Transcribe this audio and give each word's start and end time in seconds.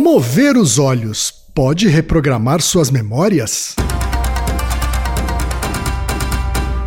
Mover 0.00 0.56
os 0.56 0.78
olhos 0.78 1.34
pode 1.52 1.88
reprogramar 1.88 2.62
suas 2.62 2.88
memórias? 2.88 3.74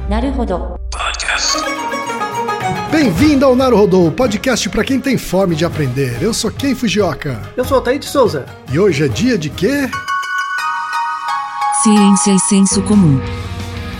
Naruhodo. 0.09 0.79
Bem-vindo 2.89 3.45
ao 3.45 3.53
Naruhodô, 3.53 4.09
podcast 4.11 4.69
para 4.69 4.85
quem 4.85 4.97
tem 4.97 5.17
fome 5.17 5.57
de 5.57 5.65
aprender. 5.65 6.23
Eu 6.23 6.33
sou 6.33 6.49
Ken 6.49 6.73
Fujioka. 6.73 7.41
Eu 7.57 7.65
sou 7.65 7.79
Altair 7.79 7.99
de 7.99 8.05
Souza. 8.05 8.45
E 8.71 8.79
hoje 8.79 9.03
é 9.03 9.07
dia 9.09 9.37
de 9.37 9.49
quê? 9.49 9.89
Ciência 11.83 12.31
e 12.31 12.39
senso 12.39 12.81
comum. 12.83 13.19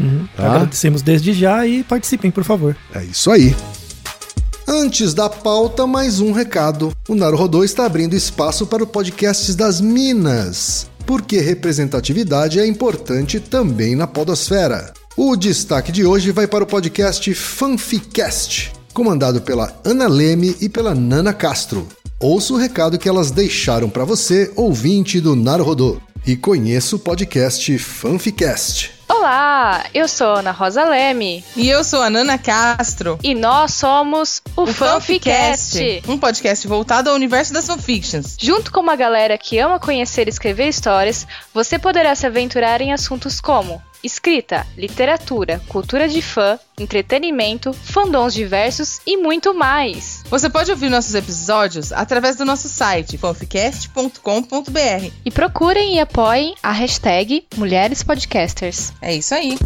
Uhum. 0.00 0.26
Tá. 0.36 0.46
Agradecemos 0.46 1.02
desde 1.02 1.32
já 1.32 1.66
e 1.66 1.82
participem, 1.82 2.30
por 2.30 2.44
favor. 2.44 2.76
É 2.94 3.04
isso 3.04 3.30
aí. 3.30 3.54
Antes 4.66 5.14
da 5.14 5.28
pauta, 5.28 5.86
mais 5.86 6.20
um 6.20 6.30
recado. 6.30 6.92
O 7.08 7.14
Naruhodô 7.14 7.64
está 7.64 7.84
abrindo 7.84 8.14
espaço 8.14 8.66
para 8.66 8.84
o 8.84 8.86
podcast 8.86 9.52
das 9.54 9.80
Minas, 9.80 10.86
porque 11.04 11.40
representatividade 11.40 12.60
é 12.60 12.66
importante 12.66 13.40
também 13.40 13.96
na 13.96 14.06
podosfera. 14.06 14.92
O 15.16 15.34
destaque 15.34 15.90
de 15.90 16.04
hoje 16.04 16.30
vai 16.30 16.46
para 16.46 16.62
o 16.62 16.66
podcast 16.66 17.34
Fanficast, 17.34 18.72
comandado 18.94 19.40
pela 19.40 19.76
Ana 19.84 20.06
Leme 20.06 20.56
e 20.60 20.68
pela 20.68 20.94
Nana 20.94 21.32
Castro. 21.32 21.86
Ouça 22.20 22.54
o 22.54 22.56
recado 22.56 22.96
que 22.96 23.08
elas 23.08 23.30
deixaram 23.30 23.90
para 23.90 24.04
você, 24.04 24.52
ouvinte 24.54 25.20
do 25.20 25.34
Naruhodô. 25.34 25.98
E 26.26 26.36
conheça 26.36 26.96
o 26.96 26.98
podcast 26.98 27.78
Fanficast. 27.78 28.92
Olá, 29.08 29.84
eu 29.92 30.06
sou 30.06 30.34
Ana 30.36 30.52
Rosa 30.52 30.84
Leme 30.84 31.44
E 31.56 31.68
eu 31.68 31.82
sou 31.82 32.00
a 32.00 32.08
Nana 32.08 32.38
Castro. 32.38 33.18
e 33.22 33.34
nós 33.34 33.74
somos 33.74 34.40
o, 34.56 34.66
Fanficast. 34.66 36.02
um 36.06 36.16
podcast 36.18 36.66
voltado 36.68 37.10
ao 37.10 37.16
universo 37.16 37.52
das 37.52 37.66
fanfictions. 37.66 38.36
Junto 38.40 38.70
com 38.70 38.80
uma 38.80 38.94
galera 38.96 39.36
que 39.36 39.58
ama 39.58 39.80
conhecer 39.80 40.26
e 40.28 40.30
escrever 40.30 40.68
histórias, 40.68 41.26
você 41.52 41.78
poderá 41.78 42.14
se 42.14 42.26
aventurar 42.26 42.80
em 42.80 42.92
assuntos 42.92 43.40
como 43.40 43.82
escrita, 44.02 44.66
literatura, 44.76 45.60
cultura 45.68 46.08
de 46.08 46.22
fã, 46.22 46.58
entretenimento, 46.78 47.72
fandoms 47.72 48.34
diversos 48.34 49.00
e 49.06 49.16
muito 49.16 49.54
mais. 49.54 50.22
Você 50.30 50.48
pode 50.48 50.70
ouvir 50.70 50.88
nossos 50.90 51.14
episódios 51.14 51.92
através 51.92 52.36
do 52.36 52.44
nosso 52.44 52.68
site 52.68 53.18
fanficast.com.br. 53.18 55.10
E 55.24 55.30
procurem 55.30 55.96
e 55.96 56.00
apoiem 56.00 56.54
a 56.62 56.72
hashtag 56.72 57.44
Mulheres 57.56 58.02
Podcasters. 58.02 58.92
É 59.02 59.14
isso 59.14 59.34
aí. 59.34 59.58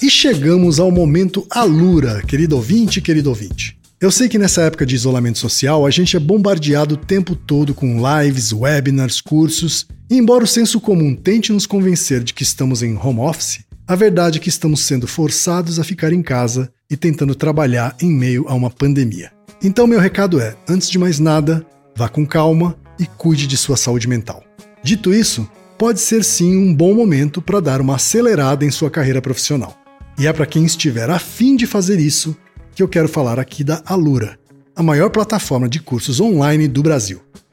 E 0.00 0.08
chegamos 0.08 0.78
ao 0.78 0.92
momento 0.92 1.46
Alura, 1.50 2.22
querido 2.22 2.54
ouvinte, 2.54 3.00
querido 3.00 3.30
ouvinte. 3.30 3.76
Eu 4.00 4.12
sei 4.12 4.28
que 4.28 4.38
nessa 4.38 4.62
época 4.62 4.86
de 4.86 4.94
isolamento 4.94 5.40
social 5.40 5.84
a 5.84 5.90
gente 5.90 6.16
é 6.16 6.20
bombardeado 6.20 6.94
o 6.94 6.98
tempo 6.98 7.34
todo 7.34 7.74
com 7.74 8.00
lives, 8.00 8.52
webinars, 8.52 9.20
cursos, 9.20 9.88
e 10.10 10.16
embora 10.16 10.44
o 10.44 10.46
senso 10.46 10.80
comum 10.80 11.14
tente 11.14 11.52
nos 11.52 11.66
convencer 11.66 12.22
de 12.22 12.32
que 12.32 12.42
estamos 12.42 12.82
em 12.82 12.96
home 12.96 13.20
office, 13.20 13.60
a 13.86 13.94
verdade 13.94 14.38
é 14.38 14.40
que 14.40 14.48
estamos 14.48 14.80
sendo 14.80 15.06
forçados 15.06 15.78
a 15.78 15.84
ficar 15.84 16.12
em 16.12 16.22
casa 16.22 16.70
e 16.90 16.96
tentando 16.96 17.34
trabalhar 17.34 17.96
em 18.00 18.10
meio 18.10 18.46
a 18.48 18.54
uma 18.54 18.70
pandemia. 18.70 19.30
Então, 19.62 19.86
meu 19.86 20.00
recado 20.00 20.40
é: 20.40 20.56
antes 20.68 20.88
de 20.88 20.98
mais 20.98 21.18
nada, 21.18 21.66
vá 21.96 22.08
com 22.08 22.26
calma 22.26 22.76
e 22.98 23.06
cuide 23.06 23.46
de 23.46 23.56
sua 23.56 23.76
saúde 23.76 24.08
mental. 24.08 24.42
Dito 24.82 25.12
isso, 25.12 25.48
pode 25.76 26.00
ser 26.00 26.24
sim 26.24 26.56
um 26.56 26.74
bom 26.74 26.94
momento 26.94 27.42
para 27.42 27.60
dar 27.60 27.80
uma 27.80 27.96
acelerada 27.96 28.64
em 28.64 28.70
sua 28.70 28.90
carreira 28.90 29.20
profissional. 29.20 29.76
E 30.18 30.26
é 30.26 30.32
para 30.32 30.46
quem 30.46 30.64
estiver 30.64 31.08
afim 31.10 31.54
de 31.54 31.66
fazer 31.66 31.98
isso 31.98 32.36
que 32.74 32.82
eu 32.82 32.88
quero 32.88 33.08
falar 33.08 33.38
aqui 33.38 33.62
da 33.62 33.82
Alura, 33.84 34.38
a 34.74 34.82
maior 34.82 35.10
plataforma 35.10 35.68
de 35.68 35.80
cursos 35.80 36.20
online 36.20 36.66
do 36.66 36.82
Brasil. 36.82 37.20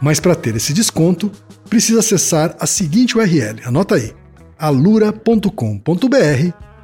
Mas 0.00 0.20
para 0.20 0.34
ter 0.34 0.54
esse 0.56 0.72
desconto, 0.72 1.30
precisa 1.68 2.00
acessar 2.00 2.54
a 2.60 2.66
seguinte 2.66 3.16
URL, 3.16 3.60
anota 3.64 3.94
aí, 3.94 4.14
alura.com.br 4.58 5.50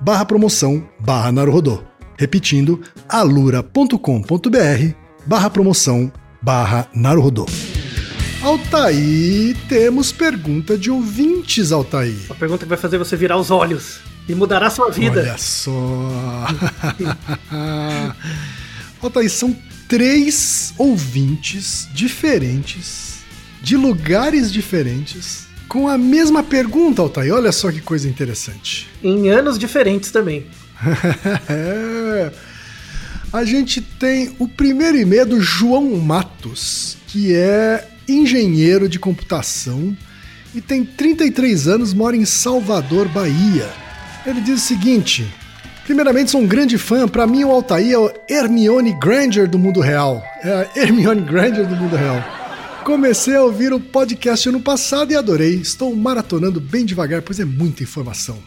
barra 0.01 0.25
promoção 0.25 0.83
barra 0.99 1.31
Naruhodô. 1.31 1.83
Repetindo, 2.19 2.81
alura.com.br 3.09 4.95
barra 5.27 5.51
promoção 5.51 6.13
barra 6.43 6.89
Naruhodô. 6.95 7.47
Altaí, 8.43 9.55
temos 9.69 10.11
pergunta 10.11 10.77
de 10.77 10.91
ouvintes, 10.91 11.71
Altaí. 11.71 12.19
Uma 12.27 12.35
pergunta 12.35 12.65
que 12.65 12.69
vai 12.69 12.79
fazer 12.79 12.99
você 12.99 13.17
virar 13.17 13.37
os 13.37 13.53
olhos 13.53 14.01
e 14.29 14.35
mudará 14.35 14.67
a 14.67 14.71
sua 14.71 14.91
vida. 14.91 15.21
Olha 15.21 15.39
só. 15.39 15.71
Altaí, 19.01 19.31
são 19.31 19.57
três 19.89 20.75
ouvintes 20.77 21.89
diferentes, 21.93 23.12
de 23.63 23.77
lugares 23.77 24.53
diferentes, 24.53 25.47
com 25.69 25.89
a 25.89 25.97
mesma 25.97 26.43
pergunta, 26.43 27.01
Altaí. 27.01 27.31
Olha 27.31 27.53
só 27.53 27.71
que 27.71 27.81
coisa 27.81 28.09
interessante. 28.09 28.91
Em 29.03 29.31
anos 29.31 29.59
diferentes 29.59 30.11
também. 30.11 30.47
A 33.33 33.45
gente 33.45 33.81
tem 33.81 34.37
o 34.39 34.47
primeiro 34.47 34.99
e-mail 34.99 35.25
do 35.25 35.41
João 35.41 35.97
Matos, 35.97 36.99
que 37.07 37.35
é 37.35 37.89
engenheiro 38.07 38.89
de 38.89 38.99
computação 38.99 39.97
e 40.55 40.61
tem 40.61 40.85
33 40.85 41.67
anos, 41.67 41.95
mora 41.95 42.15
em 42.15 42.27
Salvador, 42.27 43.09
Bahia. 43.09 43.71
Ele 44.27 44.43
diz 44.43 44.63
o 44.63 44.67
seguinte: 44.67 45.27
Primeiramente, 45.85 46.31
sou 46.31 46.43
um 46.43 46.47
grande 46.47 46.77
fã. 46.77 47.09
Pra 47.09 47.27
mim, 47.27 47.43
o 47.45 47.51
Altair 47.51 47.93
é 47.93 47.99
o 47.99 48.13
Hermione 48.29 48.93
Granger 49.01 49.49
do 49.49 49.59
mundo 49.59 49.81
real. 49.81 50.23
É 50.43 50.51
a 50.51 50.81
Hermione 50.81 51.23
Granger 51.23 51.67
do 51.67 51.75
mundo 51.75 51.97
real. 51.97 52.42
Comecei 52.85 53.37
a 53.37 53.45
ouvir 53.45 53.73
o 53.73 53.79
podcast 53.79 54.49
ano 54.49 54.61
passado 54.61 55.13
e 55.13 55.17
adorei. 55.17 55.55
Estou 55.55 55.95
maratonando 55.95 56.61
bem 56.61 56.85
devagar, 56.85 57.23
pois 57.23 57.39
é 57.39 57.45
muita 57.45 57.85
informação. 57.85 58.43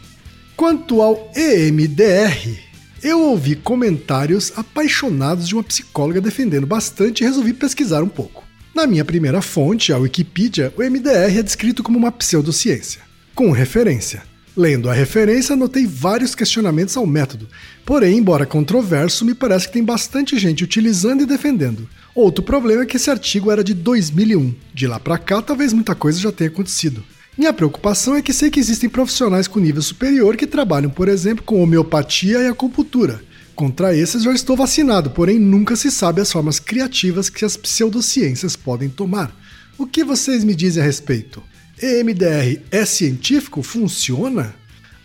Quanto 0.58 1.02
ao 1.02 1.32
EMDR, 1.34 2.60
eu 3.02 3.22
ouvi 3.22 3.56
comentários 3.56 4.52
apaixonados 4.58 5.48
de 5.48 5.56
uma 5.56 5.64
psicóloga 5.64 6.20
defendendo 6.20 6.68
bastante 6.68 7.22
e 7.22 7.26
resolvi 7.26 7.54
pesquisar 7.54 8.04
um 8.04 8.10
pouco. 8.10 8.44
Na 8.76 8.86
minha 8.86 9.06
primeira 9.06 9.42
fonte, 9.42 9.94
a 9.94 9.98
Wikipedia, 9.98 10.74
o 10.78 10.84
MDR 10.84 11.40
é 11.40 11.42
descrito 11.42 11.82
como 11.82 11.98
uma 11.98 12.12
pseudociência, 12.12 13.02
com 13.34 13.52
referência. 13.52 14.24
Lendo 14.56 14.90
a 14.90 14.94
referência, 14.94 15.56
notei 15.56 15.86
vários 15.86 16.36
questionamentos 16.36 16.96
ao 16.98 17.06
método, 17.06 17.48
porém, 17.86 18.18
embora 18.18 18.46
controverso, 18.46 19.24
me 19.24 19.34
parece 19.34 19.68
que 19.68 19.74
tem 19.74 19.84
bastante 19.84 20.38
gente 20.38 20.64
utilizando 20.64 21.24
e 21.24 21.26
defendendo. 21.26 21.88
Outro 22.16 22.44
problema 22.44 22.84
é 22.84 22.86
que 22.86 22.96
esse 22.96 23.12
artigo 23.12 23.52
era 23.52 23.64
de 23.64 23.74
2001. 23.74 24.56
De 24.74 24.88
lá 24.88 25.00
para 25.00 25.18
cá, 25.18 25.42
talvez 25.42 25.74
muita 25.74 25.94
coisa 25.94 26.18
já 26.18 26.32
tenha 26.32 26.50
acontecido. 26.50 27.04
Minha 27.38 27.52
preocupação 27.52 28.16
é 28.16 28.22
que 28.22 28.32
sei 28.32 28.50
que 28.50 28.60
existem 28.60 28.90
profissionais 28.90 29.48
com 29.48 29.60
nível 29.60 29.82
superior 29.82 30.38
que 30.38 30.48
trabalham, 30.48 30.90
por 30.90 31.10
exemplo, 31.10 31.44
com 31.44 31.62
homeopatia 31.62 32.40
e 32.40 32.48
acupuntura 32.48 33.22
Contra 33.56 33.96
esses 33.96 34.22
já 34.22 34.34
estou 34.34 34.58
vacinado, 34.58 35.12
porém 35.12 35.40
nunca 35.40 35.78
se 35.78 35.90
sabe 35.90 36.20
as 36.20 36.30
formas 36.30 36.60
criativas 36.60 37.30
que 37.30 37.46
as 37.46 37.56
pseudociências 37.56 38.54
podem 38.58 38.90
tomar. 38.90 39.34
O 39.78 39.88
que 39.88 40.04
vocês 40.04 40.44
me 40.44 40.54
dizem 40.54 40.84
a 40.84 40.86
respeito? 40.86 41.42
EMDR 41.82 42.62
é 42.70 42.86
científico? 42.86 43.64
Funciona? 43.64 44.54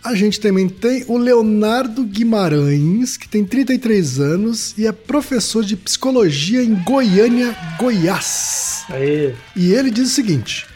A 0.03 0.15
gente 0.15 0.41
também 0.41 0.67
tem 0.67 1.05
o 1.09 1.19
Leonardo 1.19 2.03
Guimarães, 2.05 3.19
que 3.19 3.29
tem 3.29 3.45
33 3.45 4.19
anos 4.19 4.75
e 4.79 4.87
é 4.87 4.93
professor 4.93 5.63
de 5.63 5.77
psicologia 5.77 6.63
em 6.63 6.75
Goiânia, 6.75 7.55
Goiás. 7.79 8.85
Aê. 8.89 9.35
E 9.55 9.73
ele 9.75 9.91
diz 9.91 10.11
o 10.11 10.15
seguinte: 10.15 10.67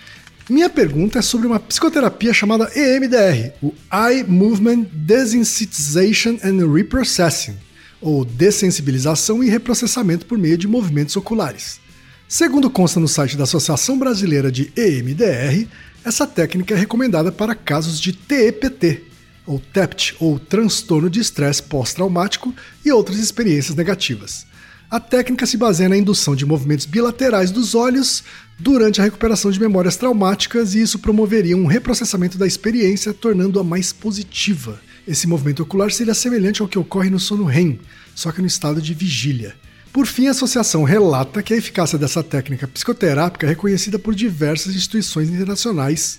minha 0.48 0.68
pergunta 0.68 1.20
é 1.20 1.22
sobre 1.22 1.46
uma 1.46 1.58
psicoterapia 1.58 2.34
chamada 2.34 2.70
EMDR, 2.76 3.54
o 3.62 3.72
Eye 3.90 4.22
Movement 4.24 4.86
Desensitization 4.92 6.38
and 6.44 6.70
Reprocessing, 6.70 7.56
ou 8.02 8.26
dessensibilização 8.26 9.42
e 9.42 9.48
reprocessamento 9.48 10.26
por 10.26 10.36
meio 10.36 10.58
de 10.58 10.68
movimentos 10.68 11.16
oculares. 11.16 11.80
Segundo 12.28 12.68
consta 12.68 13.00
no 13.00 13.08
site 13.08 13.38
da 13.38 13.44
Associação 13.44 13.98
Brasileira 13.98 14.52
de 14.52 14.70
EMDR, 14.76 15.66
essa 16.04 16.26
técnica 16.26 16.74
é 16.74 16.76
recomendada 16.76 17.32
para 17.32 17.54
casos 17.54 17.98
de 17.98 18.12
TEPT, 18.12 19.13
ou 19.46 19.58
TEPT, 19.58 20.16
ou 20.18 20.38
transtorno 20.38 21.10
de 21.10 21.20
estresse 21.20 21.62
pós-traumático 21.62 22.54
e 22.84 22.90
outras 22.90 23.18
experiências 23.18 23.76
negativas. 23.76 24.46
A 24.90 25.00
técnica 25.00 25.46
se 25.46 25.56
baseia 25.56 25.88
na 25.88 25.96
indução 25.96 26.36
de 26.36 26.46
movimentos 26.46 26.86
bilaterais 26.86 27.50
dos 27.50 27.74
olhos 27.74 28.22
durante 28.58 29.00
a 29.00 29.04
recuperação 29.04 29.50
de 29.50 29.58
memórias 29.58 29.96
traumáticas 29.96 30.74
e 30.74 30.82
isso 30.82 30.98
promoveria 30.98 31.56
um 31.56 31.66
reprocessamento 31.66 32.38
da 32.38 32.46
experiência, 32.46 33.12
tornando-a 33.12 33.64
mais 33.64 33.92
positiva. 33.92 34.80
Esse 35.06 35.26
movimento 35.26 35.62
ocular 35.62 35.90
seria 35.90 36.14
semelhante 36.14 36.62
ao 36.62 36.68
que 36.68 36.78
ocorre 36.78 37.10
no 37.10 37.18
sono 37.18 37.44
REM, 37.44 37.80
só 38.14 38.30
que 38.30 38.40
no 38.40 38.46
estado 38.46 38.80
de 38.80 38.94
vigília. 38.94 39.56
Por 39.92 40.06
fim, 40.06 40.26
a 40.26 40.32
associação 40.32 40.82
relata 40.82 41.42
que 41.42 41.54
a 41.54 41.56
eficácia 41.56 41.98
dessa 41.98 42.22
técnica 42.22 42.66
psicoterápica 42.66 43.46
é 43.46 43.50
reconhecida 43.50 43.98
por 43.98 44.14
diversas 44.14 44.74
instituições 44.74 45.28
internacionais, 45.28 46.18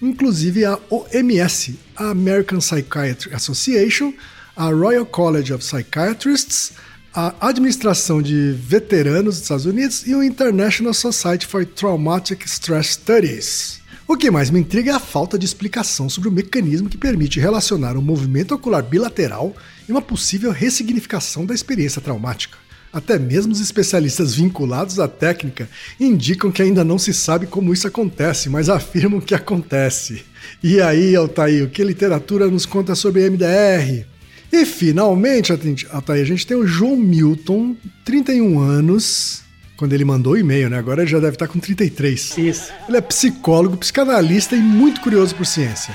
inclusive 0.00 0.64
a 0.64 0.78
OMS, 0.90 1.78
a 1.96 2.10
American 2.10 2.60
Psychiatry 2.60 3.34
Association, 3.34 4.12
a 4.56 4.70
Royal 4.70 5.06
College 5.06 5.52
of 5.52 5.64
Psychiatrists, 5.64 6.72
a 7.14 7.32
Administração 7.48 8.20
de 8.20 8.52
Veteranos 8.52 9.36
dos 9.36 9.42
Estados 9.42 9.66
Unidos 9.66 10.06
e 10.06 10.14
o 10.14 10.22
International 10.22 10.92
Society 10.92 11.46
for 11.46 11.64
Traumatic 11.64 12.44
Stress 12.44 12.94
Studies. 12.94 13.80
O 14.06 14.16
que 14.16 14.30
mais 14.30 14.50
me 14.50 14.60
intriga 14.60 14.90
é 14.90 14.94
a 14.94 15.00
falta 15.00 15.38
de 15.38 15.46
explicação 15.46 16.10
sobre 16.10 16.28
o 16.28 16.32
mecanismo 16.32 16.90
que 16.90 16.98
permite 16.98 17.40
relacionar 17.40 17.96
um 17.96 18.02
movimento 18.02 18.54
ocular 18.54 18.82
bilateral 18.82 19.54
e 19.88 19.92
uma 19.92 20.02
possível 20.02 20.50
ressignificação 20.50 21.46
da 21.46 21.54
experiência 21.54 22.02
traumática. 22.02 22.58
Até 22.94 23.18
mesmo 23.18 23.52
os 23.52 23.60
especialistas 23.60 24.36
vinculados 24.36 25.00
à 25.00 25.08
técnica 25.08 25.68
indicam 25.98 26.52
que 26.52 26.62
ainda 26.62 26.84
não 26.84 26.96
se 26.96 27.12
sabe 27.12 27.44
como 27.44 27.74
isso 27.74 27.88
acontece, 27.88 28.48
mas 28.48 28.68
afirmam 28.68 29.20
que 29.20 29.34
acontece. 29.34 30.22
E 30.62 30.80
aí, 30.80 31.16
Altair, 31.16 31.64
o 31.64 31.68
que 31.68 31.82
a 31.82 31.84
literatura 31.84 32.46
nos 32.46 32.64
conta 32.64 32.94
sobre 32.94 33.28
MDR? 33.28 34.06
E 34.52 34.64
finalmente, 34.64 35.52
Altair, 35.90 36.22
a 36.22 36.24
gente 36.24 36.46
tem 36.46 36.56
o 36.56 36.64
João 36.64 36.96
Milton, 36.96 37.74
31 38.04 38.60
anos, 38.60 39.42
quando 39.76 39.92
ele 39.92 40.04
mandou 40.04 40.34
o 40.34 40.38
e-mail, 40.38 40.70
né? 40.70 40.78
Agora 40.78 41.02
ele 41.02 41.10
já 41.10 41.18
deve 41.18 41.34
estar 41.34 41.48
com 41.48 41.58
33. 41.58 42.38
Isso. 42.38 42.72
Ele 42.88 42.96
é 42.96 43.00
psicólogo, 43.00 43.76
psicanalista 43.76 44.54
e 44.54 44.60
muito 44.60 45.00
curioso 45.00 45.34
por 45.34 45.44
ciência. 45.44 45.92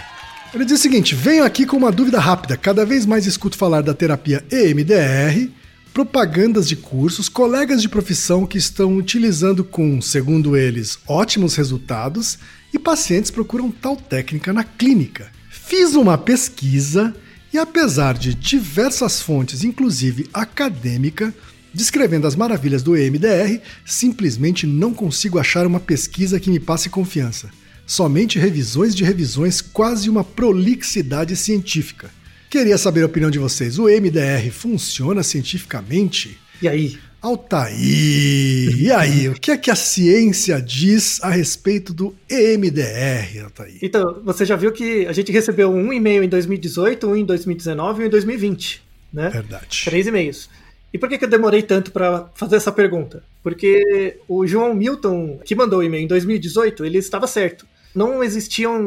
Ele 0.53 0.65
diz 0.65 0.79
o 0.79 0.81
seguinte: 0.81 1.15
venho 1.15 1.45
aqui 1.45 1.65
com 1.65 1.77
uma 1.77 1.93
dúvida 1.93 2.19
rápida. 2.19 2.57
Cada 2.57 2.85
vez 2.85 3.05
mais 3.05 3.25
escuto 3.25 3.55
falar 3.55 3.81
da 3.81 3.93
terapia 3.93 4.43
EMDR, 4.51 5.49
propagandas 5.93 6.67
de 6.67 6.75
cursos, 6.75 7.27
colegas 7.27 7.81
de 7.81 7.89
profissão 7.89 8.45
que 8.45 8.57
estão 8.57 8.95
utilizando 8.95 9.63
com, 9.63 10.01
segundo 10.01 10.55
eles, 10.55 10.99
ótimos 11.07 11.55
resultados 11.55 12.37
e 12.73 12.79
pacientes 12.79 13.31
procuram 13.31 13.71
tal 13.71 13.95
técnica 13.95 14.53
na 14.53 14.63
clínica. 14.63 15.31
Fiz 15.49 15.95
uma 15.95 16.17
pesquisa 16.17 17.15
e 17.51 17.57
apesar 17.57 18.17
de 18.17 18.33
diversas 18.33 19.21
fontes, 19.21 19.63
inclusive 19.63 20.29
acadêmica, 20.33 21.33
descrevendo 21.73 22.27
as 22.27 22.35
maravilhas 22.35 22.83
do 22.83 22.95
EMDR, 22.95 23.61
simplesmente 23.85 24.67
não 24.67 24.93
consigo 24.93 25.39
achar 25.39 25.65
uma 25.65 25.79
pesquisa 25.79 26.39
que 26.39 26.49
me 26.49 26.59
passe 26.59 26.89
confiança. 26.89 27.49
Somente 27.85 28.37
revisões 28.37 28.95
de 28.95 29.03
revisões, 29.03 29.61
quase 29.61 30.09
uma 30.09 30.23
prolixidade 30.23 31.35
científica. 31.35 32.11
Queria 32.49 32.79
saber 32.79 33.03
a 33.03 33.05
opinião 33.05 33.29
de 33.29 33.37
vocês. 33.37 33.77
O 33.77 33.87
EMDR 33.87 34.49
funciona 34.51 35.21
cientificamente? 35.21 36.39
E 36.61 36.67
aí? 36.67 36.97
Altair, 37.21 37.75
e 37.77 38.89
aí, 38.93 39.27
o 39.27 39.33
que 39.33 39.51
é 39.51 39.57
que 39.57 39.69
a 39.69 39.75
ciência 39.75 40.61
diz 40.61 41.21
a 41.21 41.29
respeito 41.29 41.93
do 41.93 42.15
EMDR, 42.29 43.43
Altair? 43.43 43.77
Então, 43.81 44.21
você 44.23 44.45
já 44.45 44.55
viu 44.55 44.71
que 44.71 45.05
a 45.05 45.11
gente 45.11 45.29
recebeu 45.29 45.69
um 45.69 45.91
e-mail 45.91 46.23
em 46.23 46.29
2018, 46.29 47.07
um 47.07 47.17
em 47.17 47.25
2019 47.25 47.99
e 47.99 48.03
um 48.03 48.07
em 48.07 48.09
2020, 48.09 48.81
né? 49.11 49.29
Verdade. 49.29 49.81
Três 49.83 50.07
e-mails. 50.07 50.49
E 50.93 50.97
por 50.97 51.09
que, 51.09 51.17
que 51.17 51.25
eu 51.25 51.29
demorei 51.29 51.61
tanto 51.61 51.91
para 51.91 52.29
fazer 52.35 52.55
essa 52.55 52.71
pergunta? 52.71 53.21
Porque 53.43 54.17
o 54.25 54.47
João 54.47 54.73
Milton, 54.73 55.39
que 55.43 55.53
mandou 55.53 55.79
o 55.79 55.83
e-mail 55.83 56.05
em 56.05 56.07
2018, 56.07 56.85
ele 56.85 56.99
estava 56.99 57.27
certo. 57.27 57.67
Não 57.93 58.23
existiam 58.23 58.81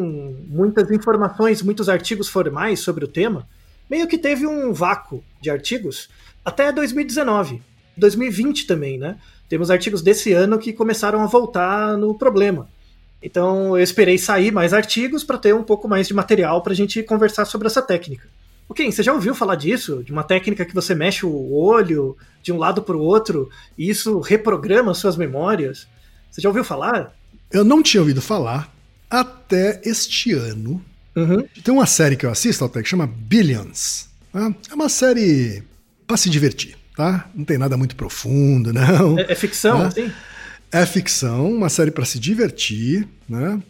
muitas 0.48 0.90
informações, 0.90 1.62
muitos 1.62 1.88
artigos 1.88 2.28
formais 2.28 2.80
sobre 2.80 3.04
o 3.04 3.08
tema. 3.08 3.48
Meio 3.90 4.06
que 4.06 4.16
teve 4.16 4.46
um 4.46 4.72
vácuo 4.72 5.22
de 5.40 5.50
artigos 5.50 6.08
até 6.44 6.72
2019. 6.72 7.60
2020 7.96 8.66
também, 8.66 8.98
né? 8.98 9.18
Temos 9.48 9.70
artigos 9.70 10.02
desse 10.02 10.32
ano 10.32 10.58
que 10.58 10.72
começaram 10.72 11.20
a 11.20 11.26
voltar 11.26 11.96
no 11.98 12.14
problema. 12.14 12.68
Então 13.22 13.76
eu 13.76 13.82
esperei 13.82 14.16
sair 14.16 14.50
mais 14.50 14.72
artigos 14.72 15.22
para 15.22 15.38
ter 15.38 15.54
um 15.54 15.62
pouco 15.62 15.88
mais 15.88 16.08
de 16.08 16.14
material 16.14 16.62
para 16.62 16.72
a 16.72 16.76
gente 16.76 17.02
conversar 17.02 17.44
sobre 17.44 17.66
essa 17.66 17.82
técnica. 17.82 18.28
O 18.68 18.74
Ken, 18.74 18.90
você 18.90 19.02
já 19.02 19.12
ouviu 19.12 19.34
falar 19.34 19.56
disso? 19.56 20.02
De 20.02 20.12
uma 20.12 20.24
técnica 20.24 20.64
que 20.64 20.74
você 20.74 20.94
mexe 20.94 21.26
o 21.26 21.52
olho 21.52 22.16
de 22.42 22.52
um 22.52 22.56
lado 22.56 22.80
para 22.82 22.96
o 22.96 23.00
outro 23.00 23.50
e 23.76 23.90
isso 23.90 24.20
reprograma 24.20 24.94
suas 24.94 25.16
memórias? 25.16 25.86
Você 26.30 26.40
já 26.40 26.48
ouviu 26.48 26.64
falar? 26.64 27.14
Eu 27.50 27.64
não 27.64 27.82
tinha 27.82 28.00
ouvido 28.00 28.22
falar 28.22 28.71
até 29.20 29.80
este 29.84 30.32
ano. 30.32 30.82
Uhum. 31.14 31.46
Tem 31.62 31.74
uma 31.74 31.86
série 31.86 32.16
que 32.16 32.24
eu 32.24 32.30
assisto, 32.30 32.64
até 32.64 32.82
que 32.82 32.88
chama 32.88 33.06
Billions. 33.06 34.08
Tá? 34.32 34.54
É 34.70 34.74
uma 34.74 34.88
série 34.88 35.62
para 36.06 36.16
se 36.16 36.30
divertir 36.30 36.76
tá? 36.96 37.28
Não 37.34 37.44
tem 37.44 37.58
nada 37.58 37.76
muito 37.76 37.96
profundo, 37.96 38.72
não. 38.72 39.18
É, 39.18 39.32
é 39.32 39.34
ficção, 39.34 39.78
né? 39.78 39.86
assim? 39.86 40.12
É 40.70 40.86
ficção, 40.86 41.52
uma 41.52 41.68
série 41.68 41.90
para 41.90 42.04
se 42.04 42.18
divertir, 42.18 43.06
né? 43.28 43.60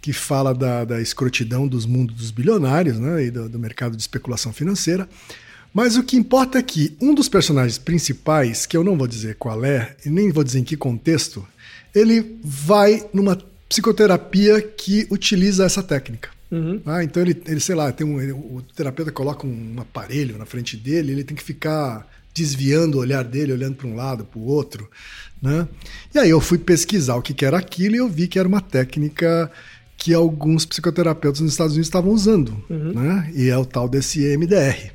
Que 0.00 0.12
fala 0.12 0.54
da, 0.54 0.84
da 0.84 1.00
escrotidão 1.00 1.66
dos 1.66 1.86
mundos 1.86 2.16
dos 2.16 2.30
bilionários, 2.30 2.98
né? 2.98 3.24
E 3.24 3.30
do, 3.30 3.48
do 3.48 3.58
mercado 3.58 3.96
de 3.96 4.02
especulação 4.02 4.52
financeira. 4.52 5.08
Mas 5.74 5.96
o 5.96 6.02
que 6.02 6.16
importa 6.16 6.58
é 6.58 6.62
que 6.62 6.96
um 7.00 7.14
dos 7.14 7.28
personagens 7.28 7.78
principais, 7.78 8.66
que 8.66 8.76
eu 8.76 8.84
não 8.84 8.96
vou 8.96 9.06
dizer 9.06 9.36
qual 9.36 9.64
é, 9.64 9.96
e 10.04 10.10
nem 10.10 10.30
vou 10.30 10.44
dizer 10.44 10.58
em 10.58 10.64
que 10.64 10.76
contexto, 10.76 11.46
ele 11.94 12.38
vai 12.44 13.04
numa 13.12 13.38
psicoterapia 13.72 14.60
que 14.60 15.06
utiliza 15.10 15.64
essa 15.64 15.82
técnica. 15.82 16.28
Uhum. 16.50 16.82
Ah, 16.84 17.02
então 17.02 17.22
ele, 17.22 17.42
ele, 17.46 17.60
sei 17.60 17.74
lá, 17.74 17.90
tem 17.90 18.06
um, 18.06 18.20
ele, 18.20 18.32
o 18.32 18.62
terapeuta 18.76 19.10
coloca 19.10 19.46
um 19.46 19.76
aparelho 19.78 20.36
na 20.36 20.44
frente 20.44 20.76
dele, 20.76 21.12
ele 21.12 21.24
tem 21.24 21.34
que 21.34 21.42
ficar 21.42 22.06
desviando 22.34 22.98
o 22.98 23.00
olhar 23.00 23.24
dele, 23.24 23.54
olhando 23.54 23.76
para 23.76 23.86
um 23.86 23.94
lado, 23.94 24.26
para 24.26 24.38
o 24.38 24.44
outro. 24.44 24.90
Né? 25.40 25.66
E 26.14 26.18
aí 26.18 26.28
eu 26.28 26.38
fui 26.38 26.58
pesquisar 26.58 27.16
o 27.16 27.22
que 27.22 27.42
era 27.42 27.56
aquilo 27.56 27.94
e 27.94 27.98
eu 27.98 28.08
vi 28.10 28.28
que 28.28 28.38
era 28.38 28.46
uma 28.46 28.60
técnica 28.60 29.50
que 29.96 30.12
alguns 30.12 30.66
psicoterapeutas 30.66 31.40
nos 31.40 31.52
Estados 31.52 31.72
Unidos 31.72 31.88
estavam 31.88 32.12
usando. 32.12 32.62
Uhum. 32.68 32.92
Né? 32.92 33.32
E 33.34 33.48
é 33.48 33.56
o 33.56 33.64
tal 33.64 33.88
desse 33.88 34.22
EMDR. 34.22 34.92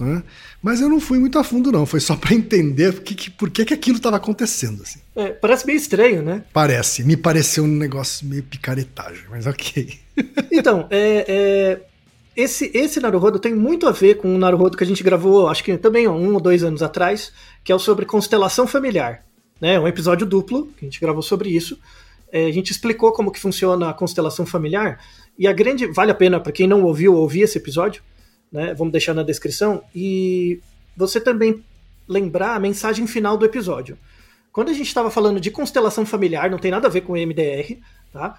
Né? 0.00 0.22
Mas 0.62 0.80
eu 0.80 0.88
não 0.88 1.00
fui 1.00 1.18
muito 1.18 1.38
a 1.38 1.44
fundo, 1.44 1.70
não. 1.70 1.84
Foi 1.84 2.00
só 2.00 2.16
para 2.16 2.34
entender 2.34 2.92
por 2.92 3.02
que, 3.02 3.14
que, 3.14 3.30
por 3.30 3.50
que, 3.50 3.64
que 3.64 3.74
aquilo 3.74 3.98
estava 3.98 4.16
acontecendo. 4.16 4.82
Assim. 4.82 5.00
É, 5.14 5.28
parece 5.28 5.66
meio 5.66 5.76
estranho, 5.76 6.22
né? 6.22 6.42
Parece. 6.52 7.04
Me 7.04 7.16
pareceu 7.16 7.64
um 7.64 7.68
negócio 7.68 8.26
meio 8.26 8.42
picaretagem, 8.42 9.24
mas 9.30 9.46
ok. 9.46 9.98
Então, 10.52 10.86
é, 10.90 11.24
é, 11.26 11.80
esse, 12.36 12.70
esse 12.74 13.00
Naruhodo 13.00 13.38
tem 13.38 13.54
muito 13.54 13.86
a 13.86 13.92
ver 13.92 14.16
com 14.16 14.34
o 14.34 14.38
Naruhodo 14.38 14.76
que 14.76 14.84
a 14.84 14.86
gente 14.86 15.02
gravou, 15.02 15.48
acho 15.48 15.64
que 15.64 15.78
também 15.78 16.06
ó, 16.06 16.12
um 16.12 16.34
ou 16.34 16.40
dois 16.40 16.62
anos 16.62 16.82
atrás, 16.82 17.32
que 17.64 17.72
é 17.72 17.74
o 17.74 17.78
sobre 17.78 18.04
constelação 18.04 18.66
familiar. 18.66 19.24
Né? 19.58 19.80
Um 19.80 19.88
episódio 19.88 20.26
duplo, 20.26 20.66
que 20.76 20.84
a 20.84 20.88
gente 20.88 21.00
gravou 21.00 21.22
sobre 21.22 21.48
isso. 21.48 21.78
É, 22.30 22.46
a 22.46 22.52
gente 22.52 22.70
explicou 22.70 23.12
como 23.12 23.30
que 23.30 23.40
funciona 23.40 23.88
a 23.88 23.94
constelação 23.94 24.44
familiar. 24.44 25.00
E 25.38 25.46
a 25.46 25.52
grande. 25.52 25.86
Vale 25.86 26.10
a 26.10 26.14
pena, 26.14 26.38
para 26.38 26.52
quem 26.52 26.66
não 26.66 26.82
ouviu, 26.82 27.14
ouvir 27.14 27.42
esse 27.42 27.56
episódio 27.56 28.02
né? 28.50 28.74
Vamos 28.74 28.92
deixar 28.92 29.14
na 29.14 29.22
descrição. 29.22 29.82
E 29.94 30.60
você 30.96 31.20
também 31.20 31.64
lembrar 32.08 32.54
a 32.54 32.60
mensagem 32.60 33.06
final 33.06 33.36
do 33.36 33.44
episódio. 33.44 33.96
Quando 34.52 34.70
a 34.70 34.72
gente 34.72 34.88
estava 34.88 35.10
falando 35.10 35.40
de 35.40 35.50
constelação 35.50 36.04
familiar, 36.04 36.50
não 36.50 36.58
tem 36.58 36.70
nada 36.70 36.88
a 36.88 36.90
ver 36.90 37.02
com 37.02 37.12
MDR, 37.12 37.78
tá? 38.12 38.38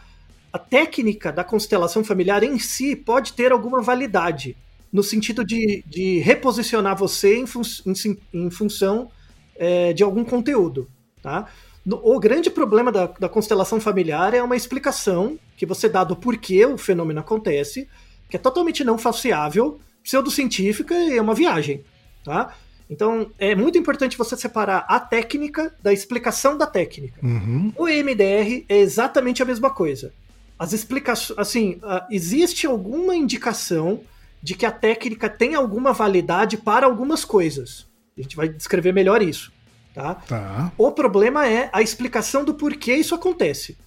A 0.52 0.60
técnica 0.60 1.32
da 1.32 1.44
constelação 1.44 2.04
familiar 2.04 2.44
em 2.44 2.60
si 2.60 2.96
pode 2.96 3.32
ter 3.32 3.54
alguma 3.54 3.82
validade, 3.82 4.58
no 4.92 5.02
sentido 5.02 5.46
de, 5.46 5.82
de 5.88 6.20
reposicionar 6.20 6.98
você 6.98 7.38
em, 7.38 7.48
fun 7.48 7.62
em, 7.86 8.18
em 8.34 8.50
função 8.50 9.10
é, 9.56 9.94
de 9.94 10.04
algum 10.04 10.26
conteúdo, 10.26 10.90
tá? 11.22 11.48
O 11.86 12.20
grande 12.20 12.50
problema 12.50 12.92
da, 12.92 13.08
da, 13.08 13.30
constelação 13.30 13.80
familiar 13.80 14.36
é 14.36 14.44
uma 14.44 14.56
explicação 14.56 15.40
que 15.58 15.66
você 15.66 15.90
dá 15.90 16.04
do 16.04 16.16
porquê 16.16 16.64
o 16.66 16.78
fenômeno 16.78 17.22
acontece, 17.22 17.88
que 18.30 18.36
é 18.36 18.40
totalmente 18.40 18.84
não 18.84 19.00
falseável, 19.00 19.80
pseudocientífica 20.04 20.94
e 20.94 21.18
é 21.18 21.22
uma 21.22 21.36
viagem, 21.36 21.84
tá? 22.24 22.56
Então, 22.90 23.32
é 23.40 23.56
muito 23.56 23.78
importante 23.78 24.18
você 24.18 24.36
separar 24.36 24.86
a 24.88 25.00
técnica 25.00 25.74
da 25.82 25.94
explicação 25.94 26.58
da 26.58 26.68
técnica. 26.68 27.26
Uhum. 27.26 27.72
O 27.78 27.88
EMDR 27.88 28.66
é 28.68 28.80
exatamente 28.80 29.42
a 29.42 29.46
mesma 29.46 29.70
coisa. 29.70 30.14
As 30.60 30.74
explicações, 30.74 31.40
assim, 31.40 31.80
existe 32.10 32.68
alguma 32.68 33.16
indicação 33.16 34.02
de 34.44 34.56
que 34.56 34.66
a 34.66 34.72
técnica 34.72 35.30
tem 35.30 35.56
alguma 35.56 35.94
validade 35.94 36.58
para 36.58 36.86
algumas 36.86 37.24
coisas. 37.24 37.88
A 38.18 38.22
gente 38.22 38.36
vai 38.36 38.50
descrever 38.50 38.92
melhor 38.92 39.22
isso, 39.22 39.54
tá? 39.94 40.16
tá. 40.16 40.72
O 40.78 40.92
problema 40.92 41.48
é 41.48 41.70
a 41.72 41.82
explicação 41.82 42.44
do 42.44 42.54
porquê 42.54 42.96
isso 42.96 43.16
acontece. 43.16 43.78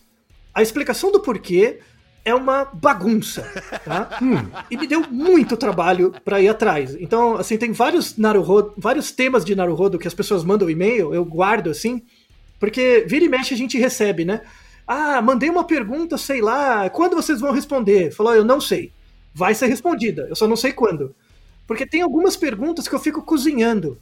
A 0.54 0.62
explicação 0.62 1.12
do 1.12 1.20
porquê 1.20 1.80
é 2.24 2.34
uma 2.34 2.64
bagunça, 2.64 3.42
tá? 3.84 4.18
Hum. 4.22 4.48
E 4.70 4.76
me 4.76 4.86
deu 4.86 5.02
muito 5.10 5.56
trabalho 5.56 6.14
para 6.24 6.40
ir 6.40 6.48
atrás. 6.48 6.96
Então, 6.98 7.36
assim, 7.36 7.58
tem 7.58 7.72
vários 7.72 8.16
Naruhodo, 8.16 8.72
vários 8.76 9.10
temas 9.10 9.44
de 9.44 9.54
Naruhodo 9.54 9.98
que 9.98 10.08
as 10.08 10.14
pessoas 10.14 10.44
mandam 10.44 10.70
e-mail, 10.70 11.12
eu 11.12 11.24
guardo 11.24 11.68
assim, 11.68 12.02
porque 12.58 13.04
vira 13.06 13.24
e 13.24 13.28
mexe 13.28 13.52
a 13.52 13.56
gente 13.56 13.76
recebe, 13.76 14.24
né? 14.24 14.40
Ah, 14.86 15.20
mandei 15.20 15.50
uma 15.50 15.64
pergunta, 15.64 16.16
sei 16.16 16.40
lá, 16.40 16.88
quando 16.90 17.16
vocês 17.16 17.40
vão 17.40 17.52
responder? 17.52 18.12
Falou, 18.12 18.34
eu 18.34 18.44
não 18.44 18.60
sei. 18.60 18.92
Vai 19.34 19.54
ser 19.54 19.66
respondida, 19.66 20.26
eu 20.28 20.36
só 20.36 20.46
não 20.46 20.56
sei 20.56 20.72
quando. 20.72 21.14
Porque 21.66 21.86
tem 21.86 22.02
algumas 22.02 22.36
perguntas 22.36 22.86
que 22.86 22.94
eu 22.94 23.00
fico 23.00 23.22
cozinhando, 23.22 23.98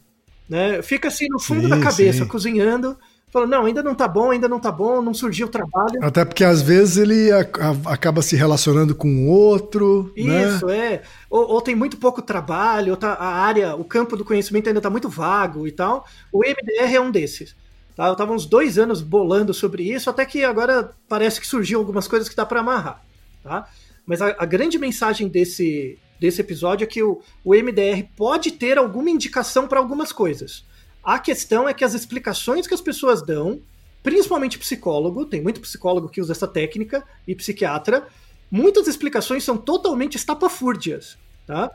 né? 0.48 0.82
Fica 0.82 1.08
assim 1.08 1.26
no 1.28 1.40
fundo 1.40 1.62
sim, 1.62 1.68
da 1.68 1.80
cabeça, 1.80 2.24
sim. 2.24 2.28
cozinhando 2.28 2.96
falou, 3.32 3.48
não, 3.48 3.64
ainda 3.64 3.82
não 3.82 3.94
tá 3.94 4.06
bom, 4.06 4.30
ainda 4.30 4.46
não 4.46 4.60
tá 4.60 4.70
bom, 4.70 5.00
não 5.00 5.14
surgiu 5.14 5.46
o 5.46 5.50
trabalho. 5.50 5.98
Até 6.02 6.22
porque 6.22 6.44
às 6.44 6.60
vezes 6.60 6.98
ele 6.98 7.32
a, 7.32 7.40
a, 7.40 7.92
acaba 7.94 8.20
se 8.20 8.36
relacionando 8.36 8.94
com 8.94 9.08
o 9.08 9.28
outro. 9.28 10.12
Né? 10.14 10.44
Isso, 10.44 10.66
né? 10.66 10.94
é. 10.94 11.02
Ou, 11.30 11.48
ou, 11.48 11.62
tem 11.62 11.74
muito 11.74 11.96
pouco 11.96 12.20
trabalho, 12.20 12.90
ou 12.90 12.96
tá, 12.96 13.14
a 13.14 13.26
área, 13.26 13.74
o 13.74 13.84
campo 13.84 14.18
do 14.18 14.24
conhecimento 14.24 14.68
ainda 14.68 14.82
tá 14.82 14.90
muito 14.90 15.08
vago 15.08 15.66
e 15.66 15.72
tal. 15.72 16.06
O 16.30 16.40
MDR 16.40 16.94
é 16.94 17.00
um 17.00 17.10
desses. 17.10 17.56
Tá? 17.96 18.08
Eu 18.08 18.16
tava 18.16 18.34
uns 18.34 18.44
dois 18.44 18.78
anos 18.78 19.00
bolando 19.00 19.54
sobre 19.54 19.82
isso, 19.82 20.10
até 20.10 20.26
que 20.26 20.44
agora 20.44 20.90
parece 21.08 21.40
que 21.40 21.46
surgiu 21.46 21.78
algumas 21.78 22.06
coisas 22.06 22.28
que 22.28 22.36
dá 22.36 22.44
para 22.44 22.60
amarrar. 22.60 23.02
Tá? 23.42 23.66
Mas 24.04 24.20
a, 24.20 24.36
a, 24.38 24.44
grande 24.44 24.78
mensagem 24.78 25.26
desse, 25.28 25.98
desse 26.20 26.40
episódio 26.42 26.84
é 26.84 26.86
que 26.86 27.02
o, 27.02 27.22
o 27.42 27.54
MDR 27.54 28.06
pode 28.14 28.52
ter 28.52 28.76
alguma 28.76 29.08
indicação 29.08 29.66
para 29.66 29.78
algumas 29.78 30.12
coisas. 30.12 30.64
A 31.02 31.18
questão 31.18 31.68
é 31.68 31.74
que 31.74 31.84
as 31.84 31.94
explicações 31.94 32.66
que 32.66 32.74
as 32.74 32.80
pessoas 32.80 33.22
dão, 33.22 33.60
principalmente 34.02 34.58
psicólogo, 34.58 35.26
tem 35.26 35.42
muito 35.42 35.60
psicólogo 35.60 36.08
que 36.08 36.20
usa 36.20 36.32
essa 36.32 36.46
técnica, 36.46 37.04
e 37.26 37.34
psiquiatra, 37.34 38.06
muitas 38.50 38.86
explicações 38.86 39.42
são 39.42 39.56
totalmente 39.56 40.16
estapafúrdias, 40.16 41.16
tá? 41.46 41.70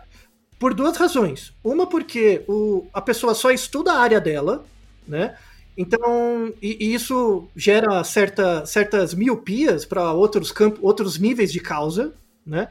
Por 0.59 0.73
duas 0.73 0.95
razões. 0.97 1.53
Uma 1.63 1.87
porque 1.87 2.43
o, 2.47 2.85
a 2.93 3.01
pessoa 3.01 3.35
só 3.35 3.51
estuda 3.51 3.93
a 3.93 3.99
área 3.99 4.21
dela, 4.21 4.65
né? 5.07 5.35
Então, 5.77 6.51
e, 6.61 6.85
e 6.85 6.93
isso 6.93 7.47
gera 7.55 8.03
certa, 8.03 8.65
certas 8.65 9.13
miopias 9.13 9.85
para 9.85 10.11
outros 10.11 10.51
campos, 10.51 10.79
outros 10.81 11.19
níveis 11.19 11.51
de 11.51 11.59
causa, 11.59 12.13
né? 12.45 12.69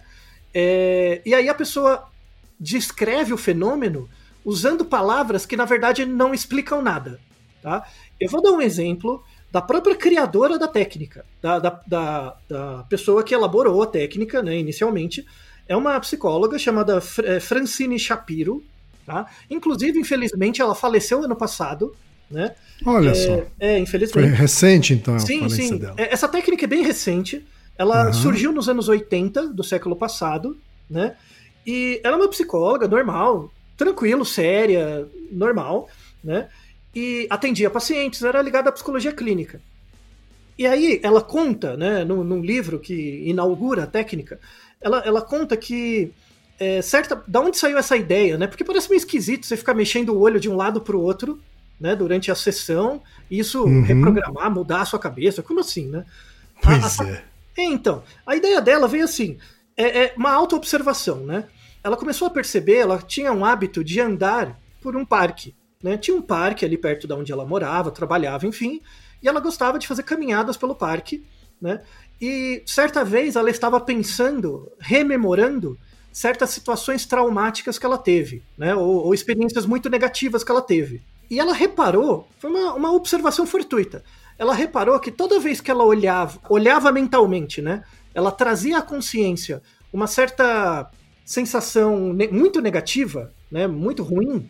É, 0.52 1.20
e 1.24 1.34
aí 1.34 1.48
a 1.48 1.54
pessoa 1.54 2.08
descreve 2.58 3.32
o 3.32 3.36
fenômeno 3.36 4.08
usando 4.46 4.84
palavras 4.84 5.44
que 5.44 5.56
na 5.56 5.64
verdade 5.64 6.06
não 6.06 6.32
explicam 6.32 6.80
nada. 6.80 7.18
Tá? 7.60 7.84
Eu 8.18 8.30
vou 8.30 8.40
dar 8.40 8.52
um 8.52 8.60
exemplo 8.60 9.22
da 9.50 9.60
própria 9.60 9.96
criadora 9.96 10.56
da 10.56 10.68
técnica, 10.68 11.26
da, 11.42 11.58
da, 11.58 11.80
da, 11.84 12.36
da 12.48 12.84
pessoa 12.88 13.24
que 13.24 13.34
elaborou 13.34 13.82
a 13.82 13.86
técnica 13.88 14.40
né, 14.42 14.56
inicialmente. 14.56 15.26
É 15.68 15.76
uma 15.76 15.98
psicóloga 15.98 16.58
chamada 16.60 17.02
é, 17.24 17.40
Francine 17.40 17.98
Shapiro. 17.98 18.62
Tá? 19.04 19.26
Inclusive, 19.50 19.98
infelizmente, 19.98 20.62
ela 20.62 20.76
faleceu 20.76 21.24
ano 21.24 21.34
passado. 21.34 21.96
Né? 22.30 22.54
Olha 22.84 23.10
é, 23.10 23.14
só. 23.14 23.44
É, 23.58 23.78
infelizmente. 23.78 24.28
Foi 24.28 24.36
recente, 24.36 24.94
então, 24.94 25.18
sim, 25.18 25.48
sim. 25.48 25.78
Dela. 25.78 25.94
É, 25.96 26.12
essa 26.12 26.28
técnica 26.28 26.64
é 26.64 26.68
bem 26.68 26.84
recente. 26.84 27.44
Ela 27.76 28.06
uhum. 28.06 28.12
surgiu 28.12 28.52
nos 28.52 28.68
anos 28.68 28.88
80 28.88 29.48
do 29.48 29.64
século 29.64 29.96
passado, 29.96 30.56
né? 30.88 31.16
E 31.66 32.00
ela 32.04 32.16
é 32.16 32.20
uma 32.20 32.28
psicóloga 32.28 32.86
normal, 32.86 33.50
tranquilo, 33.76 34.24
séria, 34.24 35.06
normal, 35.30 35.88
né? 36.22 36.48
E 36.94 37.26
atendia 37.28 37.68
pacientes, 37.68 38.22
era 38.22 38.40
ligada 38.40 38.70
à 38.70 38.72
psicologia 38.72 39.12
clínica. 39.12 39.60
E 40.58 40.66
aí 40.66 41.00
ela 41.02 41.20
conta, 41.20 41.76
né, 41.76 42.02
num, 42.04 42.24
num 42.24 42.40
livro 42.40 42.78
que 42.78 43.22
inaugura 43.26 43.82
a 43.82 43.86
técnica, 43.86 44.40
ela, 44.80 45.02
ela 45.04 45.20
conta 45.20 45.56
que 45.56 46.12
é, 46.58 46.80
certa, 46.80 47.22
da 47.26 47.40
onde 47.40 47.58
saiu 47.58 47.76
essa 47.76 47.96
ideia, 47.96 48.38
né? 48.38 48.46
Porque 48.46 48.64
parece 48.64 48.88
meio 48.88 48.98
esquisito 48.98 49.44
você 49.44 49.56
ficar 49.56 49.74
mexendo 49.74 50.10
o 50.10 50.20
olho 50.20 50.40
de 50.40 50.48
um 50.48 50.56
lado 50.56 50.80
para 50.80 50.96
o 50.96 51.02
outro, 51.02 51.38
né, 51.78 51.94
durante 51.94 52.30
a 52.30 52.34
sessão, 52.34 53.02
e 53.30 53.38
isso 53.38 53.64
uhum. 53.64 53.82
reprogramar, 53.82 54.50
mudar 54.50 54.80
a 54.80 54.84
sua 54.86 54.98
cabeça, 54.98 55.42
como 55.42 55.60
assim, 55.60 55.86
né? 55.88 56.06
Pois 56.62 56.98
a, 56.98 57.04
a, 57.04 57.08
é. 57.08 57.22
é. 57.58 57.64
Então, 57.64 58.02
a 58.26 58.34
ideia 58.34 58.62
dela 58.62 58.88
veio 58.88 59.04
assim, 59.04 59.36
é, 59.76 60.04
é 60.04 60.14
uma 60.16 60.32
auto-observação, 60.32 61.18
né? 61.18 61.44
Ela 61.86 61.96
começou 61.96 62.26
a 62.26 62.30
perceber, 62.30 62.78
ela 62.78 62.98
tinha 62.98 63.32
um 63.32 63.44
hábito 63.44 63.84
de 63.84 64.00
andar 64.00 64.58
por 64.82 64.96
um 64.96 65.04
parque. 65.04 65.54
Né? 65.80 65.96
Tinha 65.96 66.16
um 66.16 66.20
parque 66.20 66.64
ali 66.64 66.76
perto 66.76 67.06
de 67.06 67.12
onde 67.12 67.30
ela 67.30 67.46
morava, 67.46 67.92
trabalhava, 67.92 68.44
enfim, 68.44 68.82
e 69.22 69.28
ela 69.28 69.38
gostava 69.38 69.78
de 69.78 69.86
fazer 69.86 70.02
caminhadas 70.02 70.56
pelo 70.56 70.74
parque. 70.74 71.24
Né? 71.62 71.80
E 72.20 72.60
certa 72.66 73.04
vez 73.04 73.36
ela 73.36 73.48
estava 73.48 73.78
pensando, 73.78 74.68
rememorando 74.80 75.78
certas 76.10 76.50
situações 76.50 77.06
traumáticas 77.06 77.78
que 77.78 77.86
ela 77.86 77.98
teve, 77.98 78.42
né? 78.58 78.74
ou, 78.74 79.04
ou 79.04 79.14
experiências 79.14 79.64
muito 79.64 79.88
negativas 79.88 80.42
que 80.42 80.50
ela 80.50 80.62
teve. 80.62 81.00
E 81.30 81.38
ela 81.38 81.52
reparou, 81.52 82.26
foi 82.40 82.50
uma, 82.50 82.74
uma 82.74 82.92
observação 82.92 83.46
fortuita, 83.46 84.02
ela 84.36 84.54
reparou 84.54 84.98
que 84.98 85.12
toda 85.12 85.38
vez 85.38 85.60
que 85.60 85.70
ela 85.70 85.84
olhava, 85.84 86.40
olhava 86.48 86.90
mentalmente, 86.90 87.62
né? 87.62 87.84
Ela 88.12 88.32
trazia 88.32 88.78
à 88.78 88.82
consciência 88.82 89.62
uma 89.92 90.06
certa 90.06 90.90
sensação 91.26 92.12
ne 92.12 92.28
muito 92.28 92.62
negativa, 92.62 93.32
né, 93.50 93.66
muito 93.66 94.04
ruim, 94.04 94.48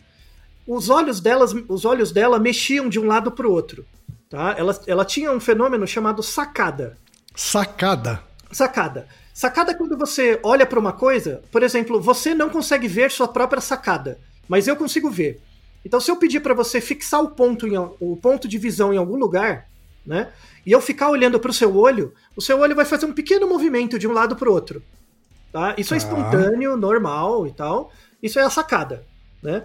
os 0.67 0.89
olhos 0.89 1.19
delas, 1.19 1.53
os 1.67 1.83
olhos 1.83 2.11
dela 2.11 2.39
mexiam 2.39 2.87
de 2.87 2.99
um 2.99 3.07
lado 3.07 3.31
para 3.31 3.47
o 3.47 3.51
outro, 3.51 3.83
tá? 4.29 4.53
Ela, 4.57 4.79
ela 4.85 5.03
tinha 5.03 5.31
um 5.31 5.39
fenômeno 5.39 5.87
chamado 5.87 6.21
sacada. 6.21 6.95
Sacada. 7.35 8.21
Sacada. 8.51 9.07
Sacada 9.33 9.71
é 9.71 9.75
quando 9.75 9.97
você 9.97 10.39
olha 10.43 10.65
para 10.65 10.79
uma 10.79 10.93
coisa, 10.93 11.41
por 11.51 11.63
exemplo, 11.63 11.99
você 11.99 12.35
não 12.35 12.49
consegue 12.49 12.87
ver 12.87 13.11
sua 13.11 13.27
própria 13.27 13.61
sacada, 13.61 14.19
mas 14.47 14.67
eu 14.67 14.75
consigo 14.75 15.09
ver. 15.09 15.41
Então, 15.85 15.99
se 15.99 16.11
eu 16.11 16.17
pedir 16.17 16.41
para 16.41 16.53
você 16.53 16.81
fixar 16.81 17.21
o 17.21 17.31
ponto, 17.31 17.65
em, 17.65 17.77
o 17.77 18.17
ponto 18.21 18.47
de 18.47 18.57
visão 18.57 18.93
em 18.93 18.97
algum 18.97 19.15
lugar, 19.15 19.67
né? 20.05 20.31
E 20.65 20.71
eu 20.71 20.81
ficar 20.81 21.09
olhando 21.09 21.39
para 21.39 21.51
o 21.51 21.53
seu 21.53 21.75
olho, 21.75 22.13
o 22.35 22.41
seu 22.41 22.59
olho 22.59 22.75
vai 22.75 22.83
fazer 22.85 23.05
um 23.05 23.13
pequeno 23.13 23.47
movimento 23.47 23.97
de 23.97 24.07
um 24.07 24.11
lado 24.11 24.35
para 24.35 24.49
o 24.49 24.53
outro. 24.53 24.83
Tá? 25.57 25.73
Isso 25.75 25.95
é 25.95 25.97
espontâneo, 25.97 26.77
normal 26.77 27.47
e 27.47 27.51
tal. 27.51 27.91
Isso 28.21 28.37
é 28.37 28.43
a 28.43 28.49
sacada, 28.49 29.03
né? 29.41 29.63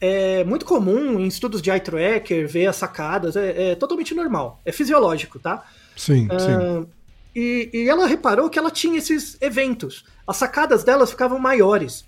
É 0.00 0.44
muito 0.44 0.64
comum 0.64 1.18
em 1.18 1.26
estudos 1.26 1.60
de 1.60 1.72
eye 1.72 1.80
tracker 1.80 2.46
ver 2.46 2.66
as 2.68 2.76
sacadas, 2.76 3.34
é, 3.34 3.72
é 3.72 3.74
totalmente 3.74 4.14
normal, 4.14 4.60
é 4.64 4.70
fisiológico, 4.70 5.40
tá? 5.40 5.64
Sim, 5.96 6.28
uh, 6.28 6.38
sim. 6.38 6.88
E, 7.34 7.68
e 7.74 7.88
ela 7.88 8.06
reparou 8.06 8.48
que 8.48 8.60
ela 8.60 8.70
tinha 8.70 8.96
esses 8.96 9.36
eventos. 9.40 10.04
As 10.24 10.36
sacadas 10.36 10.84
delas 10.84 11.10
ficavam 11.10 11.40
maiores. 11.40 12.04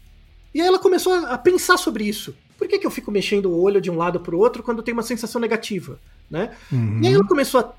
E 0.54 0.61
aí 0.61 0.66
ela 0.68 0.78
começou 0.78 1.12
a, 1.12 1.30
a 1.30 1.38
pensar 1.38 1.78
sobre 1.78 2.04
isso. 2.04 2.33
Por 2.56 2.68
que, 2.68 2.78
que 2.78 2.87
eu 2.87 2.92
fico 2.92 3.11
mexendo 3.11 3.47
o 3.47 3.61
olho 3.61 3.80
de 3.80 3.90
um 3.90 3.97
lado 3.97 4.21
para 4.21 4.37
o 4.37 4.38
outro 4.38 4.62
quando 4.62 4.85
tem 4.85 4.95
uma 4.95 5.02
sensação 5.02 5.40
negativa? 5.40 5.99
Né? 6.30 6.52
Uhum. 6.71 7.00
E 7.02 7.09
aí 7.09 7.14
ela 7.14 7.26
começou 7.26 7.59
a 7.59 7.75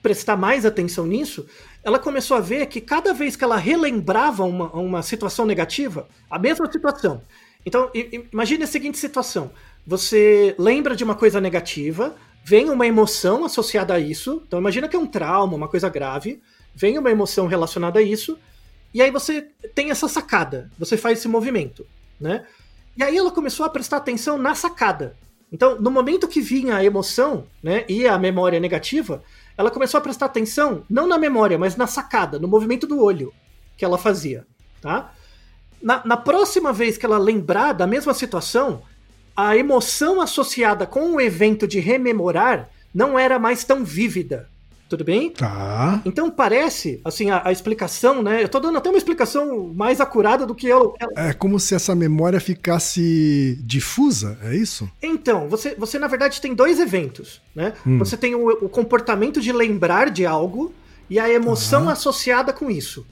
prestar 0.00 0.36
mais 0.36 0.64
atenção 0.64 1.04
nisso, 1.04 1.44
ela 1.86 2.00
começou 2.00 2.36
a 2.36 2.40
ver 2.40 2.66
que 2.66 2.80
cada 2.80 3.14
vez 3.14 3.36
que 3.36 3.44
ela 3.44 3.56
relembrava 3.56 4.42
uma, 4.42 4.72
uma 4.72 5.02
situação 5.04 5.46
negativa, 5.46 6.08
a 6.28 6.36
mesma 6.36 6.68
situação. 6.70 7.22
Então, 7.64 7.88
imagine 8.32 8.64
a 8.64 8.66
seguinte 8.66 8.98
situação: 8.98 9.52
você 9.86 10.52
lembra 10.58 10.96
de 10.96 11.04
uma 11.04 11.14
coisa 11.14 11.40
negativa, 11.40 12.16
vem 12.44 12.70
uma 12.70 12.88
emoção 12.88 13.44
associada 13.44 13.94
a 13.94 14.00
isso. 14.00 14.42
Então, 14.44 14.58
imagina 14.58 14.88
que 14.88 14.96
é 14.96 14.98
um 14.98 15.06
trauma, 15.06 15.54
uma 15.54 15.68
coisa 15.68 15.88
grave, 15.88 16.42
vem 16.74 16.98
uma 16.98 17.08
emoção 17.08 17.46
relacionada 17.46 18.00
a 18.00 18.02
isso, 18.02 18.36
e 18.92 19.00
aí 19.00 19.12
você 19.12 19.42
tem 19.72 19.92
essa 19.92 20.08
sacada, 20.08 20.68
você 20.76 20.96
faz 20.96 21.20
esse 21.20 21.28
movimento, 21.28 21.86
né? 22.20 22.44
E 22.96 23.02
aí 23.04 23.16
ela 23.16 23.30
começou 23.30 23.64
a 23.64 23.70
prestar 23.70 23.98
atenção 23.98 24.36
na 24.36 24.56
sacada. 24.56 25.16
Então, 25.52 25.80
no 25.80 25.92
momento 25.92 26.26
que 26.26 26.40
vinha 26.40 26.74
a 26.74 26.84
emoção, 26.84 27.46
né, 27.62 27.84
e 27.88 28.08
a 28.08 28.18
memória 28.18 28.58
negativa, 28.58 29.22
ela 29.56 29.70
começou 29.70 29.98
a 29.98 30.00
prestar 30.00 30.26
atenção 30.26 30.84
não 30.88 31.06
na 31.06 31.18
memória, 31.18 31.58
mas 31.58 31.76
na 31.76 31.86
sacada, 31.86 32.38
no 32.38 32.48
movimento 32.48 32.86
do 32.86 33.02
olho 33.02 33.32
que 33.76 33.84
ela 33.84 33.98
fazia, 33.98 34.46
tá? 34.80 35.12
Na, 35.82 36.04
na 36.04 36.16
próxima 36.16 36.72
vez 36.72 36.96
que 36.96 37.04
ela 37.04 37.18
lembrar 37.18 37.72
da 37.72 37.86
mesma 37.86 38.14
situação, 38.14 38.82
a 39.36 39.56
emoção 39.56 40.20
associada 40.20 40.86
com 40.86 41.14
o 41.14 41.20
evento 41.20 41.66
de 41.66 41.78
rememorar 41.78 42.70
não 42.94 43.18
era 43.18 43.38
mais 43.38 43.64
tão 43.64 43.84
vívida. 43.84 44.48
Tudo 44.88 45.02
bem? 45.02 45.30
Tá. 45.30 46.00
Então 46.04 46.30
parece, 46.30 47.00
assim, 47.04 47.28
a, 47.30 47.42
a 47.48 47.50
explicação, 47.50 48.22
né? 48.22 48.42
Eu 48.44 48.48
tô 48.48 48.60
dando 48.60 48.78
até 48.78 48.88
uma 48.88 48.96
explicação 48.98 49.72
mais 49.74 50.00
acurada 50.00 50.46
do 50.46 50.54
que 50.54 50.66
eu. 50.68 50.94
É 51.16 51.32
como 51.32 51.58
se 51.58 51.74
essa 51.74 51.92
memória 51.94 52.38
ficasse 52.40 53.58
difusa, 53.64 54.38
é 54.42 54.54
isso? 54.54 54.88
Então, 55.02 55.48
você, 55.48 55.74
você 55.74 55.98
na 55.98 56.06
verdade 56.06 56.40
tem 56.40 56.54
dois 56.54 56.78
eventos, 56.78 57.40
né? 57.54 57.72
Hum. 57.86 57.98
Você 57.98 58.16
tem 58.16 58.34
o, 58.34 58.48
o 58.48 58.68
comportamento 58.68 59.40
de 59.40 59.50
lembrar 59.52 60.10
de 60.10 60.24
algo 60.24 60.72
e 61.10 61.18
a 61.18 61.28
emoção 61.28 61.86
Tá. 61.86 61.92
associada 61.92 62.52
com 62.52 62.70
isso. 62.70 63.04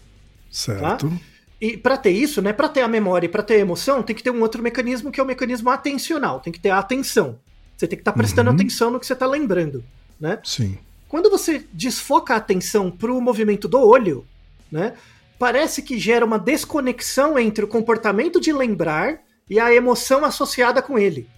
Certo. 0.50 1.12
E 1.60 1.76
para 1.76 1.96
ter 1.96 2.10
isso, 2.10 2.42
né, 2.42 2.52
para 2.52 2.68
ter 2.68 2.82
a 2.82 2.88
memória 2.88 3.26
e 3.26 3.28
para 3.28 3.42
ter 3.42 3.54
a 3.54 3.58
emoção, 3.58 4.02
tem 4.02 4.14
que 4.14 4.22
ter 4.22 4.30
um 4.30 4.40
outro 4.42 4.62
mecanismo 4.62 5.10
que 5.10 5.18
é 5.18 5.22
o 5.22 5.26
mecanismo 5.26 5.70
atencional, 5.70 6.38
tem 6.40 6.52
que 6.52 6.60
ter 6.60 6.70
a 6.70 6.78
atenção. 6.78 7.38
Você 7.76 7.86
tem 7.88 7.96
que 7.96 8.02
estar 8.02 8.12
prestando 8.12 8.50
Uhum. 8.50 8.56
atenção 8.56 8.90
no 8.90 9.00
que 9.00 9.06
você 9.06 9.14
está 9.14 9.26
lembrando, 9.26 9.82
né? 10.20 10.38
Sim. 10.44 10.78
Quando 11.08 11.30
você 11.30 11.64
desfoca 11.72 12.34
a 12.34 12.38
atenção 12.38 12.90
para 12.90 13.12
o 13.12 13.20
movimento 13.20 13.68
do 13.68 13.78
olho, 13.80 14.26
né, 14.70 14.94
parece 15.38 15.82
que 15.82 15.98
gera 15.98 16.24
uma 16.24 16.38
desconexão 16.38 17.38
entre 17.38 17.64
o 17.64 17.68
comportamento 17.68 18.40
de 18.40 18.52
lembrar 18.52 19.20
e 19.48 19.60
a 19.60 19.72
emoção 19.74 20.24
associada 20.24 20.80
com 20.82 20.98
ele. 20.98 21.28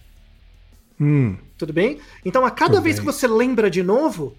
Hum. 0.99 1.37
Tudo 1.57 1.73
bem? 1.73 1.99
Então, 2.25 2.45
a 2.45 2.51
cada 2.51 2.71
Tudo 2.75 2.83
vez 2.83 2.95
bem. 2.97 3.05
que 3.05 3.11
você 3.11 3.27
lembra 3.27 3.69
de 3.69 3.83
novo, 3.83 4.35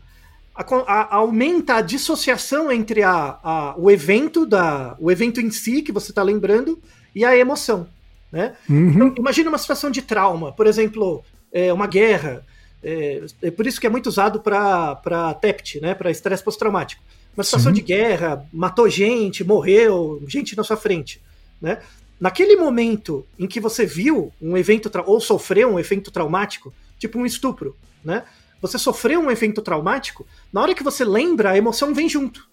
a 0.55 0.65
a- 0.87 1.15
aumenta 1.17 1.75
a 1.77 1.81
dissociação 1.81 2.71
entre 2.73 3.03
a- 3.03 3.75
o 3.77 3.91
evento 3.91 4.45
da, 4.47 4.97
o 4.99 5.11
evento 5.11 5.41
em 5.41 5.51
si 5.51 5.83
que 5.83 5.93
você 5.93 6.11
está 6.11 6.23
lembrando 6.23 6.81
e 7.15 7.25
a 7.25 7.37
emoção, 7.37 7.89
né? 8.33 8.55
Uhum. 8.69 8.89
Então, 8.91 9.15
imagina 9.19 9.49
uma 9.49 9.59
situação 9.59 9.91
de 9.91 10.03
trauma, 10.03 10.53
por 10.53 10.67
exemplo, 10.67 11.23
é, 11.53 11.73
uma 11.73 11.87
guerra. 11.87 12.45
É, 12.83 13.25
é 13.43 13.51
por 13.51 13.67
isso 13.67 13.81
que 13.81 13.87
é 13.87 13.91
muito 13.91 14.07
usado 14.07 14.41
para 14.41 15.35
TEPT, 15.41 15.81
né? 15.81 15.95
Para 15.95 16.11
estresse 16.11 16.43
pós-traumático. 16.43 17.03
Uma 17.37 17.45
situação 17.45 17.73
Sim. 17.73 17.77
de 17.77 17.83
guerra, 17.83 18.45
matou 18.53 18.89
gente, 18.89 19.45
morreu, 19.45 20.23
gente 20.27 20.57
na 20.57 20.65
sua 20.65 20.77
frente, 20.77 21.23
né? 21.61 21.81
Naquele 22.21 22.57
momento 22.57 23.25
em 23.39 23.47
que 23.47 23.61
você 23.61 23.87
viu 23.87 24.33
um 24.43 24.57
evento 24.57 24.91
ou 25.07 25.21
sofreu 25.21 25.73
um 25.73 25.79
evento 25.79 26.11
traumático, 26.11 26.75
tipo 26.99 27.19
um 27.19 27.25
estupro, 27.25 27.77
né? 28.05 28.25
Você 28.61 28.77
sofreu 28.77 29.21
um 29.21 29.31
evento 29.31 29.63
traumático, 29.63 30.27
na 30.53 30.61
hora 30.61 30.75
que 30.75 30.83
você 30.83 31.05
lembra, 31.05 31.51
a 31.51 31.57
emoção 31.57 31.95
vem 31.95 32.09
junto, 32.09 32.49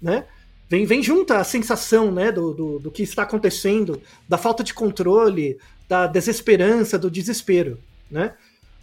né? 0.00 0.26
Vem, 0.68 0.86
vem 0.86 1.02
junto 1.02 1.32
a 1.32 1.42
sensação, 1.42 2.12
né, 2.12 2.30
do, 2.30 2.54
do, 2.54 2.78
do 2.78 2.90
que 2.92 3.02
está 3.02 3.24
acontecendo, 3.24 4.00
da 4.28 4.38
falta 4.38 4.62
de 4.62 4.72
controle, 4.72 5.58
da 5.88 6.06
desesperança, 6.06 6.96
do 6.96 7.10
desespero, 7.10 7.76
né? 8.08 8.34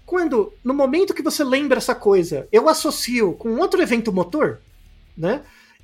Quando, 0.08 0.54
no 0.63 0.74
momento 0.74 1.13
que 1.13 1.22
você 1.22 1.43
lembra 1.43 1.80
essa 1.80 1.93
coisa, 1.93 2.48
eu 2.50 2.70
associo 2.70 3.34
com 3.34 3.58
outro 3.58 3.82
evento 3.82 4.12
motor, 4.13 4.60
né? 5.17 5.41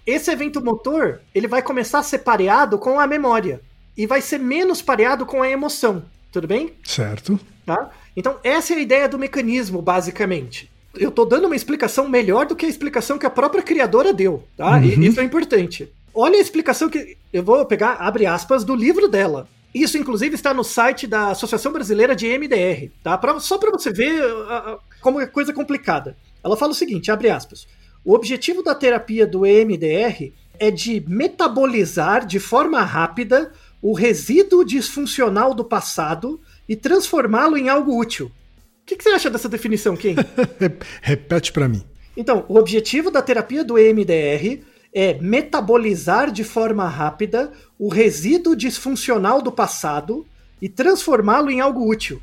Esse 0.07 0.31
evento 0.31 0.63
motor, 0.63 1.19
ele 1.35 1.45
vai 1.45 1.61
começar 1.61 1.99
a 1.99 2.03
ser 2.03 2.19
pareado 2.19 2.79
com 2.79 3.01
a 3.01 3.05
memória 3.05 3.59
e 3.97 4.07
vai 4.07 4.21
ser 4.21 4.37
menos 4.39 4.81
pareado 4.81 5.25
com 5.25 5.41
a 5.41 5.49
emoção, 5.49 6.05
tudo 6.31 6.47
bem? 6.47 6.73
Certo. 6.85 7.37
Tá? 7.65 7.91
Então, 8.15 8.37
essa 8.45 8.73
é 8.73 8.77
a 8.77 8.79
ideia 8.79 9.09
do 9.09 9.19
mecanismo, 9.19 9.81
basicamente. 9.81 10.71
Eu 10.95 11.11
tô 11.11 11.25
dando 11.25 11.47
uma 11.47 11.55
explicação 11.55 12.07
melhor 12.07 12.45
do 12.45 12.55
que 12.55 12.65
a 12.65 12.69
explicação 12.69 13.17
que 13.17 13.25
a 13.25 13.29
própria 13.29 13.61
criadora 13.61 14.13
deu, 14.13 14.47
tá? 14.55 14.79
E 14.79 14.95
Uhum. 14.95 15.03
isso 15.03 15.19
é 15.19 15.23
importante. 15.23 15.91
Olha 16.13 16.37
a 16.37 16.41
explicação 16.41 16.87
que 16.89 17.17
eu 17.33 17.43
vou 17.43 17.65
pegar, 17.65 17.95
abre 17.99 18.25
aspas, 18.25 18.63
do 18.63 18.73
livro 18.73 19.09
dela. 19.09 19.49
Isso, 19.73 19.97
inclusive, 19.97 20.35
está 20.35 20.53
no 20.53 20.63
site 20.63 21.07
da 21.07 21.29
Associação 21.29 21.71
Brasileira 21.71 22.15
de 22.15 22.27
MDR, 22.27 22.91
tá? 23.03 23.17
Pra- 23.17 23.39
só 23.39 23.57
para 23.57 23.71
você 23.71 23.91
ver 23.91 24.21
ah, 24.47 24.63
ah, 24.67 24.79
como 25.01 25.19
é 25.19 25.25
coisa 25.25 25.51
complicada. 25.51 26.15
Ela 26.43 26.55
fala 26.55 26.71
o 26.73 26.75
seguinte, 26.75 27.09
abre 27.11 27.29
aspas. 27.29 27.65
O 28.05 28.13
objetivo 28.13 28.61
da 28.61 28.75
terapia 28.75 29.25
do 29.25 29.45
EMDR 29.45 30.31
é 30.59 30.69
de 30.69 31.03
metabolizar 31.07 32.25
de 32.25 32.39
forma 32.39 32.81
rápida 32.81 33.51
o 33.81 33.93
resíduo 33.93 34.63
disfuncional 34.63 35.53
do 35.53 35.63
passado 35.65 36.39
e 36.69 36.75
transformá-lo 36.75 37.57
em 37.57 37.69
algo 37.69 37.99
útil. 37.99 38.27
O 38.27 38.85
que, 38.85 38.95
que 38.95 39.03
você 39.03 39.09
acha 39.09 39.29
dessa 39.29 39.49
definição, 39.49 39.95
Kim? 39.95 40.15
Re- 40.59 40.77
Repete 41.01 41.51
pra 41.51 41.67
mim. 41.67 41.83
Então, 42.15 42.45
o 42.47 42.57
objetivo 42.57 43.09
da 43.09 43.21
terapia 43.21 43.63
do 43.63 43.77
EMDR 43.77 44.61
é 44.93 45.15
metabolizar 45.19 46.31
de 46.31 46.43
forma 46.43 46.87
rápida 46.87 47.51
o 47.79 47.87
resíduo 47.89 48.55
disfuncional 48.55 49.41
do 49.41 49.51
passado 49.51 50.25
e 50.61 50.69
transformá-lo 50.69 51.49
em 51.49 51.59
algo 51.59 51.89
útil. 51.89 52.21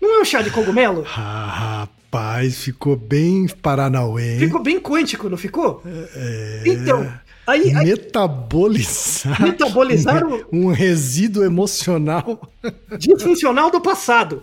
Não 0.00 0.18
é 0.18 0.22
um 0.22 0.24
chá 0.24 0.42
de 0.42 0.50
cogumelo? 0.50 1.04
Ah, 1.16 1.86
rapaz, 2.10 2.56
ficou 2.58 2.96
bem 2.96 3.46
Paranauê. 3.62 4.38
Ficou 4.38 4.62
bem 4.62 4.78
quântico, 4.80 5.28
não 5.28 5.36
ficou? 5.36 5.82
É... 6.14 6.62
Então, 6.66 7.10
aí, 7.46 7.72
aí 7.74 7.86
Metabolizar. 7.86 9.40
Metabolizar 9.42 10.24
o- 10.26 10.46
um, 10.52 10.66
um 10.66 10.72
resíduo 10.72 11.44
emocional. 11.44 12.50
disfuncional 12.98 13.70
do 13.70 13.80
passado. 13.80 14.40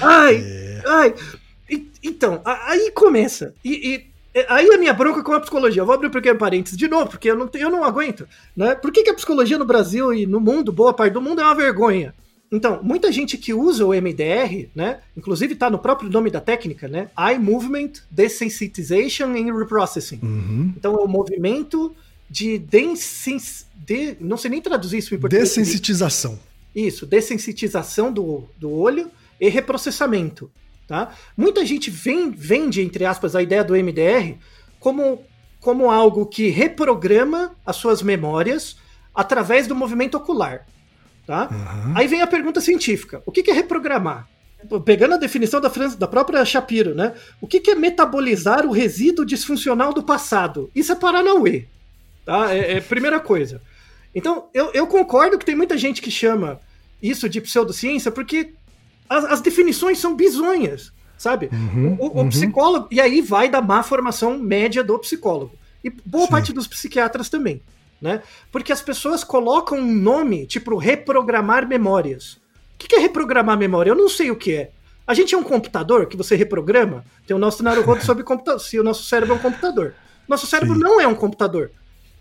Ai, 0.00 0.42
ai. 0.86 1.14
E- 1.68 1.88
então, 2.02 2.40
aí 2.44 2.90
começa. 2.92 3.54
E, 3.64 3.94
e- 3.94 3.94
é, 3.96 4.04
aí 4.48 4.68
a 4.68 4.78
minha 4.78 4.92
bronca 4.92 5.22
com 5.22 5.32
a 5.32 5.40
psicologia. 5.40 5.82
Eu 5.82 5.86
vou 5.86 5.94
abrir 5.94 6.08
um 6.08 6.10
pequeno 6.10 6.38
parênteses 6.38 6.76
de 6.76 6.88
novo, 6.88 7.10
porque 7.10 7.30
eu 7.30 7.36
não, 7.36 7.48
eu 7.54 7.70
não 7.70 7.84
aguento. 7.84 8.26
Né? 8.56 8.74
Por 8.74 8.90
que, 8.90 9.02
que 9.02 9.10
a 9.10 9.14
psicologia 9.14 9.58
no 9.58 9.64
Brasil 9.64 10.12
e 10.12 10.26
no 10.26 10.40
mundo, 10.40 10.72
boa 10.72 10.92
parte 10.92 11.12
do 11.12 11.22
mundo, 11.22 11.40
é 11.40 11.44
uma 11.44 11.54
vergonha? 11.54 12.14
Então, 12.50 12.80
muita 12.82 13.10
gente 13.10 13.36
que 13.36 13.52
usa 13.52 13.84
o 13.84 13.90
MDR, 13.90 14.68
né? 14.74 15.00
Inclusive 15.16 15.56
tá 15.56 15.68
no 15.68 15.78
próprio 15.78 16.08
nome 16.08 16.30
da 16.30 16.40
técnica, 16.40 16.86
né? 16.86 17.08
Eye 17.18 17.38
Movement 17.38 17.92
Desensitization 18.10 19.30
and 19.30 19.56
Reprocessing. 19.56 20.20
Uhum. 20.22 20.72
Então 20.76 20.94
é 20.94 21.02
o 21.02 21.08
movimento 21.08 21.94
de, 22.30 22.58
densens... 22.58 23.66
de 23.74 24.16
não 24.20 24.36
sei 24.36 24.50
nem 24.50 24.60
traduzir 24.60 24.98
isso 24.98 25.14
em 25.14 25.18
português. 25.18 25.48
Dessensitização. 25.48 26.38
Isso, 26.74 27.06
dessensitização 27.06 28.12
do, 28.12 28.44
do 28.56 28.70
olho 28.70 29.10
e 29.40 29.48
reprocessamento. 29.48 30.50
Tá? 30.86 31.14
Muita 31.36 31.64
gente 31.64 31.90
vem, 31.90 32.30
vende, 32.30 32.82
entre 32.82 33.04
aspas, 33.06 33.34
a 33.34 33.42
ideia 33.42 33.64
do 33.64 33.74
MDR 33.74 34.36
como, 34.78 35.22
como 35.60 35.90
algo 35.90 36.26
que 36.26 36.48
reprograma 36.48 37.54
as 37.64 37.76
suas 37.76 38.02
memórias 38.02 38.76
através 39.14 39.66
do 39.66 39.74
movimento 39.74 40.16
ocular. 40.16 40.66
Tá? 41.26 41.48
Uhum. 41.50 41.96
Aí 41.96 42.06
vem 42.06 42.20
a 42.20 42.26
pergunta 42.26 42.60
científica: 42.60 43.22
o 43.24 43.32
que 43.32 43.42
que 43.42 43.50
é 43.50 43.54
reprogramar? 43.54 44.28
Pegando 44.84 45.14
a 45.14 45.18
definição 45.18 45.60
da, 45.60 45.68
Fran- 45.68 45.94
da 45.96 46.06
própria 46.06 46.42
Shapiro, 46.44 46.94
né? 46.94 47.12
O 47.40 47.46
que 47.46 47.60
que 47.60 47.70
é 47.70 47.74
metabolizar 47.74 48.64
o 48.66 48.72
resíduo 48.72 49.24
disfuncional 49.24 49.92
do 49.92 50.02
passado? 50.02 50.70
Isso 50.74 50.90
é 50.92 50.94
Paranauê. 50.94 51.66
Tá? 52.24 52.54
É, 52.54 52.72
é 52.72 52.78
a 52.78 52.82
primeira 52.82 53.20
coisa. 53.20 53.60
Então, 54.14 54.48
eu, 54.54 54.70
eu 54.72 54.86
concordo 54.86 55.38
que 55.38 55.44
tem 55.44 55.54
muita 55.54 55.76
gente 55.76 56.00
que 56.00 56.10
chama 56.10 56.60
isso 57.02 57.28
de 57.28 57.40
pseudociência 57.42 58.10
porque 58.10 58.54
as, 59.08 59.24
as 59.24 59.40
definições 59.40 59.98
são 59.98 60.14
bizonhas, 60.14 60.92
sabe? 61.16 61.50
Uhum, 61.52 61.96
O, 61.98 62.06
o 62.06 62.20
uhum. 62.20 62.28
psicólogo. 62.28 62.88
E 62.90 63.00
aí 63.00 63.20
vai 63.20 63.48
da 63.48 63.60
má 63.60 63.82
formação 63.82 64.38
média 64.38 64.82
do 64.82 64.98
psicólogo. 64.98 65.52
E 65.82 65.90
boa 65.90 66.24
Sim. 66.24 66.30
parte 66.30 66.52
dos 66.52 66.66
psiquiatras 66.66 67.28
também. 67.28 67.60
Né? 68.00 68.22
Porque 68.50 68.72
as 68.72 68.82
pessoas 68.82 69.24
colocam 69.24 69.78
um 69.78 69.94
nome, 69.94 70.46
tipo, 70.46 70.76
reprogramar 70.76 71.66
memórias. 71.66 72.34
O 72.74 72.78
que 72.78 72.94
é 72.94 72.98
reprogramar 72.98 73.56
memória? 73.56 73.90
Eu 73.90 73.94
não 73.94 74.08
sei 74.08 74.30
o 74.30 74.36
que 74.36 74.52
é. 74.52 74.70
A 75.06 75.14
gente 75.14 75.34
é 75.34 75.38
um 75.38 75.42
computador 75.42 76.06
que 76.06 76.16
você 76.16 76.34
reprograma? 76.34 77.04
Tem 77.26 77.36
o 77.36 77.38
nosso 77.38 77.62
Naruhodo 77.62 78.04
sobre 78.04 78.24
computador. 78.24 78.60
Se 78.60 78.78
o 78.78 78.82
nosso 78.82 79.04
cérebro 79.04 79.34
é 79.34 79.38
um 79.38 79.40
computador. 79.40 79.94
Nosso 80.26 80.46
cérebro 80.46 80.74
Sim. 80.74 80.80
não 80.80 81.00
é 81.00 81.06
um 81.06 81.14
computador. 81.14 81.70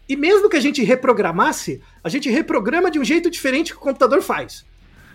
E 0.07 0.15
mesmo 0.15 0.49
que 0.49 0.57
a 0.57 0.59
gente 0.59 0.83
reprogramasse, 0.83 1.81
a 2.03 2.09
gente 2.09 2.29
reprograma 2.29 2.91
de 2.91 2.99
um 2.99 3.03
jeito 3.03 3.29
diferente 3.29 3.71
que 3.71 3.77
o 3.77 3.81
computador 3.81 4.21
faz. 4.21 4.65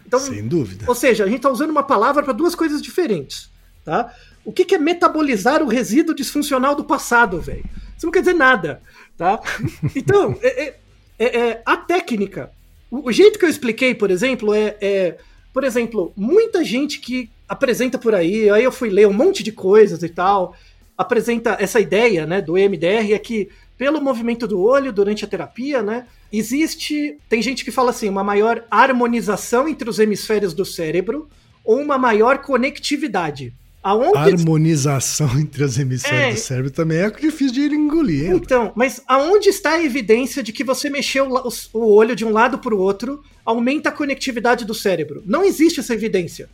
Então, 0.09 0.19
Sem 0.19 0.49
dúvida. 0.49 0.87
ou 0.89 0.95
seja, 0.95 1.25
a 1.25 1.27
gente 1.27 1.37
está 1.37 1.51
usando 1.51 1.71
uma 1.71 1.83
palavra 1.83 2.23
para 2.23 2.33
duas 2.33 2.55
coisas 2.55 2.81
diferentes, 2.81 3.51
tá? 3.85 4.13
O 4.45 4.51
que, 4.51 4.65
que 4.65 4.75
é 4.75 4.79
metabolizar 4.79 5.63
o 5.63 5.69
resíduo 5.69 6.15
disfuncional 6.15 6.75
do 6.75 6.83
passado, 6.83 7.39
velho? 7.41 7.65
Isso 7.97 8.07
não 8.07 8.11
quer 8.13 8.21
dizer 8.21 8.35
nada, 8.35 8.81
tá? 9.19 9.39
Então, 9.95 10.37
é- 10.43 10.63
é- 10.65 10.77
é- 11.19 11.39
é, 11.51 11.63
a 11.67 11.77
técnica, 11.77 12.51
o, 12.91 13.09
o 13.09 13.13
jeito 13.13 13.39
que 13.39 13.45
eu 13.45 13.49
expliquei, 13.51 13.95
por 13.95 14.11
exemplo, 14.11 14.55
é, 14.55 14.77
é, 14.81 15.19
por 15.53 15.63
exemplo, 15.63 16.11
muita 16.17 16.65
gente 16.65 16.99
que 17.01 17.29
apresenta 17.47 17.99
por 17.99 18.15
aí, 18.15 18.49
aí 18.49 18.65
eu 18.65 18.73
fui 18.73 18.89
ler 18.89 19.07
um 19.07 19.13
monte 19.13 19.43
de 19.43 19.53
coisas 19.53 20.03
e 20.03 20.09
tal, 20.09 20.55
apresenta 20.97 21.57
essa 21.61 21.79
ideia, 21.81 22.25
né, 22.27 22.41
do 22.41 22.57
EMDR 22.57 23.13
é 23.13 23.19
que 23.19 23.49
pelo 23.77 24.01
movimento 24.01 24.47
do 24.49 24.61
olho 24.61 24.93
durante 24.93 25.25
a 25.25 25.29
terapia, 25.29 25.83
né, 25.83 26.07
existe, 26.33 27.17
tem 27.29 27.41
gente 27.43 27.65
que 27.65 27.71
fala 27.71 27.91
assim, 27.91 28.09
uma 28.09 28.25
maior 28.25 28.65
harmonização 28.71 29.69
entre 29.69 29.89
os 29.89 29.99
hemisférios 29.99 30.53
do 30.55 30.65
cérebro 30.65 31.29
ou 31.65 31.81
uma 31.81 31.99
maior 31.99 32.39
conectividade. 32.39 33.53
Aonde 33.83 34.19
Harmonização 34.19 35.39
entre 35.39 35.63
os 35.63 35.79
hemisférios 35.79 36.21
É. 36.21 36.33
do 36.33 36.39
cérebro 36.41 36.71
também 36.71 36.99
é 36.99 37.11
difícil 37.11 37.53
de 37.69 37.75
engolir. 37.75 38.27
hein? 38.27 38.37
Então, 38.37 38.73
mas 38.75 39.01
aonde 39.07 39.49
está 39.49 39.73
a 39.75 39.83
evidência 39.85 40.43
de 40.43 40.53
que 40.53 40.65
você 40.65 40.91
mexeu 40.91 41.29
o 41.73 41.95
olho 41.95 42.17
de 42.17 42.25
um 42.25 42.31
lado 42.33 42.59
para 42.59 42.75
o 42.75 42.79
outro 42.79 43.23
aumenta 43.45 43.89
a 43.89 43.93
conectividade 43.93 44.65
do 44.65 44.75
cérebro? 44.75 45.23
Não 45.25 45.45
existe 45.45 45.79
essa 45.81 45.95
evidência, 45.95 46.51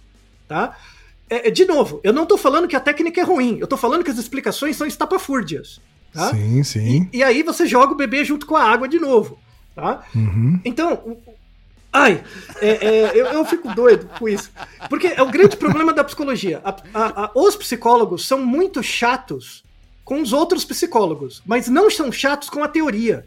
tá? 0.47 0.77
É, 1.29 1.49
é, 1.49 1.51
de 1.51 1.65
novo, 1.65 1.99
eu 2.05 2.13
não 2.13 2.25
estou 2.25 2.37
falando 2.37 2.69
que 2.69 2.77
a 2.77 2.81
técnica 2.81 3.21
é 3.23 3.25
ruim, 3.25 3.57
eu 3.59 3.65
estou 3.65 3.79
falando 3.79 4.05
que 4.05 4.11
as 4.11 4.19
explicações 4.19 4.77
são 4.77 4.87
estapafúrdias, 4.87 5.81
tá? 6.13 6.31
Sim, 6.31 6.63
sim. 6.63 7.09
E 7.11 7.23
aí 7.23 7.43
você 7.43 7.67
joga 7.67 7.95
o 7.95 7.97
bebê 7.97 8.23
junto 8.23 8.45
com 8.47 8.55
a 8.55 8.63
água 8.63 8.87
de 8.87 8.99
novo, 9.01 9.39
tá? 9.75 10.05
Uhum. 10.15 10.61
Então, 10.65 10.95
o- 11.05 11.19
ai, 11.93 12.23
é, 12.61 12.69
é, 12.87 13.11
eu, 13.15 13.27
eu 13.27 13.45
fico 13.45 13.75
doido 13.75 14.09
com 14.19 14.29
isso. 14.29 14.51
Porque 14.89 15.09
é 15.09 15.23
o 15.23 15.31
grande 15.31 15.57
problema 15.57 15.93
da 15.93 16.05
psicologia. 16.05 16.61
A- 16.65 16.77
a- 16.95 17.25
a- 17.25 17.31
os 17.35 17.57
psicólogos 17.57 18.27
são 18.27 18.45
muito 18.45 18.83
chatos 18.83 19.63
com 20.05 20.21
os 20.21 20.33
outros 20.33 20.65
psicólogos, 20.65 21.43
mas 21.47 21.69
não 21.69 21.91
são 21.91 22.13
chatos 22.13 22.51
com 22.51 22.63
a 22.63 22.69
teoria. 22.69 23.27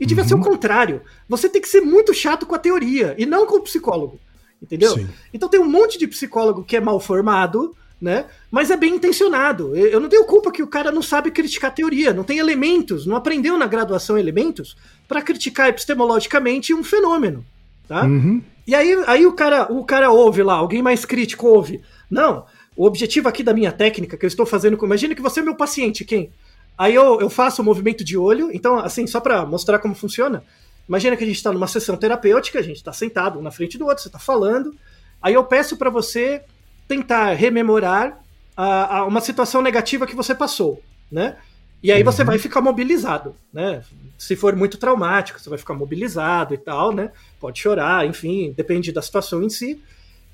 E 0.00 0.06
devia 0.06 0.24
ser 0.24 0.34
o 0.34 0.40
contrário. 0.40 1.00
Você 1.28 1.48
tem 1.48 1.62
que 1.62 1.68
ser 1.68 1.80
muito 1.80 2.12
chato 2.12 2.44
com 2.44 2.54
a 2.54 2.58
teoria 2.58 3.14
e 3.16 3.24
não 3.24 3.46
com 3.46 3.56
o 3.56 3.62
psicólogo. 3.62 4.18
Entendeu? 4.60 4.94
Sim. 4.94 5.08
Então 5.32 5.48
tem 5.48 5.60
um 5.60 5.68
monte 5.68 5.98
de 5.98 6.06
psicólogo 6.06 6.62
que 6.64 6.76
é 6.76 6.80
mal 6.80 6.98
formado, 7.00 7.74
né? 8.00 8.26
Mas 8.50 8.70
é 8.70 8.76
bem 8.76 8.94
intencionado. 8.96 9.76
Eu 9.76 9.86
eu 9.88 10.00
não 10.00 10.08
tenho 10.08 10.24
culpa 10.24 10.50
que 10.52 10.62
o 10.62 10.66
cara 10.66 10.90
não 10.92 11.02
sabe 11.02 11.30
criticar 11.30 11.70
a 11.70 11.74
teoria, 11.74 12.12
não 12.12 12.24
tem 12.24 12.38
elementos, 12.38 13.06
não 13.06 13.16
aprendeu 13.16 13.56
na 13.56 13.66
graduação 13.66 14.18
elementos 14.18 14.76
para 15.12 15.20
criticar 15.20 15.68
epistemologicamente 15.68 16.72
um 16.72 16.82
fenômeno, 16.82 17.44
tá? 17.86 18.06
Uhum. 18.06 18.42
E 18.66 18.74
aí, 18.74 18.96
aí 19.06 19.26
o 19.26 19.34
cara, 19.34 19.70
o 19.70 19.84
cara 19.84 20.10
ouve 20.10 20.42
lá, 20.42 20.54
alguém 20.54 20.80
mais 20.80 21.04
crítico 21.04 21.46
ouve. 21.46 21.82
Não, 22.10 22.46
o 22.74 22.86
objetivo 22.86 23.28
aqui 23.28 23.42
da 23.42 23.52
minha 23.52 23.70
técnica 23.70 24.16
que 24.16 24.24
eu 24.24 24.28
estou 24.28 24.46
fazendo 24.46 24.78
com, 24.78 24.86
imagina 24.86 25.14
que 25.14 25.20
você 25.20 25.40
é 25.40 25.42
meu 25.42 25.54
paciente, 25.54 26.02
quem? 26.02 26.30
Aí 26.78 26.94
eu, 26.94 27.20
eu 27.20 27.28
faço 27.28 27.60
o 27.60 27.64
movimento 27.64 28.02
de 28.02 28.16
olho, 28.16 28.50
então 28.54 28.78
assim, 28.78 29.06
só 29.06 29.20
para 29.20 29.44
mostrar 29.44 29.78
como 29.80 29.94
funciona. 29.94 30.42
Imagina 30.88 31.14
que 31.14 31.24
a 31.24 31.26
gente 31.26 31.36
está 31.36 31.52
numa 31.52 31.68
sessão 31.68 31.94
terapêutica, 31.94 32.58
a 32.58 32.62
gente 32.62 32.76
está 32.76 32.92
sentado 32.94 33.38
um 33.38 33.42
na 33.42 33.50
frente 33.50 33.76
do 33.76 33.84
outro, 33.84 34.02
você 34.02 34.08
está 34.08 34.18
falando. 34.18 34.74
Aí 35.20 35.34
eu 35.34 35.44
peço 35.44 35.76
para 35.76 35.90
você 35.90 36.42
tentar 36.88 37.34
rememorar 37.34 38.18
a, 38.56 39.00
a 39.00 39.04
uma 39.04 39.20
situação 39.20 39.60
negativa 39.60 40.06
que 40.06 40.16
você 40.16 40.34
passou, 40.34 40.82
né? 41.10 41.36
E 41.82 41.90
aí 41.90 42.02
você 42.02 42.22
vai 42.22 42.38
ficar 42.38 42.60
mobilizado, 42.60 43.34
né? 43.52 43.82
Se 44.16 44.36
for 44.36 44.54
muito 44.54 44.78
traumático, 44.78 45.40
você 45.40 45.50
vai 45.50 45.58
ficar 45.58 45.74
mobilizado 45.74 46.54
e 46.54 46.58
tal, 46.58 46.92
né? 46.92 47.10
Pode 47.40 47.58
chorar, 47.58 48.06
enfim, 48.06 48.54
depende 48.56 48.92
da 48.92 49.02
situação 49.02 49.42
em 49.42 49.50
si. 49.50 49.82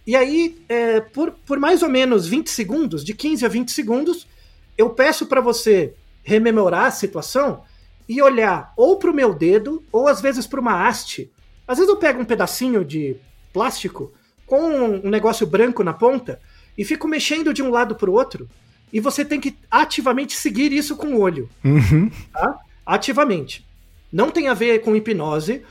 E 0.07 0.15
aí, 0.15 0.59
é, 0.69 1.01
por, 1.01 1.33
por 1.47 1.59
mais 1.59 1.83
ou 1.83 1.89
menos 1.89 2.27
20 2.27 2.51
segundos, 2.51 3.03
de 3.03 3.15
15 3.15 3.47
a 3.47 3.49
20 3.49 3.73
segundos, 3.73 4.27
eu 4.77 4.91
peço 4.91 5.27
para 5.27 5.41
você 5.41 5.95
rememorar 6.23 6.85
a 6.85 6.91
situação 6.91 7.63
e 8.07 8.21
olhar 8.21 8.73
ou 8.77 8.99
para 8.99 9.11
o 9.11 9.15
meu 9.15 9.35
dedo, 9.35 9.83
ou 9.91 10.07
às 10.07 10.21
vezes 10.21 10.47
para 10.47 10.61
uma 10.61 10.87
haste. 10.87 11.31
Às 11.67 11.79
vezes 11.79 11.93
eu 11.93 11.99
pego 11.99 12.21
um 12.21 12.25
pedacinho 12.25 12.85
de 12.85 13.17
plástico 13.53 14.13
com 14.47 14.61
um 15.05 15.11
negócio 15.11 15.47
branco 15.47 15.83
na 15.83 15.93
ponta 15.93 16.41
e 16.77 16.85
fico 16.85 17.09
mexendo 17.09 17.53
de 17.53 17.63
um 17.63 17.71
lado 17.71 17.95
para 17.95 18.11
o 18.11 18.15
outro. 18.15 18.49
E 18.93 19.01
você 19.01 19.25
tem 19.25 19.41
que 19.41 19.57
ativamente 19.71 20.37
seguir 20.37 20.73
isso 20.73 20.97
com 20.97 21.15
o 21.15 21.21
olho 21.21 21.49
Uhum. 21.65 22.11
tá? 22.33 22.59
Ativamente. 22.85 23.67
Não 24.13 24.31
tem 24.31 24.49
a 24.49 24.55
ver 24.55 24.81
com 24.81 24.97
hipnose, 24.97 25.63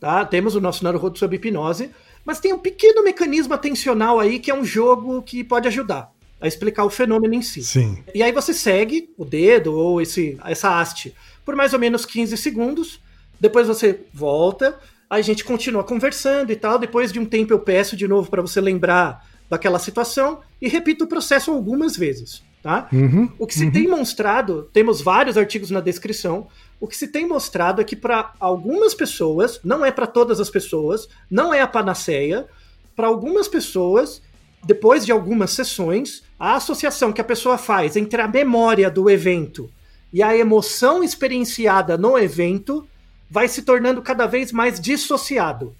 tá? 0.00 0.24
Temos 0.24 0.54
o 0.54 0.60
nosso 0.60 0.82
Naruhodo 0.82 1.18
sobre 1.18 1.36
hipnose, 1.36 1.90
mas 2.24 2.40
tem 2.40 2.52
um 2.52 2.58
pequeno 2.58 3.04
mecanismo 3.04 3.52
atencional 3.52 4.18
aí 4.18 4.38
que 4.38 4.50
é 4.50 4.54
um 4.54 4.64
jogo 4.64 5.22
que 5.22 5.44
pode 5.44 5.68
ajudar 5.68 6.10
a 6.40 6.48
explicar 6.48 6.84
o 6.84 6.90
fenômeno 6.90 7.34
em 7.34 7.42
si. 7.42 7.62
Sim. 7.62 8.02
E 8.14 8.22
aí 8.22 8.32
você 8.32 8.52
segue 8.52 9.10
o 9.16 9.24
dedo 9.24 9.74
ou 9.74 10.00
esse, 10.00 10.38
essa 10.44 10.80
haste 10.80 11.14
por 11.44 11.56
mais 11.56 11.72
ou 11.72 11.78
menos 11.78 12.04
15 12.06 12.36
segundos, 12.36 13.00
depois 13.40 13.66
você 13.66 14.00
volta, 14.12 14.78
aí 15.10 15.20
a 15.20 15.24
gente 15.24 15.44
continua 15.44 15.84
conversando 15.84 16.52
e 16.52 16.56
tal, 16.56 16.78
depois 16.78 17.12
de 17.12 17.18
um 17.18 17.24
tempo 17.24 17.52
eu 17.52 17.58
peço 17.58 17.96
de 17.96 18.06
novo 18.06 18.30
para 18.30 18.42
você 18.42 18.60
lembrar 18.60 19.26
daquela 19.50 19.78
situação 19.78 20.40
e 20.60 20.68
repito 20.68 21.04
o 21.04 21.08
processo 21.08 21.50
algumas 21.50 21.96
vezes, 21.96 22.42
tá? 22.62 22.88
Uhum. 22.92 23.28
O 23.38 23.46
que 23.46 23.54
se 23.54 23.70
tem 23.70 23.88
mostrado, 23.88 24.70
temos 24.72 25.02
vários 25.02 25.36
artigos 25.36 25.70
na 25.70 25.80
descrição, 25.80 26.46
o 26.80 26.86
que 26.86 26.96
se 26.96 27.08
tem 27.08 27.26
mostrado 27.26 27.80
é 27.80 27.84
que 27.84 27.96
para 27.96 28.32
algumas 28.38 28.94
pessoas, 28.94 29.60
não 29.64 29.84
é 29.84 29.90
para 29.90 30.06
todas 30.06 30.40
as 30.40 30.48
pessoas, 30.48 31.08
não 31.30 31.52
é 31.52 31.60
a 31.60 31.66
panaceia, 31.66 32.46
para 32.94 33.06
algumas 33.06 33.48
pessoas, 33.48 34.22
depois 34.64 35.04
de 35.04 35.10
algumas 35.10 35.50
sessões, 35.50 36.22
a 36.38 36.54
associação 36.54 37.12
que 37.12 37.20
a 37.20 37.24
pessoa 37.24 37.58
faz 37.58 37.96
entre 37.96 38.20
a 38.20 38.28
memória 38.28 38.90
do 38.90 39.10
evento 39.10 39.68
e 40.12 40.22
a 40.22 40.36
emoção 40.36 41.02
experienciada 41.02 41.96
no 41.96 42.18
evento 42.18 42.86
vai 43.30 43.48
se 43.48 43.62
tornando 43.62 44.02
cada 44.02 44.26
vez 44.26 44.52
mais 44.52 44.78
dissociado. 44.78 45.74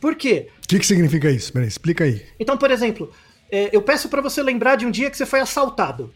Por 0.00 0.16
quê? 0.16 0.48
O 0.64 0.68
que, 0.68 0.78
que 0.78 0.86
significa 0.86 1.30
isso? 1.30 1.52
Peraí, 1.52 1.68
explica 1.68 2.04
aí. 2.04 2.22
Então, 2.38 2.56
por 2.56 2.70
exemplo, 2.70 3.12
é, 3.50 3.68
eu 3.74 3.82
peço 3.82 4.08
para 4.08 4.20
você 4.22 4.42
lembrar 4.42 4.76
de 4.76 4.86
um 4.86 4.90
dia 4.90 5.10
que 5.10 5.16
você 5.16 5.26
foi 5.26 5.40
assaltado. 5.40 6.12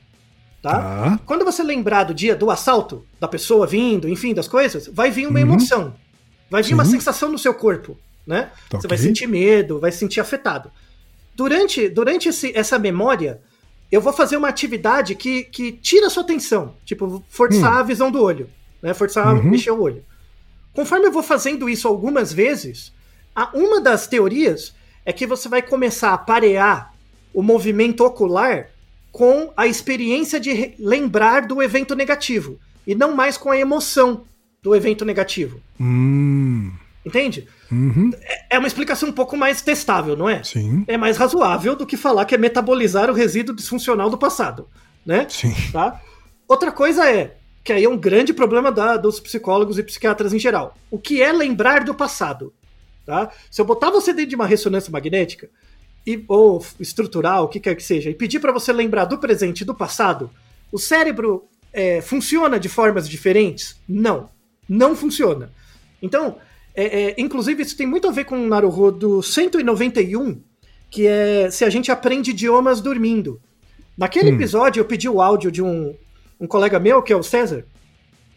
Tá? 0.62 0.78
Tá. 0.78 1.20
Quando 1.26 1.44
você 1.44 1.62
lembrar 1.62 2.04
do 2.04 2.14
dia 2.14 2.34
do 2.34 2.50
assalto, 2.50 3.04
da 3.20 3.28
pessoa 3.28 3.66
vindo, 3.66 4.08
enfim, 4.08 4.32
das 4.32 4.48
coisas, 4.48 4.86
vai 4.88 5.10
vir 5.10 5.26
uma 5.26 5.40
emoção. 5.40 5.94
Vai 6.50 6.62
vir 6.62 6.72
uma 6.74 6.84
Sim. 6.84 6.92
sensação 6.92 7.30
no 7.30 7.38
seu 7.38 7.52
corpo, 7.52 7.98
né? 8.26 8.50
Tá 8.70 8.80
Você 8.80 8.88
vai 8.88 8.96
sentir 8.96 9.26
medo, 9.26 9.78
vai 9.78 9.92
se 9.92 9.98
sentir 9.98 10.20
afetado. 10.20 10.70
Durante, 11.34 11.88
durante 11.88 12.28
esse- 12.28 12.52
essa 12.56 12.78
memória, 12.78 13.40
eu 13.90 14.00
vou 14.00 14.12
fazer 14.12 14.36
uma 14.36 14.48
atividade 14.48 15.14
que, 15.14 15.42
que 15.44 15.72
tira 15.72 16.06
a 16.06 16.10
sua 16.10 16.22
atenção. 16.22 16.76
Tipo, 16.84 17.22
forçar 17.28 17.78
a 17.78 17.82
visão 17.82 18.10
do 18.10 18.22
olho. 18.22 18.48
Né? 18.80 18.94
Forçar 18.94 19.26
a 19.26 19.32
Uhum. 19.34 19.42
mexer 19.42 19.70
o 19.70 19.80
olho. 19.80 20.04
Conforme 20.72 21.06
eu 21.06 21.12
vou 21.12 21.22
fazendo 21.22 21.68
isso 21.68 21.86
algumas 21.88 22.32
vezes, 22.32 22.92
a- 23.34 23.50
uma 23.52 23.80
das 23.80 24.06
teorias 24.06 24.74
é 25.04 25.12
que 25.12 25.26
você 25.26 25.48
vai 25.48 25.60
começar 25.60 26.12
a 26.14 26.18
parear 26.18 26.93
o 27.34 27.42
movimento 27.42 28.04
ocular 28.04 28.68
com 29.12 29.52
a 29.56 29.66
experiência 29.66 30.40
de 30.40 30.74
lembrar 30.78 31.46
do 31.46 31.62
evento 31.62 31.94
negativo 31.94 32.58
e 32.86 32.94
não 32.94 33.14
mais 33.14 33.36
com 33.36 33.50
a 33.50 33.58
emoção 33.58 34.24
do 34.62 34.74
evento 34.74 35.04
negativo. 35.04 35.60
Hum. 35.80 36.72
Entende? 37.04 37.46
Uhum. 37.70 38.10
É 38.48 38.58
uma 38.58 38.66
explicação 38.66 39.10
um 39.10 39.12
pouco 39.12 39.36
mais 39.36 39.60
testável, 39.60 40.16
não 40.16 40.28
é? 40.28 40.42
Sim. 40.42 40.84
É 40.88 40.96
mais 40.96 41.16
razoável 41.18 41.76
do 41.76 41.86
que 41.86 41.96
falar 41.96 42.24
que 42.24 42.34
é 42.34 42.38
metabolizar 42.38 43.10
o 43.10 43.14
resíduo 43.14 43.54
disfuncional 43.54 44.08
do 44.08 44.16
passado, 44.16 44.66
né? 45.04 45.26
Sim. 45.28 45.54
tá? 45.70 46.00
Outra 46.48 46.72
coisa 46.72 47.08
é, 47.10 47.36
que 47.62 47.72
aí 47.72 47.84
é 47.84 47.88
um 47.88 47.96
grande 47.96 48.32
problema 48.32 48.72
da- 48.72 48.96
dos 48.96 49.20
psicólogos 49.20 49.78
e 49.78 49.82
psiquiatras 49.82 50.32
em 50.32 50.38
geral. 50.38 50.76
O 50.90 50.98
que 50.98 51.20
é 51.22 51.30
lembrar 51.30 51.84
do 51.84 51.94
passado? 51.94 52.54
Tá? 53.04 53.30
Se 53.50 53.60
eu 53.60 53.66
botar 53.66 53.90
você 53.90 54.14
dentro 54.14 54.30
de 54.30 54.36
uma 54.36 54.46
ressonância 54.46 54.90
magnética, 54.90 55.50
e, 56.06 56.24
ou 56.28 56.64
estrutural, 56.78 57.44
o 57.44 57.48
que 57.48 57.60
quer 57.60 57.74
que 57.74 57.82
seja, 57.82 58.10
e 58.10 58.14
pedir 58.14 58.40
para 58.40 58.52
você 58.52 58.72
lembrar 58.72 59.06
do 59.06 59.18
presente 59.18 59.62
e 59.62 59.64
do 59.64 59.74
passado, 59.74 60.30
o 60.70 60.78
cérebro 60.78 61.44
é, 61.72 62.00
funciona 62.00 62.58
de 62.58 62.68
formas 62.68 63.08
diferentes? 63.08 63.80
Não. 63.88 64.28
Não 64.68 64.94
funciona. 64.94 65.50
Então, 66.00 66.36
é, 66.74 66.84
é, 66.84 67.14
inclusive, 67.18 67.62
isso 67.62 67.76
tem 67.76 67.86
muito 67.86 68.08
a 68.08 68.10
ver 68.10 68.24
com 68.24 68.36
o 68.36 68.48
Naruhodo 68.48 69.22
191, 69.22 70.40
que 70.90 71.06
é 71.06 71.50
se 71.50 71.64
a 71.64 71.70
gente 71.70 71.90
aprende 71.90 72.30
idiomas 72.30 72.80
dormindo. 72.80 73.40
Naquele 73.96 74.30
Hum. 74.30 74.34
episódio, 74.34 74.80
eu 74.80 74.84
pedi 74.84 75.08
o 75.08 75.20
áudio 75.20 75.50
de 75.50 75.62
um, 75.62 75.94
um 76.40 76.46
colega 76.46 76.78
meu, 76.78 77.02
que 77.02 77.12
é 77.12 77.16
o 77.16 77.22
César, 77.22 77.64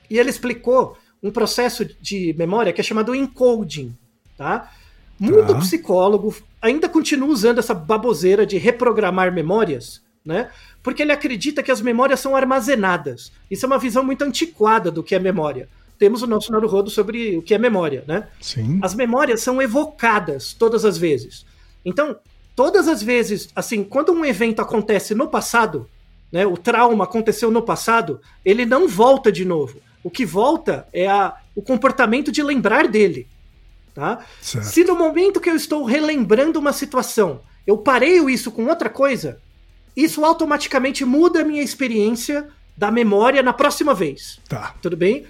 e 0.10 0.18
ele 0.18 0.30
explicou 0.30 0.98
um 1.22 1.32
processo 1.32 1.84
de 2.00 2.34
memória 2.38 2.72
que 2.72 2.80
é 2.80 2.84
chamado 2.84 3.16
encoding, 3.16 3.96
tá? 4.38 4.72
Muito 5.20 5.54
Tá. 5.54 5.60
psicólogo 5.60 6.36
ainda 6.62 6.88
continua 6.88 7.30
usando 7.30 7.60
essa 7.60 7.74
baboseira 7.74 8.46
de 8.46 8.58
reprogramar 8.58 9.34
memórias, 9.34 10.02
né? 10.26 10.50
Porque 10.84 11.02
ele 11.02 11.12
acredita 11.12 11.64
que 11.64 11.72
as 11.72 11.82
memórias 11.82 12.20
são 12.20 12.36
armazenadas. 12.36 13.32
Isso 13.50 13.66
é 13.66 13.68
uma 13.68 13.80
visão 13.80 14.04
muito 14.04 14.24
antiquada 14.24 14.92
do 14.92 15.04
que 15.04 15.16
é 15.16 15.20
memória. 15.20 15.68
Temos 15.98 16.22
o 16.22 16.28
nosso 16.28 16.52
Naruhodo 16.52 16.90
sobre 16.90 17.38
o 17.38 17.42
que 17.42 17.54
é 17.54 17.58
memória, 17.58 18.04
né? 18.08 18.28
Sim. 18.40 18.80
As 18.84 18.94
memórias 18.94 19.42
são 19.42 19.62
evocadas 19.62 20.54
todas 20.54 20.86
as 20.86 20.98
vezes. 20.98 21.46
Então, 21.84 22.16
todas 22.56 22.88
as 22.88 23.02
vezes, 23.02 23.50
assim, 23.56 23.84
quando 23.84 24.12
um 24.12 24.24
evento 24.24 24.62
acontece 24.62 25.16
no 25.16 25.28
passado, 25.28 25.90
né, 26.32 26.46
o 26.46 26.56
trauma 26.58 27.06
aconteceu 27.06 27.50
no 27.50 27.62
passado, 27.62 28.22
ele 28.46 28.66
não 28.66 28.88
volta 28.88 29.32
de 29.32 29.44
novo. 29.44 29.80
O 30.04 30.10
que 30.10 30.26
volta 30.26 30.88
é 30.94 31.08
a, 31.08 31.36
o 31.56 31.62
comportamento 31.62 32.32
de 32.32 32.44
lembrar 32.44 32.88
dele. 32.88 33.28
Tá? 33.98 34.20
Certo. 34.40 34.66
Se 34.66 34.84
no 34.84 34.96
momento 34.96 35.42
que 35.42 35.50
eu 35.50 35.56
estou 35.56 35.84
relembrando 35.84 36.60
uma 36.60 36.72
situação, 36.72 37.42
eu 37.66 37.80
pareio 37.80 38.30
isso 38.30 38.52
com 38.52 38.68
outra 38.68 38.90
coisa, 38.92 39.40
isso 39.96 40.24
automaticamente 40.24 41.04
muda 41.04 41.42
a 41.42 41.44
minha 41.44 41.64
experiência 41.64 42.48
da 42.78 42.92
memória 42.92 43.42
na 43.42 43.54
próxima 43.54 43.96
vez. 43.96 44.40
Tá. 44.48 44.76
Tudo 44.84 44.96
bem? 44.96 45.26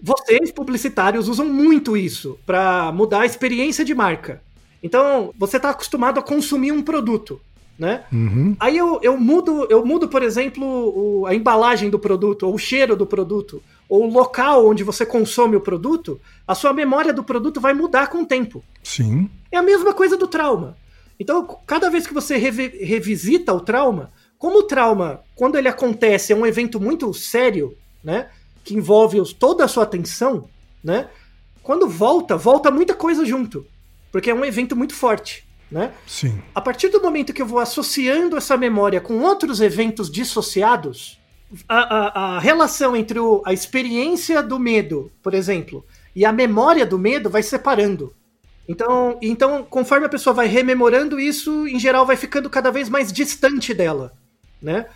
Vocês, 0.00 0.50
publicitários, 0.50 1.28
usam 1.28 1.44
muito 1.46 1.94
isso 1.94 2.38
para 2.46 2.90
mudar 2.90 3.20
a 3.20 3.26
experiência 3.26 3.84
de 3.84 3.94
marca. 3.94 4.42
Então, 4.82 5.34
você 5.38 5.58
está 5.58 5.68
acostumado 5.68 6.18
a 6.18 6.22
consumir 6.22 6.72
um 6.72 6.80
produto, 6.82 7.38
né? 7.78 8.04
Uhum. 8.10 8.56
Aí 8.58 8.78
eu, 8.78 8.98
eu 9.02 9.18
mudo, 9.18 9.66
eu 9.68 9.84
mudo, 9.84 10.08
por 10.08 10.22
exemplo, 10.22 10.64
o- 10.64 11.26
a 11.26 11.34
embalagem 11.34 11.90
do 11.90 11.98
produto, 11.98 12.44
ou 12.46 12.54
o 12.54 12.58
cheiro 12.58 12.96
do 12.96 13.04
produto, 13.06 13.62
ou 13.88 14.04
o 14.04 14.10
local 14.12 14.66
onde 14.66 14.82
você 14.82 15.04
consome 15.06 15.56
o 15.56 15.60
produto, 15.60 16.20
a 16.46 16.54
sua 16.54 16.72
memória 16.72 17.12
do 17.12 17.22
produto 17.24 17.60
vai 17.60 17.72
mudar 17.74 18.08
com 18.08 18.22
o 18.22 18.26
tempo. 18.26 18.64
Sim. 18.82 19.30
É 19.50 19.56
a 19.58 19.62
mesma 19.62 19.92
coisa 19.92 20.16
do 20.16 20.26
trauma. 20.26 20.76
Então, 21.18 21.46
cada 21.66 21.88
vez 21.88 22.06
que 22.06 22.12
você 22.14 22.36
revi- 22.36 22.84
revisita 22.84 23.52
o 23.54 23.60
trauma, 23.60 24.12
como 24.38 24.58
o 24.58 24.62
trauma, 24.64 25.20
quando 25.34 25.56
ele 25.56 25.68
acontece, 25.68 26.32
é 26.32 26.36
um 26.36 26.44
evento 26.46 26.78
muito 26.80 27.12
sério, 27.14 27.76
né? 28.04 28.28
Que 28.64 28.74
envolve 28.74 29.20
os- 29.20 29.32
toda 29.32 29.64
a 29.64 29.68
sua 29.68 29.84
atenção, 29.84 30.48
né? 30.84 31.08
Quando 31.62 31.88
volta, 31.88 32.36
volta 32.36 32.70
muita 32.70 32.94
coisa 32.94 33.24
junto. 33.24 33.66
Porque 34.12 34.30
é 34.30 34.34
um 34.34 34.44
evento 34.44 34.76
muito 34.76 34.94
forte, 34.94 35.46
né? 35.70 35.92
Sim. 36.06 36.40
A 36.54 36.60
partir 36.60 36.88
do 36.90 37.00
momento 37.00 37.32
que 37.32 37.40
eu 37.42 37.46
vou 37.46 37.58
associando 37.60 38.36
essa 38.36 38.56
memória 38.56 39.00
com 39.00 39.18
outros 39.20 39.60
eventos 39.60 40.10
dissociados, 40.10 41.18
a, 41.68 41.78
a- 41.78 42.36
a 42.36 42.38
relação 42.38 42.96
entre 42.96 43.18
o- 43.18 43.42
a 43.44 43.52
experiência 43.52 44.42
do 44.42 44.58
medo, 44.58 45.10
por 45.22 45.34
exemplo, 45.34 45.84
e 46.14 46.24
a 46.24 46.32
memória 46.32 46.84
do 46.86 46.98
medo 46.98 47.30
vai 47.30 47.42
separando. 47.42 48.12
Então, 48.68 49.16
então, 49.22 49.62
conforme 49.64 50.06
a 50.06 50.08
pessoa 50.08 50.34
vai 50.34 50.48
rememorando 50.48 51.20
isso, 51.20 51.68
em 51.68 51.78
geral 51.78 52.04
vai 52.04 52.16
ficando 52.16 52.50
cada 52.50 52.70
vez 52.70 52.88
mais 52.88 53.12
distante 53.12 53.72
dela, 53.72 54.12
né? 54.60 54.86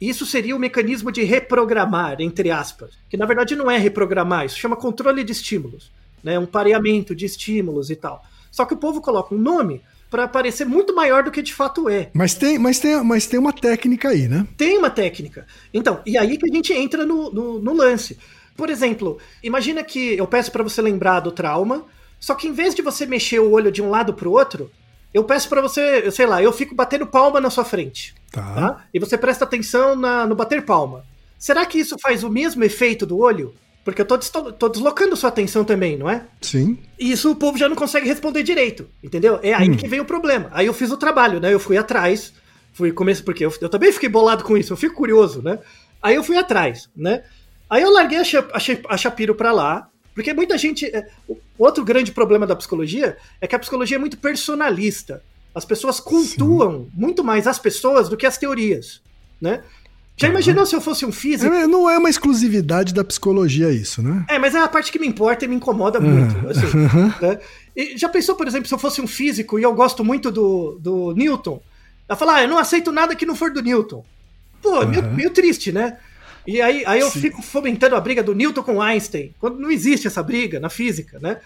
Isso 0.00 0.24
seria 0.24 0.54
o 0.56 0.58
mecanismo 0.60 1.10
de 1.10 1.24
reprogramar, 1.24 2.20
entre 2.20 2.50
aspas, 2.50 2.92
que 3.10 3.16
na 3.16 3.26
verdade 3.26 3.56
não 3.56 3.70
é 3.70 3.76
reprogramar, 3.76 4.46
isso 4.46 4.56
chama 4.58 4.76
controle 4.76 5.24
de 5.24 5.32
estímulos, 5.32 5.90
né? 6.22 6.38
Um 6.38 6.46
pareamento 6.46 7.14
de 7.14 7.26
estímulos 7.26 7.90
e 7.90 7.96
tal. 7.96 8.24
Só 8.50 8.64
que 8.64 8.74
o 8.74 8.78
povo 8.78 9.02
coloca 9.02 9.34
um 9.34 9.38
nome 9.38 9.82
para 10.10 10.26
parecer 10.26 10.64
muito 10.64 10.94
maior 10.94 11.22
do 11.22 11.30
que 11.30 11.42
de 11.42 11.52
fato 11.54 11.88
é. 11.88 12.10
Mas 12.14 12.34
tem, 12.34 12.58
mas, 12.58 12.78
tem, 12.78 13.02
mas 13.04 13.26
tem 13.26 13.38
uma 13.38 13.52
técnica 13.52 14.08
aí, 14.08 14.26
né? 14.28 14.46
Tem 14.56 14.78
uma 14.78 14.90
técnica. 14.90 15.46
Então, 15.72 16.00
e 16.06 16.16
aí 16.16 16.36
que 16.38 16.50
a 16.50 16.54
gente 16.54 16.72
entra 16.72 17.04
no, 17.04 17.30
no, 17.30 17.58
no 17.58 17.72
lance. 17.74 18.18
Por 18.56 18.70
exemplo, 18.70 19.18
imagina 19.42 19.84
que 19.84 20.16
eu 20.16 20.26
peço 20.26 20.50
para 20.50 20.62
você 20.64 20.80
lembrar 20.82 21.20
do 21.20 21.30
trauma, 21.30 21.84
só 22.18 22.34
que 22.34 22.48
em 22.48 22.52
vez 22.52 22.74
de 22.74 22.82
você 22.82 23.06
mexer 23.06 23.38
o 23.38 23.50
olho 23.50 23.70
de 23.70 23.80
um 23.82 23.90
lado 23.90 24.12
pro 24.14 24.32
outro, 24.32 24.70
eu 25.14 25.22
peço 25.24 25.48
para 25.48 25.60
você, 25.60 26.02
eu 26.04 26.10
sei 26.10 26.26
lá, 26.26 26.42
eu 26.42 26.52
fico 26.52 26.74
batendo 26.74 27.06
palma 27.06 27.40
na 27.40 27.50
sua 27.50 27.64
frente, 27.64 28.14
Tá. 28.32 28.54
tá? 28.54 28.84
E 28.92 28.98
você 28.98 29.16
presta 29.16 29.44
atenção 29.44 29.94
na- 29.94 30.26
no 30.26 30.34
bater 30.34 30.64
palma. 30.64 31.04
Será 31.38 31.64
que 31.64 31.78
isso 31.78 31.96
faz 32.02 32.24
o 32.24 32.30
mesmo 32.30 32.64
efeito 32.64 33.06
do 33.06 33.18
olho? 33.18 33.54
Porque 33.88 34.02
eu 34.02 34.06
tô, 34.06 34.18
tô 34.52 34.68
deslocando 34.68 35.16
sua 35.16 35.30
atenção 35.30 35.64
também, 35.64 35.96
não 35.96 36.10
é? 36.10 36.26
Sim. 36.42 36.78
E 36.98 37.10
isso 37.10 37.30
o 37.30 37.34
povo 37.34 37.56
já 37.56 37.70
não 37.70 37.74
consegue 37.74 38.06
responder 38.06 38.42
direito, 38.42 38.86
entendeu? 39.02 39.40
É 39.42 39.54
aí 39.54 39.74
que 39.74 39.88
vem 39.88 39.98
o 39.98 40.04
problema. 40.04 40.50
Aí 40.52 40.66
eu 40.66 40.74
fiz 40.74 40.90
o 40.92 40.96
trabalho, 40.98 41.40
né? 41.40 41.54
Eu 41.54 41.58
fui 41.58 41.78
atrás, 41.78 42.34
fui 42.74 42.92
começo 42.92 43.24
porque 43.24 43.46
eu, 43.46 43.54
eu 43.62 43.68
também 43.70 43.90
fiquei 43.90 44.10
bolado 44.10 44.44
com 44.44 44.58
isso, 44.58 44.74
eu 44.74 44.76
fico 44.76 44.94
curioso, 44.94 45.40
né? 45.40 45.58
Aí 46.02 46.16
eu 46.16 46.22
fui 46.22 46.36
atrás, 46.36 46.90
né? 46.94 47.22
Aí 47.70 47.82
eu 47.82 47.90
larguei 47.90 48.18
a, 48.18 48.22
a, 48.22 48.94
a 48.94 48.96
Shapiro 48.98 49.34
pra 49.34 49.52
lá, 49.52 49.88
porque 50.14 50.34
muita 50.34 50.58
gente. 50.58 50.84
é, 50.84 51.08
Outro 51.58 51.82
grande 51.82 52.12
problema 52.12 52.46
da 52.46 52.54
psicologia 52.54 53.16
é 53.40 53.46
que 53.46 53.56
a 53.56 53.58
psicologia 53.58 53.96
é 53.96 54.00
muito 54.00 54.18
personalista. 54.18 55.22
As 55.54 55.64
pessoas 55.64 55.98
cultuam 55.98 56.88
muito 56.92 57.24
mais 57.24 57.46
as 57.46 57.58
pessoas 57.58 58.10
do 58.10 58.18
que 58.18 58.26
as 58.26 58.36
teorias, 58.36 59.00
né? 59.40 59.62
Já 60.18 60.28
imaginou 60.28 60.66
se 60.66 60.74
eu 60.74 60.80
fosse 60.80 61.06
um 61.06 61.12
físico? 61.12 61.54
É, 61.54 61.66
não 61.66 61.88
é 61.88 61.96
uma 61.96 62.10
exclusividade 62.10 62.92
da 62.92 63.04
psicologia 63.04 63.70
isso, 63.70 64.02
né? 64.02 64.24
É, 64.28 64.38
mas 64.38 64.54
é 64.54 64.58
a 64.58 64.66
parte 64.66 64.90
que 64.90 64.98
me 64.98 65.06
importa 65.06 65.44
e 65.44 65.48
me 65.48 65.54
incomoda 65.54 66.00
muito. 66.00 66.48
assim, 66.48 66.66
né? 67.22 67.38
Já 67.96 68.08
pensou, 68.08 68.34
por 68.34 68.48
exemplo, 68.48 68.66
se 68.66 68.74
eu 68.74 68.78
fosse 68.78 69.00
um 69.00 69.06
físico 69.06 69.58
e 69.58 69.62
eu 69.62 69.72
gosto 69.72 70.04
muito 70.04 70.32
do, 70.32 70.76
do 70.80 71.14
Newton? 71.14 71.62
Eu 72.08 72.16
falar, 72.16 72.36
ah, 72.36 72.42
eu 72.42 72.48
não 72.48 72.58
aceito 72.58 72.90
nada 72.90 73.14
que 73.14 73.24
não 73.24 73.36
for 73.36 73.52
do 73.52 73.62
Newton. 73.62 74.04
Pô, 74.60 74.82
é 74.82 74.86
meio, 74.86 75.02
meio 75.12 75.30
triste, 75.30 75.70
né? 75.70 75.98
E 76.44 76.60
aí, 76.60 76.82
aí 76.84 76.98
eu 76.98 77.10
Sim. 77.10 77.20
fico 77.20 77.40
fomentando 77.40 77.94
a 77.94 78.00
briga 78.00 78.22
do 78.22 78.34
Newton 78.34 78.62
com 78.62 78.82
Einstein, 78.82 79.34
quando 79.38 79.60
não 79.60 79.70
existe 79.70 80.06
essa 80.06 80.22
briga 80.22 80.58
na 80.58 80.68
física, 80.68 81.18
né? 81.20 81.38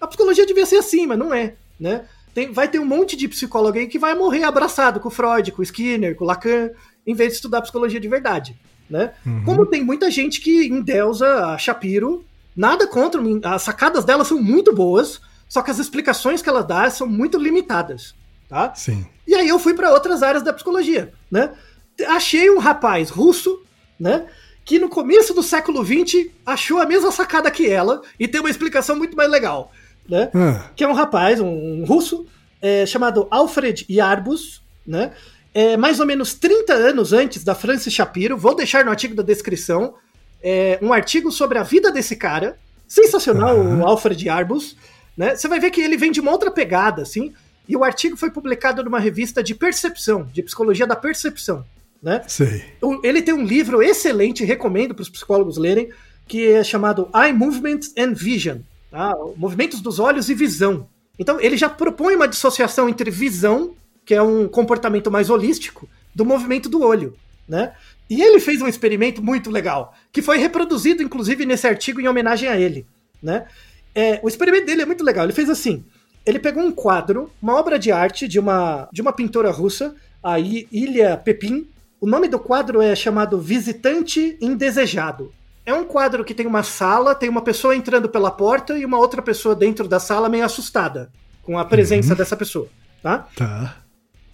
A 0.00 0.06
psicologia 0.06 0.44
devia 0.44 0.66
ser 0.66 0.76
assim, 0.76 1.06
mas 1.06 1.18
não 1.18 1.32
é, 1.32 1.54
né? 1.78 2.04
Tem, 2.34 2.52
vai 2.52 2.68
ter 2.68 2.78
um 2.78 2.84
monte 2.84 3.16
de 3.16 3.26
psicólogo 3.26 3.78
aí 3.78 3.86
que 3.86 3.98
vai 3.98 4.14
morrer 4.14 4.44
abraçado 4.44 5.00
com 5.00 5.08
o 5.08 5.12
Freud, 5.12 5.50
com 5.52 5.60
o 5.60 5.64
Skinner, 5.64 6.14
com 6.14 6.24
o 6.24 6.26
Lacan, 6.26 6.70
em 7.08 7.14
vez 7.14 7.30
de 7.30 7.36
estudar 7.36 7.62
psicologia 7.62 7.98
de 7.98 8.06
verdade, 8.06 8.54
né? 8.88 9.12
Como 9.46 9.64
tem 9.64 9.82
muita 9.82 10.10
gente 10.10 10.42
que 10.42 10.66
endeusa 10.66 11.46
a 11.46 11.58
Shapiro, 11.58 12.22
nada 12.54 12.86
contra, 12.86 13.20
as 13.44 13.62
sacadas 13.62 14.04
dela 14.04 14.26
são 14.26 14.40
muito 14.40 14.74
boas, 14.74 15.18
só 15.48 15.62
que 15.62 15.70
as 15.70 15.78
explicações 15.78 16.42
que 16.42 16.48
ela 16.50 16.62
dá 16.62 16.90
são 16.90 17.06
muito 17.06 17.38
limitadas, 17.38 18.14
tá? 18.46 18.74
Sim. 18.74 19.06
E 19.26 19.34
aí 19.34 19.48
eu 19.48 19.58
fui 19.58 19.72
para 19.72 19.90
outras 19.90 20.22
áreas 20.22 20.42
da 20.42 20.52
psicologia, 20.52 21.10
né? 21.30 21.52
Achei 22.08 22.50
um 22.50 22.58
rapaz 22.58 23.08
russo, 23.08 23.62
né? 23.98 24.26
Que 24.66 24.78
no 24.78 24.90
começo 24.90 25.32
do 25.32 25.42
século 25.42 25.82
XX 25.82 26.26
achou 26.44 26.78
a 26.78 26.84
mesma 26.84 27.10
sacada 27.10 27.50
que 27.50 27.66
ela 27.66 28.02
e 28.20 28.28
tem 28.28 28.38
uma 28.38 28.50
explicação 28.50 28.96
muito 28.96 29.16
mais 29.16 29.30
legal, 29.30 29.72
né? 30.06 30.30
Ah, 30.34 30.70
que 30.76 30.84
é 30.84 30.88
um 30.88 30.92
rapaz, 30.92 31.40
um, 31.40 31.48
um 31.48 31.84
russo, 31.86 32.26
é, 32.60 32.84
chamado 32.84 33.26
Alfred 33.30 33.86
Yarbus, 33.88 34.62
né? 34.86 35.12
É, 35.54 35.76
mais 35.76 35.98
ou 35.98 36.06
menos 36.06 36.34
30 36.34 36.72
anos 36.72 37.12
antes 37.12 37.42
da 37.42 37.54
Francis 37.54 37.92
Shapiro, 37.92 38.36
vou 38.36 38.54
deixar 38.54 38.84
no 38.84 38.90
artigo 38.90 39.14
da 39.14 39.22
descrição, 39.22 39.94
é, 40.42 40.78
um 40.82 40.92
artigo 40.92 41.32
sobre 41.32 41.58
a 41.58 41.62
vida 41.62 41.90
desse 41.90 42.16
cara, 42.16 42.58
sensacional, 42.86 43.58
Aham. 43.58 43.78
o 43.78 43.86
Alfred 43.86 44.28
Yarbus, 44.28 44.76
né? 45.16 45.34
Você 45.34 45.48
vai 45.48 45.58
ver 45.58 45.70
que 45.70 45.80
ele 45.80 45.96
vem 45.96 46.12
de 46.12 46.20
uma 46.20 46.30
outra 46.30 46.50
pegada, 46.50 47.02
assim, 47.02 47.34
e 47.68 47.76
o 47.76 47.84
artigo 47.84 48.16
foi 48.16 48.30
publicado 48.30 48.82
numa 48.82 48.98
revista 48.98 49.42
de 49.42 49.54
percepção, 49.54 50.24
de 50.32 50.42
psicologia 50.42 50.86
da 50.86 50.96
percepção, 50.96 51.64
né? 52.02 52.22
sei. 52.26 52.64
Ele 53.02 53.20
tem 53.20 53.34
um 53.34 53.44
livro 53.44 53.82
excelente, 53.82 54.44
recomendo 54.44 54.94
para 54.94 55.02
os 55.02 55.10
psicólogos 55.10 55.58
lerem, 55.58 55.90
que 56.26 56.46
é 56.46 56.64
chamado 56.64 57.10
Eye 57.14 57.32
Movement 57.32 57.80
and 57.98 58.14
Vision, 58.14 58.58
tá? 58.90 59.12
movimentos 59.36 59.80
dos 59.80 59.98
olhos 59.98 60.30
e 60.30 60.34
visão. 60.34 60.88
Então 61.18 61.40
ele 61.40 61.56
já 61.56 61.68
propõe 61.68 62.14
uma 62.14 62.28
dissociação 62.28 62.88
entre 62.88 63.10
visão, 63.10 63.74
que 64.08 64.14
é 64.14 64.22
um 64.22 64.48
comportamento 64.48 65.10
mais 65.10 65.28
holístico, 65.28 65.86
do 66.14 66.24
movimento 66.24 66.66
do 66.66 66.80
olho, 66.82 67.14
né? 67.46 67.74
E 68.08 68.22
ele 68.22 68.40
fez 68.40 68.62
um 68.62 68.66
experimento 68.66 69.22
muito 69.22 69.50
legal, 69.50 69.94
que 70.10 70.22
foi 70.22 70.38
reproduzido 70.38 71.02
inclusive 71.02 71.44
nesse 71.44 71.66
artigo 71.66 72.00
em 72.00 72.08
homenagem 72.08 72.48
a 72.48 72.58
ele, 72.58 72.86
né? 73.22 73.46
É, 73.94 74.18
o 74.22 74.26
experimento 74.26 74.64
dele 74.64 74.80
é 74.80 74.86
muito 74.86 75.04
legal. 75.04 75.26
Ele 75.26 75.34
fez 75.34 75.50
assim: 75.50 75.84
ele 76.24 76.38
pegou 76.38 76.62
um 76.62 76.72
quadro, 76.72 77.30
uma 77.42 77.54
obra 77.54 77.78
de 77.78 77.92
arte 77.92 78.26
de 78.26 78.40
uma, 78.40 78.88
de 78.90 79.02
uma 79.02 79.12
pintora 79.12 79.50
russa, 79.50 79.94
a 80.22 80.40
Ilha 80.40 81.14
Pepin. 81.18 81.68
O 82.00 82.06
nome 82.06 82.28
do 82.28 82.38
quadro 82.38 82.80
é 82.80 82.96
chamado 82.96 83.38
Visitante 83.38 84.38
Indesejado. 84.40 85.34
É 85.66 85.74
um 85.74 85.84
quadro 85.84 86.24
que 86.24 86.32
tem 86.32 86.46
uma 86.46 86.62
sala, 86.62 87.14
tem 87.14 87.28
uma 87.28 87.42
pessoa 87.42 87.76
entrando 87.76 88.08
pela 88.08 88.30
porta 88.30 88.78
e 88.78 88.86
uma 88.86 88.96
outra 88.98 89.20
pessoa 89.20 89.54
dentro 89.54 89.86
da 89.86 90.00
sala 90.00 90.30
meio 90.30 90.46
assustada 90.46 91.12
com 91.42 91.58
a 91.58 91.64
presença 91.66 92.14
dessa 92.14 92.38
pessoa, 92.38 92.68
tá? 93.02 93.28
Tá. 93.36 93.87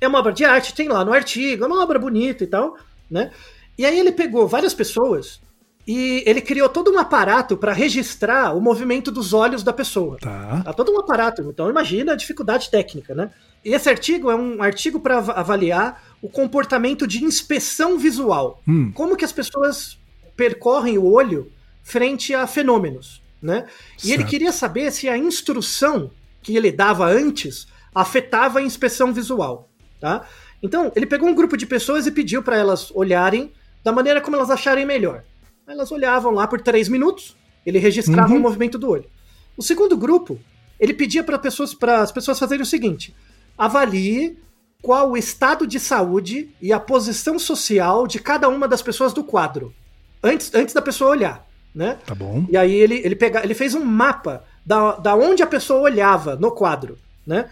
É 0.05 0.09
uma 0.09 0.19
obra 0.19 0.33
de 0.33 0.45
arte, 0.45 0.75
tem 0.75 0.89
lá 0.89 1.05
no 1.05 1.13
artigo, 1.13 1.65
é 1.65 1.67
uma 1.67 1.83
obra 1.83 1.99
bonita 1.99 2.45
e 2.45 2.47
tal, 2.47 2.77
né? 3.11 3.31
E 3.77 3.85
aí 3.85 3.99
ele 3.99 4.13
pegou 4.13 4.47
várias 4.47 4.73
pessoas 4.73 5.41
e 5.87 6.23
ele 6.27 6.41
criou 6.41 6.69
todo 6.69 6.91
um 6.91 6.99
aparato 6.99 7.57
para 7.57 7.73
registrar 7.73 8.57
o 8.57 8.61
movimento 8.61 9.11
dos 9.11 9.33
olhos 9.33 9.63
da 9.63 9.73
pessoa. 9.73 10.17
Tá. 10.19 10.63
Tá 10.65 10.73
todo 10.73 10.93
um 10.93 10.99
aparato, 10.99 11.43
então 11.43 11.69
imagina 11.69 12.13
a 12.13 12.17
dificuldade 12.17 12.71
técnica, 12.71 13.15
né? 13.15 13.31
E 13.65 13.75
esse 13.75 13.89
artigo 13.89 14.31
é 14.31 14.37
um 14.37 14.63
artigo 14.63 15.01
para 15.01 15.19
avaliar 15.19 16.03
o 16.23 16.29
comportamento 16.29 17.07
de 17.07 17.25
inspeção 17.25 17.99
visual. 17.99 18.63
Hum. 18.67 18.93
Como 18.93 19.17
que 19.17 19.25
as 19.25 19.33
pessoas 19.33 19.99
percorrem 20.37 20.99
o 20.99 21.05
olho 21.05 21.51
frente 21.83 22.35
a 22.35 22.47
fenômenos, 22.47 23.23
né? 23.43 23.67
E 24.03 24.09
ele 24.09 24.23
Certo. 24.23 24.31
queria 24.31 24.53
saber 24.53 24.91
se 24.91 25.09
a 25.09 25.19
instrução 25.19 26.11
que 26.43 26.57
ele 26.57 26.73
dava 26.73 27.07
antes 27.07 27.67
afetava 27.95 28.59
a 28.59 28.63
inspeção 28.63 29.13
visual, 29.13 29.69
tá? 30.05 30.27
Então, 30.63 30.93
ele 30.95 31.07
pegou 31.07 31.27
um 31.27 31.35
grupo 31.35 31.57
de 31.57 31.65
pessoas 31.65 32.07
e 32.07 32.11
pediu 32.11 32.43
para 32.43 32.59
elas 32.59 32.91
olharem 32.95 33.51
da 33.83 33.91
maneira 33.91 34.21
como 34.21 34.37
elas 34.37 34.51
acharem 34.51 34.85
melhor. 34.85 35.25
Elas 35.67 35.91
olhavam 35.91 36.31
lá 36.33 36.47
por 36.47 36.61
três 36.61 36.89
minutos, 36.91 37.35
ele 37.65 37.79
registrava 37.79 38.33
Uhum. 38.33 38.39
o 38.39 38.43
movimento 38.43 38.79
do 38.79 38.91
olho. 38.91 39.07
O 39.57 39.63
segundo 39.63 39.97
grupo, 39.97 40.39
ele 40.79 40.93
pedia 40.93 41.25
para 41.25 41.39
pessoas, 41.39 41.75
as 42.03 42.13
pessoas 42.13 42.39
fazerem 42.39 42.63
o 42.63 42.67
seguinte: 42.67 43.15
avalie 43.57 44.37
qual 44.83 45.13
o 45.13 45.17
estado 45.17 45.67
de 45.67 45.81
saúde 45.81 46.51
e 46.61 46.71
a 46.71 46.79
posição 46.79 47.39
social 47.39 48.07
de 48.07 48.19
cada 48.19 48.47
uma 48.51 48.69
das 48.69 48.83
pessoas 48.83 49.15
do 49.15 49.25
quadro. 49.25 49.73
Antes, 50.23 50.55
antes 50.55 50.75
da 50.75 50.83
pessoa 50.83 51.11
olhar, 51.13 51.47
né? 51.75 51.97
Tá 52.05 52.15
bom. 52.15 52.45
E 52.51 52.57
aí 52.59 52.75
ele, 52.75 52.97
ele, 53.05 53.17
pega, 53.17 53.43
ele 53.43 53.55
fez 53.55 53.75
um 53.75 53.83
mapa 53.85 54.45
da, 54.67 54.97
da 54.97 55.15
onde 55.15 55.43
a 55.43 55.47
pessoa 55.47 55.81
olhava 55.81 56.37
no 56.37 56.51
quadro, 56.51 56.99
né? 57.27 57.49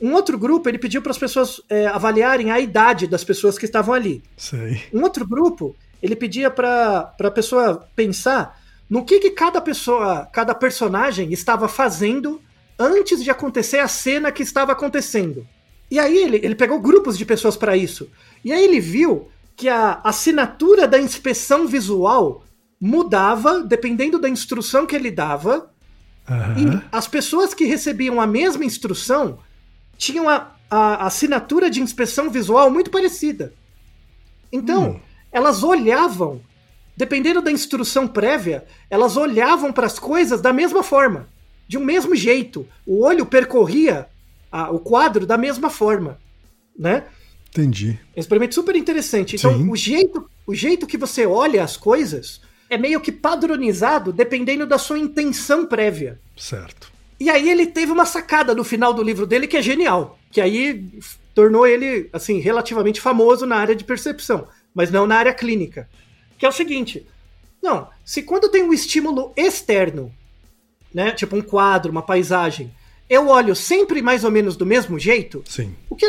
Um 0.00 0.12
outro 0.12 0.38
grupo, 0.38 0.68
ele 0.68 0.78
pediu 0.78 1.00
para 1.00 1.10
as 1.10 1.18
pessoas 1.18 1.60
é, 1.68 1.86
avaliarem 1.86 2.50
a 2.50 2.60
idade 2.60 3.06
das 3.06 3.24
pessoas 3.24 3.58
que 3.58 3.64
estavam 3.64 3.94
ali. 3.94 4.22
Sei. 4.36 4.82
Um 4.92 5.02
outro 5.02 5.26
grupo, 5.26 5.74
ele 6.02 6.14
pedia 6.14 6.50
para 6.50 7.14
a 7.18 7.30
pessoa 7.30 7.88
pensar 7.96 8.60
no 8.88 9.04
que, 9.04 9.18
que 9.18 9.30
cada 9.30 9.60
pessoa, 9.60 10.26
cada 10.32 10.54
personagem 10.54 11.32
estava 11.32 11.68
fazendo 11.68 12.40
antes 12.78 13.22
de 13.22 13.30
acontecer 13.30 13.78
a 13.78 13.88
cena 13.88 14.30
que 14.30 14.42
estava 14.42 14.72
acontecendo. 14.72 15.46
E 15.90 15.98
aí 15.98 16.16
ele, 16.16 16.40
ele 16.42 16.54
pegou 16.54 16.80
grupos 16.80 17.16
de 17.16 17.24
pessoas 17.24 17.56
para 17.56 17.76
isso. 17.76 18.10
E 18.44 18.52
aí 18.52 18.62
ele 18.62 18.80
viu 18.80 19.28
que 19.56 19.68
a 19.68 20.00
assinatura 20.04 20.86
da 20.86 20.98
inspeção 20.98 21.66
visual 21.66 22.44
mudava 22.80 23.62
dependendo 23.62 24.18
da 24.18 24.28
instrução 24.28 24.86
que 24.86 24.94
ele 24.94 25.10
dava. 25.10 25.70
Aham. 26.28 26.54
E 26.58 26.82
as 26.92 27.08
pessoas 27.08 27.54
que 27.54 27.64
recebiam 27.64 28.20
a 28.20 28.26
mesma 28.26 28.64
instrução 28.64 29.38
tinham 29.96 30.28
a, 30.28 30.52
a 30.70 31.06
assinatura 31.06 31.70
de 31.70 31.80
inspeção 31.80 32.30
visual 32.30 32.70
muito 32.70 32.90
parecida. 32.90 33.52
Então, 34.52 34.90
Hum. 34.90 35.00
elas 35.32 35.62
olhavam, 35.62 36.40
dependendo 36.96 37.42
da 37.42 37.50
instrução 37.52 38.06
prévia, 38.06 38.64
elas 38.88 39.16
olhavam 39.16 39.72
para 39.72 39.86
as 39.86 39.98
coisas 39.98 40.40
da 40.40 40.52
mesma 40.52 40.82
forma, 40.82 41.28
de 41.68 41.76
um 41.76 41.84
mesmo 41.84 42.14
jeito. 42.14 42.66
O 42.86 43.04
olho 43.04 43.26
percorria 43.26 44.06
a- 44.50 44.70
o 44.70 44.78
quadro 44.78 45.26
da 45.26 45.36
mesma 45.36 45.68
forma, 45.70 46.18
né? 46.78 47.04
Entendi. 47.50 47.98
É 48.14 48.18
um 48.18 48.20
experimento 48.20 48.54
super 48.54 48.76
interessante. 48.76 49.36
Então, 49.36 49.52
Sim. 49.56 49.68
o 49.70 49.76
jeito, 49.76 50.30
o 50.46 50.54
jeito 50.54 50.86
que 50.86 50.98
você 50.98 51.26
olha 51.26 51.64
as 51.64 51.76
coisas 51.76 52.40
é 52.68 52.76
meio 52.76 53.00
que 53.00 53.10
padronizado 53.10 54.12
dependendo 54.12 54.66
da 54.66 54.78
sua 54.78 54.98
intenção 54.98 55.66
prévia. 55.66 56.20
Certo. 56.36 56.92
E 57.18 57.30
aí 57.30 57.48
ele 57.48 57.66
teve 57.66 57.92
uma 57.92 58.04
sacada 58.04 58.54
no 58.54 58.62
final 58.62 58.92
do 58.92 59.02
livro 59.02 59.26
dele 59.26 59.46
que 59.46 59.56
é 59.56 59.62
genial, 59.62 60.18
que 60.30 60.40
aí 60.40 60.84
tornou 61.34 61.66
ele 61.66 62.08
assim 62.12 62.38
relativamente 62.38 63.00
famoso 63.00 63.46
na 63.46 63.56
área 63.56 63.74
de 63.74 63.84
percepção, 63.84 64.48
mas 64.74 64.90
não 64.90 65.06
na 65.06 65.16
área 65.16 65.34
clínica. 65.34 65.88
Que 66.38 66.44
é 66.44 66.48
o 66.48 66.52
seguinte: 66.52 67.06
não, 67.62 67.88
se 68.04 68.22
quando 68.22 68.50
tem 68.50 68.62
um 68.62 68.72
estímulo 68.72 69.32
externo, 69.36 70.12
né, 70.92 71.10
tipo 71.12 71.36
um 71.36 71.42
quadro, 71.42 71.90
uma 71.90 72.02
paisagem, 72.02 72.72
eu 73.08 73.28
olho 73.28 73.54
sempre 73.54 74.02
mais 74.02 74.24
ou 74.24 74.30
menos 74.30 74.56
do 74.56 74.66
mesmo 74.66 74.98
jeito, 74.98 75.42
Sim. 75.46 75.74
o 75.88 75.96
que, 75.96 76.06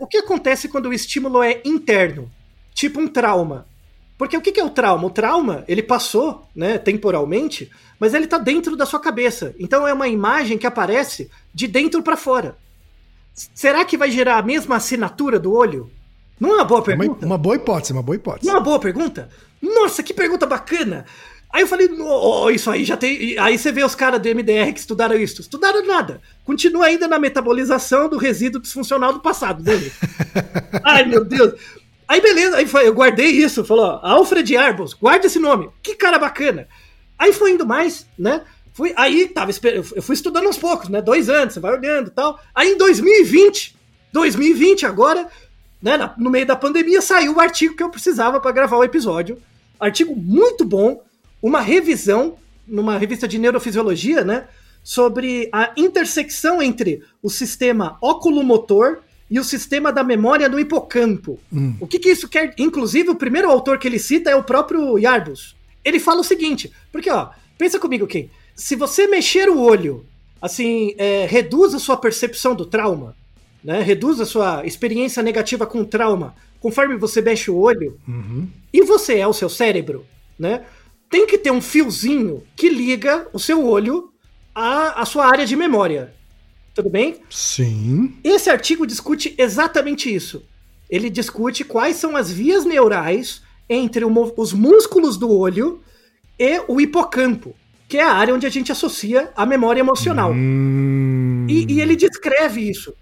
o 0.00 0.06
que 0.06 0.18
acontece 0.18 0.68
quando 0.68 0.86
o 0.86 0.92
estímulo 0.92 1.42
é 1.42 1.60
interno? 1.64 2.30
Tipo 2.74 3.00
um 3.00 3.08
trauma. 3.08 3.66
Porque 4.20 4.36
o 4.36 4.42
que 4.42 4.52
que 4.52 4.60
é 4.60 4.64
o 4.64 4.68
trauma? 4.68 5.06
O 5.06 5.10
trauma, 5.10 5.64
ele 5.66 5.82
passou, 5.82 6.46
né, 6.54 6.76
temporalmente, 6.76 7.70
mas 7.98 8.12
ele 8.12 8.26
tá 8.26 8.36
dentro 8.36 8.76
da 8.76 8.84
sua 8.84 9.00
cabeça. 9.00 9.54
Então 9.58 9.88
é 9.88 9.94
uma 9.94 10.08
imagem 10.08 10.58
que 10.58 10.66
aparece 10.66 11.30
de 11.54 11.66
dentro 11.66 12.02
para 12.02 12.18
fora. 12.18 12.54
Será 13.32 13.82
que 13.82 13.96
vai 13.96 14.10
gerar 14.10 14.36
a 14.36 14.42
mesma 14.42 14.76
assinatura 14.76 15.38
do 15.38 15.54
olho? 15.54 15.90
Não 16.38 16.50
é 16.50 16.56
uma 16.56 16.64
boa 16.66 16.80
É 16.80 16.82
uma, 16.82 16.98
pergunta? 16.98 17.24
uma 17.24 17.38
boa 17.38 17.56
hipótese, 17.56 17.94
uma 17.94 18.02
boa 18.02 18.14
hipótese. 18.14 18.46
Não 18.46 18.52
é 18.52 18.58
uma 18.58 18.62
boa 18.62 18.78
pergunta? 18.78 19.30
Nossa, 19.62 20.02
que 20.02 20.12
pergunta 20.12 20.44
bacana! 20.44 21.06
Aí 21.50 21.62
eu 21.62 21.66
falei, 21.66 21.88
oh, 21.90 22.50
isso 22.50 22.70
aí 22.70 22.84
já 22.84 22.98
tem. 22.98 23.38
Aí 23.38 23.56
você 23.56 23.72
vê 23.72 23.82
os 23.82 23.94
caras 23.94 24.20
do 24.20 24.28
MDR 24.28 24.70
que 24.74 24.80
estudaram 24.80 25.16
isso. 25.16 25.40
Estudaram 25.40 25.86
nada. 25.86 26.20
Continua 26.44 26.84
ainda 26.84 27.08
na 27.08 27.18
metabolização 27.18 28.06
do 28.06 28.18
resíduo 28.18 28.60
disfuncional 28.60 29.14
do 29.14 29.20
passado 29.20 29.62
dele. 29.62 29.90
Ai, 30.84 31.06
meu 31.06 31.24
Deus. 31.24 31.54
Aí 32.10 32.20
beleza, 32.20 32.56
aí 32.56 32.68
eu 32.84 32.92
guardei 32.92 33.28
isso, 33.28 33.64
falou, 33.64 33.84
ó, 33.84 34.00
Alfred 34.02 34.56
Arbus, 34.56 34.94
guarda 34.94 35.28
esse 35.28 35.38
nome. 35.38 35.70
Que 35.80 35.94
cara 35.94 36.18
bacana. 36.18 36.66
Aí 37.16 37.32
foi 37.32 37.52
indo 37.52 37.64
mais, 37.64 38.04
né? 38.18 38.42
Fui, 38.72 38.92
aí 38.96 39.28
tava 39.28 39.52
eu 39.62 40.02
fui 40.02 40.14
estudando 40.16 40.46
aos 40.46 40.58
poucos, 40.58 40.88
né? 40.88 41.00
Dois 41.00 41.28
anos, 41.28 41.54
você 41.54 41.60
vai 41.60 41.72
olhando 41.72 42.10
tal. 42.10 42.40
Aí 42.52 42.72
em 42.72 42.76
2020, 42.76 43.76
2020 44.12 44.86
agora, 44.86 45.28
né, 45.80 46.12
no 46.18 46.30
meio 46.30 46.44
da 46.44 46.56
pandemia, 46.56 47.00
saiu 47.00 47.36
o 47.36 47.40
artigo 47.40 47.76
que 47.76 47.82
eu 47.84 47.90
precisava 47.90 48.40
para 48.40 48.50
gravar 48.50 48.78
o 48.78 48.82
episódio. 48.82 49.40
Artigo 49.78 50.16
muito 50.16 50.64
bom, 50.64 51.04
uma 51.40 51.60
revisão 51.60 52.38
numa 52.66 52.98
revista 52.98 53.28
de 53.28 53.38
neurofisiologia, 53.38 54.24
né, 54.24 54.48
sobre 54.82 55.48
a 55.52 55.70
intersecção 55.76 56.60
entre 56.60 57.04
o 57.22 57.30
sistema 57.30 57.96
oculomotor 58.00 58.98
e 59.30 59.38
o 59.38 59.44
sistema 59.44 59.92
da 59.92 60.02
memória 60.02 60.48
no 60.48 60.58
hipocampo. 60.58 61.38
Hum. 61.52 61.74
O 61.80 61.86
que, 61.86 61.98
que 61.98 62.10
isso 62.10 62.28
quer? 62.28 62.52
Inclusive, 62.58 63.10
o 63.10 63.14
primeiro 63.14 63.48
autor 63.50 63.78
que 63.78 63.86
ele 63.86 63.98
cita 63.98 64.28
é 64.30 64.34
o 64.36 64.42
próprio 64.42 64.98
Yarbus. 64.98 65.54
Ele 65.84 66.00
fala 66.00 66.20
o 66.20 66.24
seguinte, 66.24 66.72
porque 66.90 67.10
ó, 67.10 67.28
pensa 67.56 67.78
comigo, 67.78 68.06
Ken. 68.06 68.28
Se 68.54 68.74
você 68.76 69.06
mexer 69.06 69.48
o 69.48 69.60
olho, 69.60 70.04
assim, 70.42 70.94
é, 70.98 71.26
reduz 71.26 71.74
a 71.74 71.78
sua 71.78 71.96
percepção 71.96 72.54
do 72.54 72.66
trauma, 72.66 73.16
né? 73.62 73.80
Reduz 73.82 74.20
a 74.20 74.26
sua 74.26 74.66
experiência 74.66 75.22
negativa 75.22 75.66
com 75.66 75.80
o 75.82 75.86
trauma, 75.86 76.34
conforme 76.60 76.96
você 76.96 77.22
mexe 77.22 77.50
o 77.50 77.56
olho, 77.56 77.98
Uhum. 78.08 78.48
e 78.72 78.82
você 78.82 79.18
é 79.18 79.26
o 79.26 79.32
seu 79.32 79.48
cérebro, 79.48 80.04
né? 80.38 80.62
Tem 81.08 81.26
que 81.26 81.38
ter 81.38 81.50
um 81.50 81.60
fiozinho 81.60 82.42
que 82.56 82.68
liga 82.68 83.26
o 83.32 83.38
seu 83.38 83.64
olho 83.66 84.10
à, 84.54 85.00
à 85.02 85.04
sua 85.06 85.26
área 85.26 85.46
de 85.46 85.56
memória. 85.56 86.12
Tudo 86.74 86.88
bem? 86.88 87.16
Sim. 87.28 88.14
Esse 88.22 88.50
artigo 88.50 88.86
discute 88.86 89.34
exatamente 89.36 90.12
isso. 90.12 90.42
Ele 90.88 91.10
discute 91.10 91.64
quais 91.64 91.96
são 91.96 92.16
as 92.16 92.30
vias 92.30 92.64
neurais 92.64 93.42
entre 93.68 94.04
o 94.04 94.34
os 94.36 94.52
músculos 94.52 95.16
do 95.16 95.30
olho 95.30 95.80
e 96.38 96.60
o 96.66 96.80
hipocampo, 96.80 97.54
que 97.88 97.98
é 97.98 98.02
a 98.02 98.12
área 98.12 98.34
onde 98.34 98.46
a 98.46 98.50
gente 98.50 98.72
associa 98.72 99.30
a 99.36 99.46
memória 99.46 99.80
emocional. 99.80 100.32
Hum. 100.32 101.46
E, 101.48 101.74
e 101.74 101.80
ele 101.80 101.94
descreve 101.94 102.68
isso. 102.68 102.94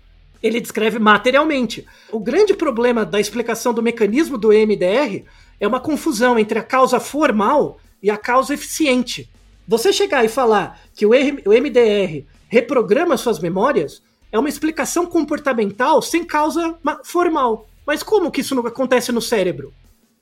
Ele 0.42 0.60
descreve 0.60 0.98
materialmente. 0.98 1.86
O 2.12 2.20
grande 2.20 2.54
problema 2.54 3.04
da 3.04 3.18
explicação 3.18 3.74
do 3.74 3.82
mecanismo 3.82 4.38
do 4.38 4.52
EMDR 4.52 5.24
é 5.58 5.66
uma 5.66 5.80
confusão 5.80 6.38
entre 6.38 6.58
a 6.58 6.62
causa 6.62 7.00
formal 7.00 7.78
e 8.02 8.10
a 8.10 8.16
causa 8.16 8.54
eficiente. 8.54 9.28
Você 9.66 9.92
chegar 9.92 10.24
e 10.24 10.28
falar 10.28 10.80
que 10.94 11.04
o 11.04 11.10
MDR 11.10 12.24
reprograma 12.48 13.16
suas 13.16 13.38
memórias 13.38 14.02
é 14.32 14.38
uma 14.38 14.48
explicação 14.48 15.06
comportamental 15.06 16.02
sem 16.02 16.24
causa 16.24 16.74
ma- 16.82 17.00
formal. 17.04 17.68
Mas 17.86 18.02
como 18.02 18.30
que 18.30 18.40
isso 18.40 18.54
não 18.54 18.66
acontece 18.66 19.10
no 19.12 19.22
cérebro? 19.22 19.72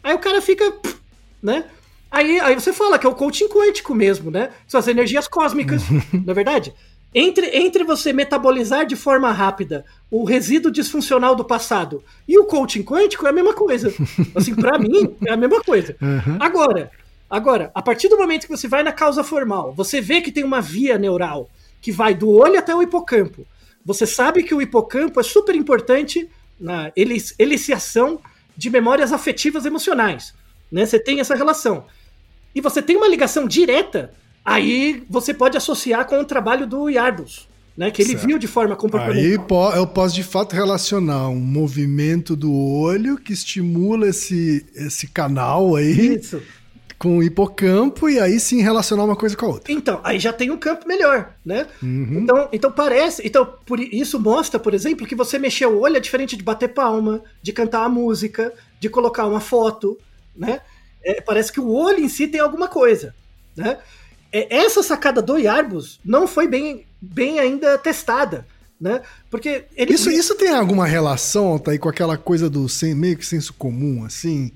Aí 0.03 0.15
o 0.15 0.19
cara 0.19 0.41
fica, 0.41 0.73
né? 1.43 1.65
Aí, 2.11 2.39
aí 2.39 2.55
você 2.55 2.73
fala 2.73 2.99
que 2.99 3.07
é 3.07 3.11
o 3.11 3.15
coaching 3.15 3.49
quântico 3.49 3.95
mesmo, 3.95 4.31
né? 4.31 4.51
São 4.69 4.79
as 4.79 4.87
energias 4.87 5.27
cósmicas, 5.27 5.83
não 6.13 6.31
é 6.31 6.35
verdade? 6.35 6.73
Entre, 7.15 7.47
entre 7.57 7.83
você 7.83 8.13
metabolizar 8.13 8.85
de 8.87 8.95
forma 8.95 9.33
rápida 9.33 9.85
o 10.11 10.25
resíduo 10.25 10.71
disfuncional 10.71 11.35
do 11.35 11.45
passado 11.45 12.05
e 12.29 12.39
o 12.39 12.45
coaching 12.45 12.83
quântico 12.83 13.27
é 13.27 13.31
a 13.31 13.33
mesma 13.33 13.55
coisa. 13.55 13.93
Assim, 14.35 14.55
pra 14.55 14.79
mim, 14.79 15.17
é 15.27 15.33
a 15.33 15.37
mesma 15.37 15.63
coisa. 15.65 15.97
Uhum. 16.01 16.37
Agora, 16.39 16.91
agora, 17.29 17.71
a 17.75 17.83
partir 17.83 18.09
do 18.09 18.17
momento 18.19 18.47
que 18.47 18.57
você 18.57 18.69
vai 18.69 18.83
na 18.83 18.93
causa 18.93 19.25
formal, 19.25 19.73
você 19.73 20.01
vê 20.01 20.21
que 20.21 20.31
tem 20.31 20.45
uma 20.45 20.61
via 20.61 20.99
neural 20.99 21.49
que 21.87 21.93
vai 21.93 22.17
do 22.17 22.29
olho 22.29 22.59
até 22.59 22.75
o 22.75 22.83
hipocampo. 22.83 23.47
Você 23.85 24.05
sabe 24.09 24.43
que 24.43 24.53
o 24.53 24.61
hipocampo 24.61 25.21
é 25.21 25.23
super 25.23 25.55
importante 25.55 26.29
na 26.59 26.91
elici- 26.97 27.33
eliciação 27.39 28.19
de 28.57 28.69
memórias 28.69 29.13
afetivas 29.13 29.65
emocionais. 29.65 30.35
Né? 30.73 30.85
Você 30.85 30.99
tem 30.99 31.21
essa 31.21 31.37
relação. 31.37 31.85
E 32.53 32.61
você 32.61 32.83
tem 32.83 32.97
uma 32.97 33.07
ligação 33.07 33.47
direta, 33.47 34.11
aí 34.45 35.05
você 35.09 35.33
pode 35.33 35.57
associar 35.57 36.05
com 36.07 36.19
o 36.19 36.25
trabalho 36.25 36.67
do 36.67 36.89
Yardus, 36.91 37.49
né? 37.77 37.93
que 37.93 38.03
ele 38.03 38.15
Certo. 38.15 38.27
viu 38.27 38.37
de 38.37 38.49
forma 38.49 38.75
comportamental. 38.75 39.71
Aí 39.71 39.79
eu 39.79 39.87
posso 39.87 40.13
de 40.13 40.25
fato 40.25 40.57
relacionar 40.57 41.29
um 41.29 41.39
movimento 41.39 42.35
do 42.35 42.53
olho 42.53 43.17
que 43.17 43.33
estimula 43.33 44.09
esse, 44.09 44.67
esse 44.75 45.07
canal 45.07 45.77
aí 45.77 46.17
Isso. 46.17 46.43
Com 46.99 47.19
o 47.19 47.23
hipocampo 47.23 48.09
e 48.09 48.19
aí 48.19 48.41
sim 48.41 48.63
relacionar 48.63 49.05
uma 49.05 49.17
coisa 49.17 49.37
com 49.37 49.47
a 49.47 49.49
outra. 49.51 49.73
Então, 49.73 50.01
aí 50.03 50.19
já 50.19 50.33
tem 50.33 50.51
um 50.51 50.57
campo 50.57 50.89
melhor, 50.89 51.35
né? 51.45 51.67
Uhum. 51.83 52.21
Então, 52.23 52.49
então 52.53 52.73
parece. 52.73 53.23
Então, 53.25 53.55
por 53.67 53.79
isso 53.81 54.19
mostra, 54.19 54.59
por 54.59 54.73
exemplo, 54.73 55.07
que 55.07 55.15
você 55.15 55.39
mexer 55.39 55.67
o 55.67 55.79
olho 55.81 55.97
é 55.97 56.01
diferente 56.01 56.37
de 56.37 56.43
bater 56.43 56.69
palma, 56.69 57.23
de 57.43 57.53
cantar 57.53 57.85
a 57.85 57.89
música, 57.89 58.53
de 58.81 58.89
colocar 58.89 59.27
uma 59.27 59.41
foto, 59.41 59.99
né? 60.35 60.61
É, 61.05 61.21
parece 61.21 61.53
que 61.53 61.61
o 61.61 61.69
olho 61.71 62.01
em 62.01 62.09
si 62.09 62.27
tem 62.27 62.41
alguma 62.41 62.67
coisa, 62.69 63.15
né? 63.57 63.79
É, 64.33 64.57
essa 64.57 64.83
sacada 64.83 65.23
do 65.23 65.37
Yarbus 65.39 66.01
não 66.05 66.27
foi 66.27 66.49
bem, 66.49 66.85
bem 67.01 67.39
ainda 67.39 67.79
testada, 67.79 68.47
né? 68.81 69.01
Porque 69.31 69.65
ele 69.77 69.93
Isso, 69.95 70.11
isso 70.11 70.35
tem 70.35 70.51
alguma 70.51 70.87
relação, 70.87 71.59
tá 71.59 71.71
aí, 71.71 71.79
com 71.79 71.89
aquela 71.89 72.17
coisa 72.19 72.51
do 72.51 72.69
sen- 72.69 72.95
meio 72.95 73.17
que 73.17 73.25
senso 73.25 73.55
comum, 73.55 74.05
assim? 74.05 74.51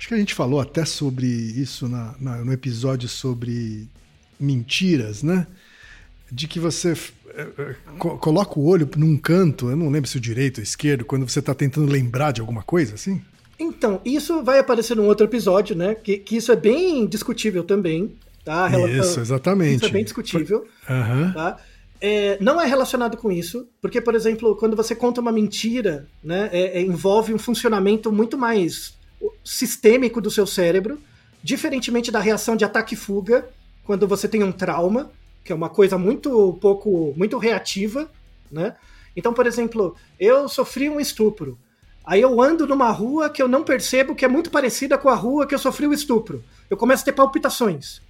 Acho 0.00 0.08
que 0.08 0.14
a 0.14 0.18
gente 0.18 0.34
falou 0.34 0.58
até 0.60 0.82
sobre 0.86 1.26
isso 1.26 1.86
na- 1.86 2.14
na- 2.18 2.38
no 2.38 2.52
episódio 2.54 3.06
sobre 3.06 3.86
mentiras, 4.40 5.22
né? 5.22 5.46
de 6.32 6.46
que 6.46 6.60
você 6.60 6.94
é, 7.34 7.42
é, 7.42 7.74
co 7.98 8.16
coloca 8.18 8.58
o 8.58 8.64
olho 8.64 8.88
num 8.96 9.16
canto, 9.16 9.68
eu 9.68 9.76
não 9.76 9.90
lembro 9.90 10.08
se 10.08 10.16
o 10.16 10.20
direito 10.20 10.58
ou 10.58 10.62
esquerdo, 10.62 11.04
quando 11.04 11.28
você 11.28 11.40
está 11.40 11.54
tentando 11.54 11.90
lembrar 11.90 12.32
de 12.32 12.40
alguma 12.40 12.62
coisa, 12.62 12.94
assim? 12.94 13.20
Então, 13.58 14.00
isso 14.04 14.42
vai 14.42 14.58
aparecer 14.58 14.96
num 14.96 15.06
outro 15.06 15.26
episódio, 15.26 15.76
né? 15.76 15.94
Que, 15.94 16.18
que 16.18 16.36
isso 16.36 16.50
é 16.50 16.56
bem 16.56 17.06
discutível 17.06 17.62
também, 17.62 18.14
tá? 18.44 18.66
Relação... 18.66 18.96
Isso, 18.96 19.20
exatamente. 19.20 19.76
Isso 19.76 19.86
é 19.86 19.90
bem 19.90 20.04
discutível, 20.04 20.66
uhum. 20.88 21.32
tá? 21.32 21.58
É, 22.00 22.38
não 22.40 22.58
é 22.58 22.66
relacionado 22.66 23.16
com 23.16 23.30
isso, 23.30 23.68
porque, 23.82 24.00
por 24.00 24.14
exemplo, 24.14 24.56
quando 24.56 24.74
você 24.74 24.94
conta 24.94 25.20
uma 25.20 25.30
mentira, 25.30 26.06
né, 26.24 26.48
é, 26.50 26.78
é, 26.78 26.80
envolve 26.80 27.34
um 27.34 27.38
funcionamento 27.38 28.10
muito 28.10 28.38
mais 28.38 28.94
sistêmico 29.44 30.20
do 30.20 30.30
seu 30.30 30.46
cérebro, 30.46 31.00
diferentemente 31.42 32.10
da 32.10 32.20
reação 32.20 32.56
de 32.56 32.64
ataque 32.64 32.94
e 32.94 32.96
fuga, 32.96 33.48
quando 33.84 34.06
você 34.06 34.28
tem 34.28 34.42
um 34.42 34.52
trauma, 34.52 35.10
que 35.44 35.52
é 35.52 35.54
uma 35.54 35.68
coisa 35.68 35.98
muito 35.98 36.58
pouco, 36.60 37.14
muito 37.16 37.38
reativa, 37.38 38.10
né? 38.50 38.76
Então, 39.16 39.32
por 39.32 39.46
exemplo, 39.46 39.96
eu 40.18 40.48
sofri 40.48 40.88
um 40.88 41.00
estupro. 41.00 41.58
Aí 42.04 42.20
eu 42.20 42.40
ando 42.40 42.66
numa 42.66 42.90
rua 42.90 43.28
que 43.28 43.42
eu 43.42 43.48
não 43.48 43.62
percebo 43.62 44.14
que 44.14 44.24
é 44.24 44.28
muito 44.28 44.50
parecida 44.50 44.96
com 44.96 45.08
a 45.08 45.14
rua 45.14 45.46
que 45.46 45.54
eu 45.54 45.58
sofri 45.58 45.86
o 45.86 45.92
estupro. 45.92 46.42
Eu 46.68 46.76
começo 46.76 47.02
a 47.02 47.04
ter 47.06 47.12
palpitações 47.12 48.00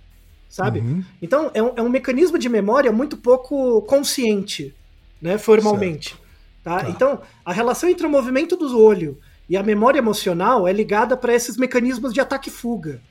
sabe? 0.50 0.80
Uhum. 0.80 1.04
Então 1.22 1.50
é 1.54 1.62
um, 1.62 1.72
é 1.76 1.80
um, 1.80 1.88
mecanismo 1.88 2.36
de 2.36 2.48
memória 2.48 2.90
muito 2.90 3.16
pouco 3.16 3.80
consciente, 3.82 4.74
né, 5.22 5.38
formalmente. 5.38 6.16
Tá? 6.62 6.80
tá? 6.80 6.90
Então 6.90 7.22
a 7.44 7.52
relação 7.52 7.88
entre 7.88 8.04
o 8.04 8.10
movimento 8.10 8.56
do 8.56 8.78
olho 8.78 9.16
e 9.50 9.56
a 9.56 9.64
memória 9.64 9.98
emocional 9.98 10.68
é 10.68 10.72
ligada 10.72 11.16
para 11.16 11.34
esses 11.34 11.56
mecanismos 11.56 12.14
de 12.14 12.20
ataque 12.20 12.48
e 12.48 12.52
fuga. 12.52 13.02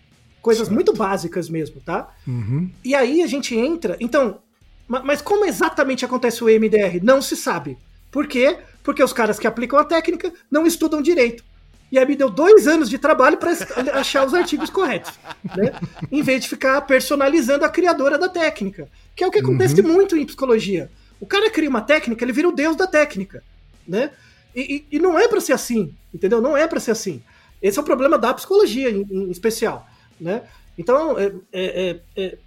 Coisas 0.41 0.67
certo. 0.67 0.73
muito 0.73 0.93
básicas 0.93 1.49
mesmo, 1.49 1.81
tá? 1.81 2.15
Uhum. 2.25 2.71
E 2.81 2.95
aí 2.95 3.21
a 3.21 3.27
gente 3.27 3.53
entra. 3.53 3.97
Então, 3.99 4.39
mas 4.87 5.21
como 5.21 5.43
exatamente 5.43 6.05
acontece 6.05 6.41
o 6.41 6.49
EMDR? 6.49 7.03
Não 7.03 7.21
se 7.21 7.35
sabe. 7.35 7.77
Por 8.09 8.25
quê? 8.25 8.57
Porque 8.81 9.03
os 9.03 9.11
caras 9.11 9.37
que 9.37 9.45
aplicam 9.45 9.77
a 9.77 9.83
técnica 9.83 10.33
não 10.49 10.65
estudam 10.65 11.01
direito. 11.01 11.43
E 11.91 11.99
aí 11.99 12.05
me 12.05 12.15
deu 12.15 12.29
dois 12.29 12.67
anos 12.67 12.89
de 12.89 12.97
trabalho 12.97 13.35
para 13.35 13.51
achar 13.99 14.25
os 14.25 14.33
artigos 14.33 14.69
corretos, 14.69 15.19
né? 15.43 15.73
Em 16.09 16.21
vez 16.21 16.43
de 16.43 16.47
ficar 16.47 16.79
personalizando 16.81 17.65
a 17.65 17.69
criadora 17.69 18.17
da 18.17 18.29
técnica, 18.29 18.87
que 19.13 19.25
é 19.25 19.27
o 19.27 19.31
que 19.31 19.39
acontece 19.39 19.81
uhum. 19.81 19.91
muito 19.91 20.15
em 20.15 20.25
psicologia. 20.25 20.89
O 21.19 21.25
cara 21.25 21.49
cria 21.49 21.69
uma 21.69 21.81
técnica, 21.81 22.23
ele 22.23 22.31
vira 22.31 22.47
o 22.47 22.53
deus 22.53 22.77
da 22.77 22.87
técnica, 22.87 23.43
né? 23.85 24.11
E, 24.55 24.85
e, 24.91 24.95
e 24.95 24.99
não 24.99 25.17
é 25.17 25.27
para 25.27 25.41
ser 25.41 25.53
assim, 25.53 25.93
entendeu? 26.13 26.41
Não 26.41 26.57
é 26.57 26.67
para 26.67 26.79
ser 26.79 26.91
assim. 26.91 27.21
Esse 27.61 27.77
é 27.77 27.81
o 27.81 27.85
problema 27.85 28.17
da 28.17 28.33
psicologia 28.33 28.89
em, 28.89 29.05
em 29.09 29.31
especial, 29.31 29.87
né? 30.19 30.43
Então, 30.77 31.19
é, 31.19 31.33
é, 31.51 31.61
é, 31.61 31.99
é... 32.15 32.37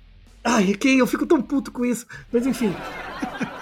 ai, 0.42 0.74
quem 0.74 0.98
eu 0.98 1.06
fico 1.06 1.26
tão 1.26 1.42
puto 1.42 1.70
com 1.70 1.84
isso, 1.84 2.06
mas 2.32 2.46
enfim 2.46 2.74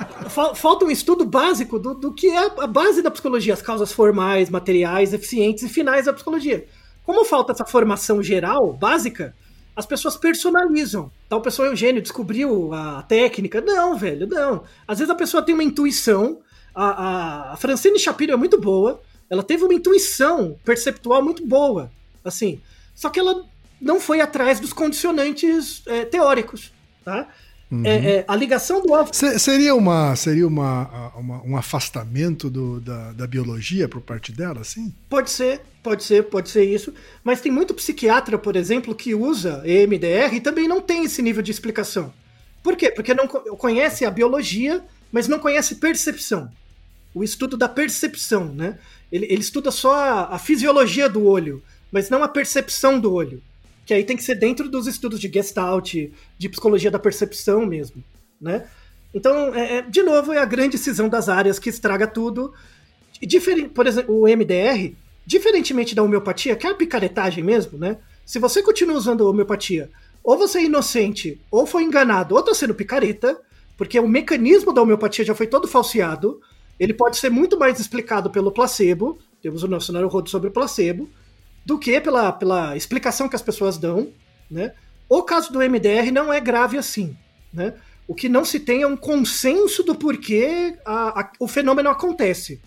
falta 0.55 0.85
um 0.85 0.91
estudo 0.91 1.25
básico 1.25 1.79
do, 1.79 1.95
do 1.95 2.15
que 2.15 2.29
é 2.29 2.47
a 2.59 2.67
base 2.67 3.03
da 3.03 3.11
psicologia, 3.11 3.53
as 3.53 3.61
causas 3.61 3.93
formais, 3.93 4.49
materiais, 4.49 5.13
eficientes 5.13 5.65
e 5.65 5.69
finais 5.69 6.07
da 6.07 6.13
psicologia. 6.13 6.67
Como 7.05 7.25
falta 7.25 7.53
essa 7.53 7.65
formação 7.65 8.23
geral, 8.23 8.73
básica, 8.73 9.35
as 9.75 9.87
pessoas 9.87 10.17
personalizam. 10.17 11.11
A 11.29 11.41
pessoa 11.41 11.69
é 11.69 11.73
um 11.73 11.77
gênio, 11.77 12.03
descobriu 12.03 12.73
a 12.73 13.03
técnica. 13.03 13.61
Não, 13.61 13.97
velho, 13.97 14.27
não. 14.27 14.63
Às 14.87 14.99
vezes 14.99 15.11
a 15.11 15.17
pessoa 15.17 15.43
tem 15.43 15.55
uma 15.55 15.65
intuição. 15.65 16.41
A, 16.75 17.53
a, 17.53 17.57
Francine 17.57 17.99
Shapiro 17.99 18.33
é 18.33 18.37
muito 18.37 18.61
boa. 18.61 19.01
Ela 19.29 19.43
teve 19.43 19.65
uma 19.65 19.75
intuição 19.75 20.57
perceptual 20.65 21.23
muito 21.23 21.47
boa. 21.47 21.91
Assim. 22.25 22.61
Só 22.95 23.09
que 23.09 23.21
ela 23.21 23.45
não 23.81 24.01
foi 24.01 24.21
atrás 24.21 24.61
dos 24.61 24.73
condicionantes 24.73 25.83
é, 25.87 26.05
teóricos. 26.05 26.73
Tá? 27.05 27.29
Uhum. 27.71 27.87
É, 27.87 28.17
é, 28.17 28.25
a 28.27 28.35
ligação 28.35 28.83
do 28.83 28.93
alfa. 28.93 29.13
Seria, 29.39 29.75
uma, 29.75 30.17
seria 30.17 30.47
uma, 30.47 31.13
uma 31.17 31.43
um 31.45 31.57
afastamento 31.57 32.51
do, 32.51 32.81
da, 32.81 33.13
da 33.13 33.27
biologia 33.27 33.89
por 33.89 34.01
parte 34.01 34.33
dela, 34.33 34.61
assim? 34.61 34.93
Pode 35.09 35.31
ser, 35.31 35.61
pode 35.81 36.03
ser, 36.03 36.25
pode 36.25 36.51
ser 36.51 36.65
isso. 36.65 36.93
Mas 37.23 37.41
tem 37.41 37.53
muito 37.53 37.73
psiquiatra, 37.73 38.37
por 38.37 38.57
exemplo, 38.57 38.95
que 38.95 39.15
usa 39.15 39.63
EMDR 39.65 40.35
e 40.35 40.41
também 40.41 40.67
não 40.67 40.81
tem 40.81 41.05
esse 41.05 41.23
nível 41.23 41.43
de 41.43 41.53
explicação. 41.53 42.13
Por 42.61 42.77
quê? 42.77 42.91
Porque 42.91 43.15
não 43.15 43.29
conhece 43.29 44.05
a 44.05 44.11
biologia, 44.11 44.83
mas 45.13 45.29
não 45.29 45.39
conhece 45.39 45.77
percepção. 45.77 46.51
O 47.15 47.25
estudo 47.25 47.57
da 47.57 47.69
percepção, 47.69 48.47
né? 48.47 48.79
Ele, 49.11 49.27
ele 49.27 49.41
estuda 49.41 49.71
só 49.71 49.95
a, 49.95 50.35
a 50.35 50.39
fisiologia 50.39 51.09
do 51.09 51.25
olho, 51.25 51.63
mas 51.91 52.09
não 52.09 52.23
a 52.23 52.29
percepção 52.29 53.01
do 53.01 53.13
olho 53.13 53.43
que 53.91 53.95
aí 53.95 54.05
tem 54.05 54.17
que 54.17 54.23
ser 54.23 54.37
dentro 54.37 54.69
dos 54.69 54.87
estudos 54.87 55.19
de 55.19 55.29
Gestalt, 55.29 55.95
de 56.39 56.49
psicologia 56.49 56.93
da 56.93 56.99
percepção 57.01 57.67
mesmo, 57.67 58.05
né? 58.41 58.69
Então, 59.13 59.53
é, 59.53 59.79
é, 59.79 59.83
de 59.83 60.01
novo, 60.01 60.33
é 60.33 60.39
a 60.39 60.45
grande 60.45 60.79
cisão 60.79 61.09
das 61.09 61.29
áreas 61.29 61.59
que 61.59 61.69
estraga 61.69 62.07
tudo. 62.07 62.55
Por 63.75 63.89
exemplo, 63.89 64.15
o 64.15 64.29
MDR, 64.29 64.95
diferentemente 65.27 65.93
da 65.93 66.05
homeopatia, 66.05 66.55
que 66.55 66.69
é 66.69 66.71
a 66.71 66.75
picaretagem 66.75 67.43
mesmo, 67.43 67.77
né? 67.79 67.97
Se 68.25 68.39
você 68.39 68.63
continua 68.63 68.97
usando 68.97 69.27
homeopatia, 69.27 69.91
ou 70.23 70.39
você 70.39 70.59
é 70.59 70.65
inocente, 70.67 71.41
ou 71.51 71.67
foi 71.67 71.83
enganado, 71.83 72.37
ou 72.37 72.41
está 72.41 72.55
sendo 72.55 72.77
picareta, 72.77 73.41
porque 73.77 73.99
o 73.99 74.07
mecanismo 74.07 74.73
da 74.73 74.83
homeopatia 74.83 75.25
já 75.25 75.35
foi 75.35 75.49
todo 75.49 75.67
falseado, 75.67 76.41
ele 76.81 76.95
pode 76.95 77.19
ser 77.19 77.31
muito 77.31 77.59
mais 77.59 77.79
explicado 77.79 78.31
pelo 78.31 78.51
placebo, 78.51 79.19
temos 79.43 79.63
o 79.63 79.69
nosso 79.69 79.93
Naruhodo 79.93 80.31
sobre 80.31 80.49
o 80.49 80.53
placebo, 80.53 81.11
do 81.65 81.79
que 81.79 82.01
pela, 82.01 82.33
pela 82.33 82.75
explicação 82.75 83.29
que 83.29 83.37
as 83.37 83.43
pessoas 83.43 83.77
dão, 83.77 84.09
né? 84.51 84.73
O 85.07 85.23
caso 85.23 85.53
do 85.53 85.59
MDR 85.59 86.11
não 86.11 86.33
é 86.33 86.41
grave 86.41 86.79
assim, 86.79 87.15
né? 87.53 87.75
O 88.09 88.15
que 88.15 88.29
não 88.29 88.45
se 88.45 88.59
tem 88.59 88.81
é 88.81 88.87
um 88.87 88.97
consenso 88.97 89.83
do 89.83 89.95
porquê 89.95 90.79
a, 90.85 91.21
a, 91.21 91.33
o 91.39 91.47
fenômeno 91.47 91.91
acontece. 91.91 92.61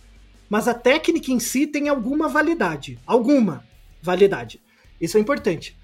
Mas 0.47 0.67
a 0.67 0.73
técnica 0.73 1.31
em 1.31 1.39
si 1.39 1.65
tem 1.65 1.89
alguma 1.89 2.29
validade. 2.29 2.99
Alguma 3.07 3.63
validade. 4.01 4.61
Isso 5.01 5.17
é 5.17 5.19
importante. 5.19 5.75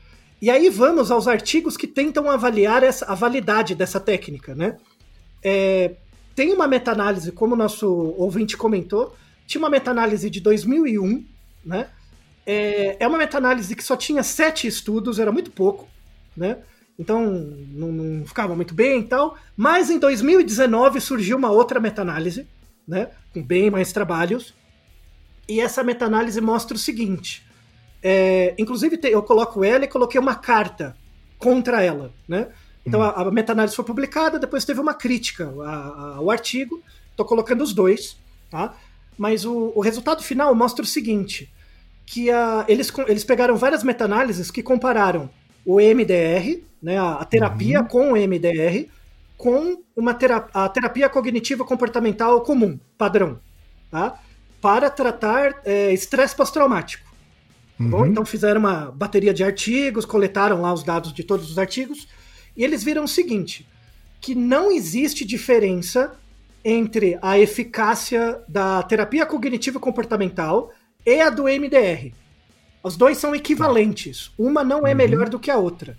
E 0.41 0.49
aí 0.49 0.69
vamos 0.69 1.09
aos 1.09 1.27
artigos 1.27 1.75
que 1.75 1.87
tentam 1.87 2.29
avaliar 2.29 2.83
essa, 2.83 3.05
a 3.05 3.15
validade 3.15 3.73
dessa 3.73 3.99
técnica, 3.99 4.53
né? 4.53 4.77
É, 5.43 5.95
tem 6.39 6.53
uma 6.53 6.69
meta-análise, 6.69 7.33
como 7.33 7.53
o 7.53 7.57
nosso 7.57 7.85
ouvinte 8.17 8.55
comentou, 8.55 9.13
tinha 9.45 9.59
uma 9.59 9.69
meta-análise 9.69 10.29
de 10.29 10.39
2001, 10.39 11.25
né? 11.65 11.89
É, 12.45 12.95
é 12.97 13.05
uma 13.05 13.17
meta-análise 13.17 13.75
que 13.75 13.83
só 13.83 13.97
tinha 13.97 14.23
sete 14.23 14.65
estudos, 14.65 15.19
era 15.19 15.33
muito 15.33 15.51
pouco, 15.51 15.89
né? 16.37 16.59
Então 16.97 17.29
não, 17.29 17.91
não 17.91 18.25
ficava 18.25 18.55
muito 18.55 18.73
bem 18.73 19.01
e 19.01 19.03
tal. 19.03 19.37
Mas 19.57 19.89
em 19.89 19.99
2019 19.99 21.01
surgiu 21.01 21.35
uma 21.35 21.51
outra 21.51 21.77
meta-análise, 21.77 22.47
né? 22.87 23.09
Com 23.33 23.43
bem 23.43 23.69
mais 23.69 23.91
trabalhos. 23.91 24.53
E 25.45 25.59
essa 25.59 25.83
meta-análise 25.83 26.39
mostra 26.39 26.77
o 26.77 26.79
seguinte. 26.79 27.45
É, 28.01 28.55
inclusive 28.57 28.97
eu 29.03 29.21
coloco 29.23 29.61
ela 29.61 29.83
e 29.83 29.89
coloquei 29.89 30.21
uma 30.21 30.35
carta 30.35 30.95
contra 31.37 31.83
ela, 31.83 32.13
né? 32.25 32.47
Então 32.89 32.99
hum. 32.99 33.03
a, 33.03 33.21
a 33.21 33.31
meta-análise 33.31 33.75
foi 33.75 33.85
publicada, 33.85 34.37
depois 34.37 34.65
teve 34.65 34.81
uma 34.81 34.93
crítica 34.93 35.45
ao 36.15 36.29
artigo. 36.29 36.81
Estou 37.11 37.25
colocando 37.25 37.63
os 37.63 37.73
dois, 37.73 38.17
tá? 38.49 38.73
Mas 39.17 39.45
o, 39.45 39.71
o 39.75 39.79
resultado 39.79 40.21
final 40.21 40.53
mostra 40.53 40.83
o 40.83 40.87
seguinte: 40.87 41.49
que 42.05 42.29
a, 42.29 42.65
eles, 42.67 42.91
eles 43.07 43.23
pegaram 43.23 43.55
várias 43.55 43.83
meta-análises 43.83 44.51
que 44.51 44.61
compararam 44.61 45.29
o 45.65 45.79
EMDR, 45.79 46.61
né, 46.81 46.97
a, 46.97 47.13
a 47.13 47.25
terapia 47.25 47.81
uhum. 47.81 47.87
com 47.87 48.11
o 48.11 48.17
EMDR, 48.17 48.89
com 49.37 49.83
uma 49.95 50.13
terapia, 50.13 50.49
a 50.53 50.67
terapia 50.67 51.09
cognitiva 51.09 51.63
comportamental 51.63 52.41
comum, 52.41 52.79
padrão, 52.97 53.39
tá? 53.91 54.19
para 54.61 54.89
tratar 54.89 55.61
é, 55.63 55.93
estresse 55.93 56.35
pós-traumático. 56.35 57.07
Tá 57.77 57.83
uhum. 57.83 58.05
Então 58.07 58.25
fizeram 58.25 58.59
uma 58.59 58.91
bateria 58.91 59.33
de 59.33 59.43
artigos, 59.43 60.05
coletaram 60.05 60.61
lá 60.61 60.73
os 60.73 60.83
dados 60.83 61.13
de 61.13 61.23
todos 61.23 61.49
os 61.49 61.57
artigos, 61.57 62.07
e 62.59 62.63
eles 62.63 62.83
viram 62.83 63.05
o 63.05 63.07
seguinte, 63.07 63.65
que 64.19 64.35
não 64.35 64.69
existe 64.69 65.23
diferença 65.23 66.13
entre 66.63 67.17
a 67.21 67.39
eficácia 67.39 68.41
da 68.49 68.83
terapia 68.83 69.25
cognitiva 69.25 69.79
comportamental 69.79 70.73
e 71.05 71.21
a 71.21 71.29
do 71.29 71.43
MDR. 71.43 72.11
Os 72.83 72.97
dois 72.97 73.17
são 73.17 73.33
equivalentes. 73.33 74.31
Uma 74.37 74.61
não 74.61 74.85
é 74.85 74.91
uhum. 74.91 74.97
melhor 74.97 75.29
do 75.29 75.39
que 75.39 75.49
a 75.49 75.55
outra. 75.55 75.97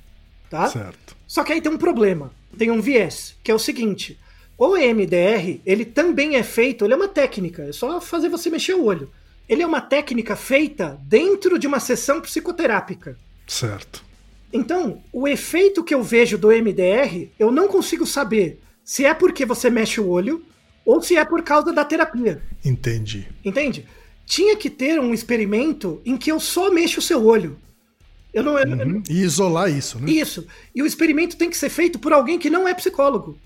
Tá? 0.51 0.69
Certo. 0.69 1.17
Só 1.27 1.43
que 1.43 1.55
aí 1.55 1.63
tem 1.63 1.73
um 1.73 1.79
problema. 1.79 2.31
Tem 2.59 2.71
um 2.71 2.83
viés, 2.83 3.37
que 3.43 3.51
é 3.51 3.55
o 3.55 3.59
seguinte. 3.59 4.21
O 4.59 4.77
EMDR, 4.77 5.63
ele 5.65 5.87
também 5.87 6.37
é 6.37 6.43
feito, 6.43 6.85
ele 6.85 6.93
é 6.93 6.97
uma 6.97 7.09
técnica, 7.09 7.63
é 7.63 7.73
só 7.73 7.99
fazer 8.03 8.29
você 8.29 8.51
mexer 8.51 8.75
o 8.75 8.85
olho. 8.85 9.11
Ele 9.49 9.63
é 9.63 9.67
uma 9.67 9.81
técnica 9.81 10.37
feita 10.37 10.99
dentro 11.05 11.59
de 11.59 11.67
uma 11.67 11.81
sessão 11.81 12.21
psicoterápica. 12.21 13.17
Certo. 13.47 14.10
Então, 14.53 15.03
o 15.13 15.29
efeito 15.29 15.85
que 15.85 15.95
eu 15.95 16.03
vejo 16.03 16.37
do 16.37 16.49
MDR, 16.49 17.29
eu 17.39 17.51
não 17.51 17.69
consigo 17.69 18.07
saber 18.07 18.61
se 18.85 19.05
é 19.05 19.15
porque 19.15 19.47
você 19.47 19.71
mexe 19.71 20.01
o 20.01 20.09
olho 20.09 20.45
ou 20.85 21.01
se 21.01 21.17
é 21.17 21.25
por 21.25 21.43
causa 21.43 21.73
da 21.73 21.85
terapia. 21.85 22.43
Entendi. 22.65 23.29
Entende? 23.45 23.87
tinha 24.31 24.57
que 24.57 24.71
ter 24.71 25.01
um 25.01 25.13
experimento 25.13 26.01
em 26.05 26.17
que 26.17 26.31
eu 26.31 26.39
só 26.39 26.71
mexo 26.71 27.01
o 27.01 27.03
seu 27.03 27.27
olho. 27.27 27.59
Eu 28.33 28.45
não, 28.45 28.57
eu, 28.57 28.69
uhum. 28.69 29.03
E 29.11 29.23
isolar 29.23 29.69
isso, 29.69 29.99
né? 29.99 30.09
Isso. 30.09 30.47
E 30.73 30.81
o 30.81 30.87
experimento 30.87 31.37
tem 31.37 31.51
que 31.51 31.57
ser 31.57 31.69
feito 31.69 31.99
por 31.99 32.13
alguém 32.13 32.39
que 32.39 32.49
não 32.49 32.69
é 32.69 32.73
psicólogo. 32.73 33.37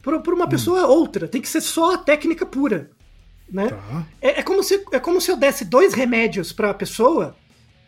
Para 0.00 0.16
uma 0.32 0.48
pessoa 0.48 0.86
outra. 0.86 1.26
Tem 1.26 1.40
que 1.42 1.48
ser 1.48 1.60
só 1.60 1.94
a 1.94 1.98
técnica 1.98 2.46
pura. 2.46 2.92
Né? 3.50 3.70
Tá. 3.70 4.06
É, 4.22 4.38
é 4.38 4.42
como 4.44 4.62
se, 4.62 4.84
é 4.92 5.00
como 5.00 5.20
se 5.20 5.32
eu 5.32 5.36
desse 5.36 5.64
dois 5.64 5.94
remédios 5.94 6.52
para 6.52 6.70
a 6.70 6.74
pessoa 6.74 7.34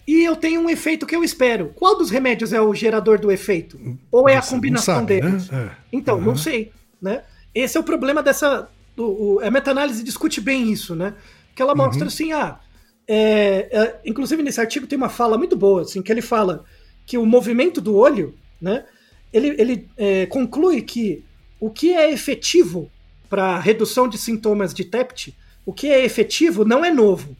e 0.07 0.25
eu 0.25 0.35
tenho 0.37 0.61
um 0.61 0.69
efeito 0.71 1.07
que 1.07 1.15
eu 1.15 1.23
espero. 1.23 1.73
Qual 1.75 1.97
dos 1.97 2.11
remédios 2.11 2.53
é 2.53 2.61
o 2.61 2.75
gerador 2.75 3.19
do 3.21 3.31
efeito? 3.31 3.79
Ou 4.11 4.29
é 4.29 4.37
a 4.37 4.43
Você 4.43 4.51
não 4.51 4.59
combinação 4.59 4.95
sabe, 4.97 5.07
deles? 5.21 5.51
né? 5.51 5.71
É. 5.71 5.77
Então, 5.93 6.21
não 6.21 6.31
Aham. 6.33 6.37
sei, 6.39 6.73
né? 7.01 7.23
Esse 7.55 7.77
é 7.77 7.81
o 7.81 7.85
problema 7.85 8.23
dessa. 8.23 8.69
O, 8.97 9.35
o- 9.37 9.41
a 9.41 9.51
meta-análise 9.51 10.03
discute 10.03 10.41
bem 10.41 10.71
isso, 10.73 10.95
né? 10.95 11.15
Que 11.55 11.63
ela 11.63 11.73
Uhum. 11.73 11.79
mostra 11.79 12.07
assim, 12.09 12.33
ah, 12.33 12.59
é, 13.07 13.69
é, 13.73 14.01
inclusive 14.05 14.43
nesse 14.43 14.61
artigo 14.61 14.87
tem 14.87 14.97
uma 14.97 15.09
fala 15.09 15.37
muito 15.39 15.57
boa, 15.57 15.83
assim, 15.83 16.03
que 16.03 16.11
ele 16.13 16.23
fala 16.23 16.65
que 17.07 17.19
o 17.19 17.27
movimento 17.27 17.81
do 17.81 17.97
olho, 17.97 18.35
né? 18.61 18.85
Ele, 19.33 19.49
ele 19.59 19.89
é, 19.97 20.27
conclui 20.27 20.83
que 20.83 21.25
o 21.61 21.71
que 21.71 21.93
é 21.95 22.11
efetivo 22.13 22.91
para 23.29 23.59
redução 23.59 24.09
de 24.09 24.19
sintomas 24.19 24.75
de 24.75 24.85
TEPT, 24.85 25.35
o 25.65 25.73
que 25.73 25.87
é 25.89 26.05
efetivo 26.05 26.65
não 26.65 26.85
é 26.85 26.91
novo. 26.91 27.37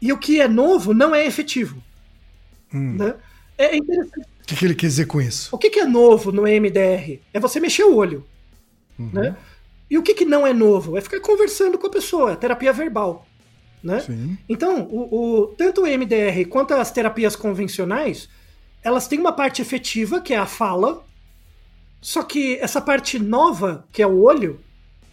E 0.00 0.12
o 0.12 0.18
que 0.18 0.40
é 0.40 0.48
novo 0.48 0.94
não 0.94 1.14
é 1.14 1.26
efetivo. 1.26 1.82
Hum. 2.72 2.96
Né? 2.96 3.14
É 3.58 3.76
interessante. 3.76 4.26
O 4.42 4.46
que, 4.46 4.56
que 4.56 4.64
ele 4.64 4.74
quer 4.74 4.86
dizer 4.86 5.06
com 5.06 5.20
isso? 5.20 5.48
O 5.52 5.58
que, 5.58 5.70
que 5.70 5.78
é 5.80 5.84
novo 5.84 6.32
no 6.32 6.46
EMDR? 6.46 7.20
É 7.32 7.38
você 7.38 7.60
mexer 7.60 7.84
o 7.84 7.94
olho. 7.94 8.24
Né? 8.98 9.36
E 9.88 9.96
o 9.96 10.02
que, 10.02 10.14
que 10.14 10.24
não 10.24 10.46
é 10.46 10.52
novo? 10.52 10.96
É 10.96 11.00
ficar 11.00 11.20
conversando 11.20 11.78
com 11.78 11.86
a 11.86 11.90
pessoa, 11.90 12.32
é 12.32 12.36
terapia 12.36 12.72
verbal. 12.72 13.26
Né? 13.82 13.98
Então, 14.48 14.82
o, 14.90 15.42
o- 15.42 15.46
tanto 15.56 15.82
o 15.82 15.86
EMDR 15.86 16.46
quanto 16.48 16.74
as 16.74 16.90
terapias 16.90 17.34
convencionais, 17.34 18.28
elas 18.82 19.08
têm 19.08 19.18
uma 19.18 19.32
parte 19.32 19.62
efetiva, 19.62 20.20
que 20.20 20.34
é 20.34 20.36
a 20.36 20.46
fala, 20.46 21.02
só 22.00 22.22
que 22.22 22.56
essa 22.60 22.80
parte 22.80 23.18
nova, 23.18 23.86
que 23.92 24.02
é 24.02 24.06
o 24.06 24.20
olho, 24.22 24.60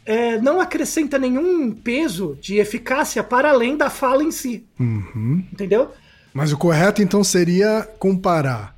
é, 0.08 0.40
não 0.42 0.62
acrescenta 0.62 1.20
nenhum 1.20 1.72
peso 1.72 2.38
de 2.42 2.56
eficácia 2.60 3.22
para 3.22 3.50
além 3.50 3.76
da 3.76 3.90
fala 3.90 4.24
em 4.24 4.32
si. 4.32 4.64
Uhum. 4.80 5.44
Entendeu? 5.52 5.92
Mas 6.34 6.54
o 6.54 6.58
correto 6.58 7.02
então 7.02 7.24
seria 7.26 7.82
comparar 8.00 8.74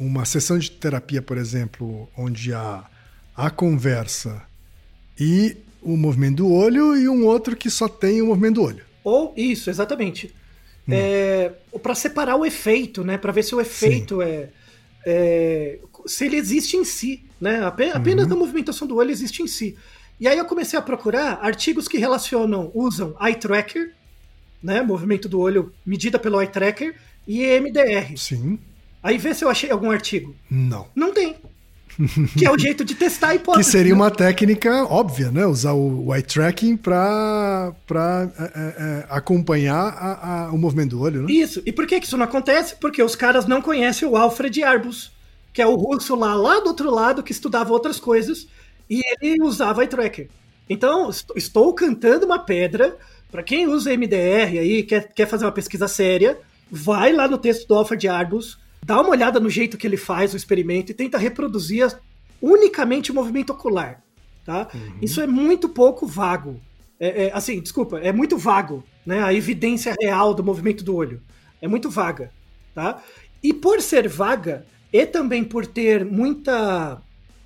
uma 0.00 0.24
sessão 0.24 0.58
de 0.58 0.70
terapia, 0.70 1.20
por 1.20 1.36
exemplo, 1.36 2.08
onde 2.16 2.54
há 2.54 2.84
a 3.36 3.50
conversa 3.50 4.42
e 5.20 5.56
o 5.82 5.96
movimento 5.96 6.36
do 6.36 6.50
olho 6.52 6.96
e 6.96 7.08
um 7.08 7.24
outro 7.26 7.54
que 7.54 7.68
só 7.68 7.86
tem 7.86 8.22
o 8.22 8.26
movimento 8.26 8.54
do 8.54 8.62
olho. 8.62 8.84
Ou 9.04 9.34
isso, 9.36 9.68
exatamente. 9.68 10.34
É, 10.90 11.52
para 11.82 11.94
separar 11.94 12.36
o 12.36 12.46
efeito, 12.46 13.04
né? 13.04 13.18
Para 13.18 13.30
ver 13.32 13.42
se 13.42 13.54
o 13.54 13.60
efeito 13.60 14.22
é, 14.22 14.48
é- 15.04 15.78
se 16.06 16.24
ele 16.24 16.36
existe 16.36 16.76
em 16.78 16.84
si, 16.84 17.24
né? 17.38 17.62
Ape- 17.62 17.90
Apenas 17.90 18.30
a 18.32 18.34
movimentação 18.34 18.88
do 18.88 18.96
olho 18.96 19.10
existe 19.10 19.42
em 19.42 19.46
si. 19.46 19.76
E 20.20 20.26
aí 20.26 20.36
eu 20.38 20.44
comecei 20.44 20.78
a 20.78 20.82
procurar 20.82 21.38
artigos 21.42 21.86
que 21.86 21.98
relacionam, 21.98 22.70
usam 22.74 23.14
eye 23.20 23.34
tracker, 23.36 23.92
né? 24.62 24.82
Movimento 24.82 25.28
do 25.28 25.38
olho 25.40 25.72
medida 25.86 26.18
pelo 26.18 26.40
eye 26.40 26.48
tracker 26.48 26.94
e 27.26 27.44
EMDR. 27.44 28.16
Sim. 28.16 28.58
Aí 29.02 29.16
vê 29.16 29.32
se 29.34 29.44
eu 29.44 29.48
achei 29.48 29.70
algum 29.70 29.90
artigo. 29.90 30.34
Não. 30.50 30.86
Não 30.94 31.12
tem. 31.12 31.36
que 32.36 32.44
é 32.46 32.50
o 32.50 32.58
jeito 32.58 32.84
de 32.84 32.94
testar 32.94 33.28
a 33.28 33.30
Que 33.34 33.36
hipótese. 33.38 33.70
seria 33.70 33.92
né? 33.92 33.96
uma 34.00 34.10
técnica 34.10 34.84
óbvia, 34.84 35.30
né? 35.30 35.46
Usar 35.46 35.72
o 35.72 36.12
eye 36.14 36.22
tracking 36.22 36.76
para 36.76 37.72
acompanhar 39.08 39.76
a- 39.88 40.46
a- 40.46 40.52
o 40.52 40.58
movimento 40.58 40.90
do 40.90 41.00
olho, 41.02 41.22
né? 41.22 41.32
Isso. 41.32 41.62
E 41.64 41.72
por 41.72 41.86
que 41.86 42.00
que 42.00 42.06
isso 42.06 42.16
não 42.16 42.24
acontece? 42.24 42.76
Porque 42.76 43.02
os 43.02 43.14
caras 43.14 43.46
não 43.46 43.60
conhecem 43.62 44.06
o 44.08 44.16
Alfred 44.16 44.62
Arbus, 44.62 45.10
que 45.52 45.62
é 45.62 45.66
o 45.66 45.74
russo 45.74 46.14
lá, 46.14 46.34
lá 46.34 46.60
do 46.60 46.68
outro 46.68 46.90
lado, 46.90 47.22
que 47.22 47.32
estudava 47.32 47.72
outras 47.72 47.98
coisas, 47.98 48.46
e 48.88 49.00
ele 49.20 49.42
usava 49.42 49.82
eye 49.82 49.88
tracker. 49.88 50.28
Então, 50.68 51.08
est- 51.10 51.30
estou 51.36 51.72
cantando 51.74 52.26
uma 52.26 52.38
pedra. 52.38 52.96
Para 53.30 53.42
quem 53.42 53.66
usa 53.66 53.92
MDR 53.92 54.58
aí, 54.58 54.82
quer, 54.82 55.12
quer 55.12 55.26
fazer 55.26 55.44
uma 55.44 55.52
pesquisa 55.52 55.86
séria, 55.86 56.38
vai 56.70 57.12
lá 57.12 57.28
no 57.28 57.36
texto 57.38 57.66
do 57.68 57.74
Alfred 57.74 58.08
Arbus, 58.08 58.58
dá 58.84 59.00
uma 59.00 59.10
olhada 59.10 59.38
no 59.38 59.50
jeito 59.50 59.76
que 59.76 59.86
ele 59.86 59.98
faz 59.98 60.32
o 60.32 60.36
experimento 60.36 60.90
e 60.92 60.94
tenta 60.94 61.18
reproduzir 61.18 61.94
unicamente 62.40 63.10
o 63.10 63.14
movimento 63.14 63.50
ocular. 63.50 64.02
Tá? 64.44 64.68
Isso 65.02 65.20
é 65.20 65.26
muito 65.26 65.68
pouco 65.68 66.06
vago. 66.06 66.58
É, 66.98 67.26
é, 67.26 67.32
assim, 67.32 67.60
desculpa, 67.60 67.98
é 67.98 68.12
muito 68.12 68.36
vago, 68.38 68.82
né? 69.06 69.22
A 69.22 69.32
evidência 69.32 69.94
real 70.00 70.34
do 70.34 70.42
movimento 70.42 70.82
do 70.82 70.96
olho. 70.96 71.20
É 71.60 71.68
muito 71.68 71.90
vaga, 71.90 72.30
tá? 72.74 73.02
E 73.42 73.52
por 73.52 73.80
ser 73.80 74.08
vaga, 74.08 74.66
e 74.92 75.04
também 75.06 75.44
por 75.44 75.66
ter 75.66 76.04
muita. 76.04 77.00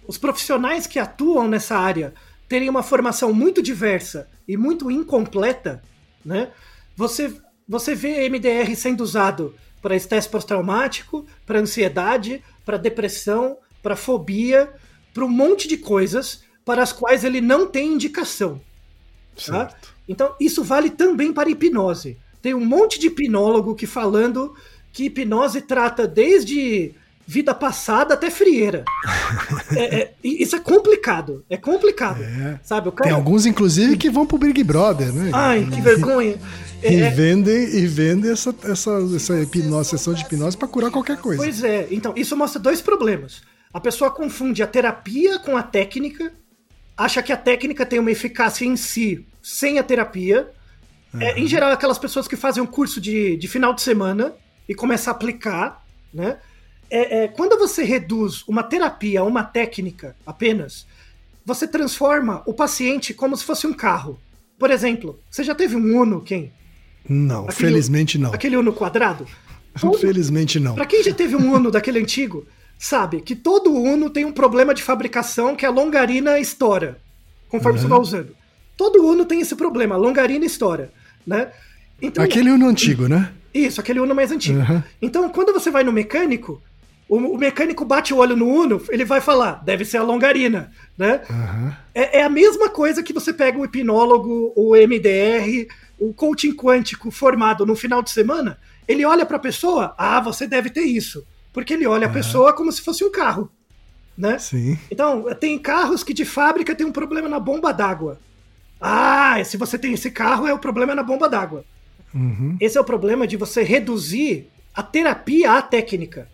Os 0.06 0.18
profissionais 0.18 0.86
que 0.86 0.98
atuam 0.98 1.48
nessa 1.48 1.76
área 1.76 2.12
terem 2.48 2.68
uma 2.68 2.82
formação 2.82 3.32
muito 3.32 3.62
diversa 3.62 4.28
e 4.46 4.56
muito 4.56 4.90
incompleta, 4.90 5.82
né? 6.24 6.50
Você, 6.96 7.34
você 7.66 7.94
vê 7.94 8.28
MDR 8.28 8.74
sendo 8.76 9.02
usado 9.02 9.54
para 9.80 9.96
estresse 9.96 10.28
pós-traumático, 10.28 11.26
para 11.46 11.60
ansiedade, 11.60 12.42
para 12.64 12.76
depressão, 12.76 13.56
para 13.82 13.96
fobia, 13.96 14.72
para 15.12 15.24
um 15.24 15.28
monte 15.28 15.66
de 15.66 15.76
coisas 15.76 16.44
para 16.64 16.82
as 16.82 16.92
quais 16.92 17.24
ele 17.24 17.40
não 17.40 17.66
tem 17.66 17.92
indicação. 17.92 18.60
Tá? 19.34 19.68
Certo. 19.68 19.94
Então, 20.08 20.34
isso 20.40 20.62
vale 20.62 20.90
também 20.90 21.32
para 21.32 21.50
hipnose. 21.50 22.18
Tem 22.40 22.54
um 22.54 22.64
monte 22.64 22.98
de 22.98 23.06
hipnólogo 23.06 23.74
que 23.74 23.86
falando 23.86 24.54
que 24.92 25.04
hipnose 25.04 25.62
trata 25.62 26.06
desde 26.06 26.94
vida 27.32 27.54
passada 27.54 28.14
até 28.14 28.30
frieira. 28.30 28.84
É- 29.74 30.02
é- 30.02 30.12
isso 30.22 30.54
é 30.54 30.60
complicado. 30.60 31.44
É 31.48 31.56
complicado. 31.56 32.22
É. 32.22 32.60
Sabe? 32.62 32.88
O 32.88 32.92
cara. 32.92 33.08
Tem 33.08 33.16
alguns, 33.16 33.46
inclusive, 33.46 33.96
que 33.96 34.10
vão 34.10 34.26
pro 34.26 34.36
Big 34.36 34.62
Brother, 34.62 35.12
né? 35.12 35.30
Ai, 35.32 35.66
que 35.72 35.80
vergonha. 35.80 36.36
É- 36.84 36.92
E 36.94 37.00
é- 37.00 37.10
vendem, 37.10 37.62
e 37.76 37.86
vendem 37.86 38.32
essa, 38.32 38.52
essa, 38.64 38.90
essa 39.14 39.40
hipnose, 39.40 39.90
sessão 39.90 40.12
de 40.12 40.22
hipnose 40.22 40.56
para 40.56 40.66
curar 40.66 40.90
qualquer 40.90 41.16
coisa. 41.16 41.40
Pois 41.40 41.62
é, 41.62 41.86
então 41.92 42.12
isso 42.16 42.36
mostra 42.36 42.58
dois 42.60 42.80
problemas. 42.80 43.40
A 43.72 43.78
pessoa 43.80 44.10
confunde 44.10 44.64
a 44.64 44.66
terapia 44.66 45.38
com 45.38 45.56
a 45.56 45.62
técnica, 45.62 46.32
acha 46.96 47.22
que 47.22 47.32
a 47.32 47.36
técnica 47.36 47.86
tem 47.86 48.00
uma 48.00 48.10
eficácia 48.10 48.64
em 48.66 48.76
si 48.76 49.24
sem 49.40 49.78
a 49.78 49.82
terapia. 49.84 50.50
É, 51.20 51.38
em 51.38 51.46
geral, 51.46 51.70
aquelas 51.70 51.98
pessoas 52.00 52.26
que 52.26 52.34
fazem 52.34 52.60
um 52.60 52.66
curso 52.66 53.00
de, 53.00 53.36
de 53.36 53.46
final 53.46 53.72
de 53.72 53.80
semana 53.80 54.32
e 54.68 54.74
começam 54.74 55.12
a 55.12 55.16
aplicar, 55.16 55.84
né? 56.12 56.38
É, 56.94 57.24
é, 57.24 57.28
quando 57.28 57.58
você 57.58 57.82
reduz 57.84 58.44
uma 58.46 58.62
terapia 58.62 59.20
a 59.20 59.24
uma 59.24 59.42
técnica 59.42 60.14
apenas, 60.26 60.86
você 61.44 61.66
transforma 61.66 62.42
o 62.44 62.52
paciente 62.52 63.14
como 63.14 63.34
se 63.34 63.44
fosse 63.44 63.66
um 63.66 63.72
carro. 63.72 64.18
Por 64.58 64.70
exemplo, 64.70 65.18
você 65.30 65.42
já 65.42 65.54
teve 65.54 65.74
um 65.74 65.98
Uno, 66.00 66.20
quem? 66.20 66.52
Não, 67.08 67.44
Aquele- 67.44 67.56
felizmente 67.72 68.18
não. 68.18 68.32
Aquele 68.34 68.56
Uno 68.58 68.74
quadrado? 68.74 69.26
Todo- 69.80 69.96
Felizmente 69.98 70.60
não. 70.60 70.74
Pra 70.74 70.84
quem 70.84 71.02
já 71.02 71.14
teve 71.14 71.34
um 71.34 71.54
Uno 71.54 71.70
daquele 71.70 71.98
antigo, 71.98 72.46
sabe 72.78 73.22
que 73.22 73.34
todo 73.34 73.72
Uno 73.72 74.10
tem 74.10 74.26
um 74.26 74.32
problema 74.32 74.74
de 74.74 74.82
fabricação 74.82 75.56
que 75.56 75.64
a 75.64 75.70
longarina 75.70 76.38
estoura, 76.38 77.00
conforme 77.48 77.78
você 77.78 77.86
vai 77.88 77.98
usando. 77.98 78.36
Todo 78.76 79.02
Uno 79.02 79.24
tem 79.24 79.40
esse 79.40 79.56
problema, 79.56 79.94
a 79.94 79.98
longarina 79.98 80.44
estoura, 80.44 80.92
né? 81.26 81.50
Então, 82.02 82.22
Aquele 82.22 82.50
Uno 82.50 82.68
antigo, 82.68 83.08
né? 83.08 83.32
Isso, 83.54 83.80
aquele 83.80 83.98
Uno 84.00 84.14
mais 84.14 84.30
antigo. 84.30 84.58
Uhum. 84.58 84.82
Então, 85.00 85.28
quando 85.30 85.52
você 85.54 85.70
vai 85.70 85.82
no 85.82 85.92
mecânico, 85.92 86.60
o, 87.16 87.38
mecânico 87.38 87.84
bate 87.84 88.14
o 88.14 88.18
olho 88.18 88.34
no 88.34 88.48
Uno, 88.48 88.82
ele 88.88 89.04
vai 89.04 89.20
falar, 89.20 89.62
deve 89.64 89.84
ser 89.84 89.98
a 89.98 90.02
longarina, 90.02 90.72
né? 90.96 91.20
Aham. 91.28 91.76
É, 91.94 92.20
é 92.20 92.22
a 92.22 92.28
mesma 92.28 92.70
coisa 92.70 93.02
que 93.02 93.12
você 93.12 93.32
pega 93.32 93.58
o 93.58 93.64
hipnólogo, 93.64 94.52
o 94.56 94.74
MDR, 94.74 95.66
o 95.98 96.14
coaching 96.14 96.54
quântico 96.54 97.10
formado 97.10 97.66
no 97.66 97.76
final 97.76 98.02
de 98.02 98.10
semana, 98.10 98.58
ele 98.88 99.04
olha 99.04 99.26
para 99.26 99.36
a 99.36 99.40
pessoa, 99.40 99.94
ah, 99.98 100.20
você 100.20 100.46
deve 100.46 100.70
ter 100.70 100.84
isso. 100.84 101.24
Porque 101.52 101.74
ele 101.74 101.86
olha 101.86 102.06
a 102.06 102.10
pessoa 102.10 102.54
como 102.54 102.72
se 102.72 102.80
fosse 102.80 103.04
um 103.04 103.10
carro, 103.10 103.50
né? 104.16 104.38
Sim. 104.38 104.78
Então, 104.90 105.26
tem 105.38 105.58
carros 105.58 106.02
que 106.02 106.14
de 106.14 106.24
fábrica 106.24 106.74
tem 106.74 106.86
um 106.86 106.92
problema 106.92 107.28
na 107.28 107.38
bomba 107.38 107.72
d'água. 107.72 108.18
Ah, 108.80 109.36
se 109.44 109.58
você 109.58 109.78
tem 109.78 109.92
esse 109.92 110.10
carro, 110.10 110.46
é 110.46 110.54
o 110.54 110.58
problema 110.58 110.94
na 110.94 111.02
bomba 111.02 111.28
d'água. 111.28 111.62
Uhum. 112.14 112.56
Esse 112.58 112.78
é 112.78 112.80
o 112.80 112.84
problema 112.84 113.26
de 113.26 113.36
você 113.36 113.62
reduzir 113.62 114.48
a 114.74 114.82
terapia 114.82 115.52
à 115.52 115.62
técnica. 115.62 116.31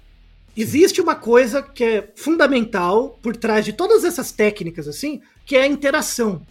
Existe 0.60 1.00
uma 1.00 1.14
coisa 1.14 1.62
que 1.62 1.84
é 1.84 2.08
fundamental 2.16 3.18
por 3.22 3.36
trás 3.36 3.64
de 3.64 3.72
todas 3.72 4.04
essas 4.04 4.32
técnicas, 4.32 4.88
assim, 4.88 5.20
que 5.46 5.56
é 5.56 5.62
a 5.62 5.66
interação. 5.66 6.42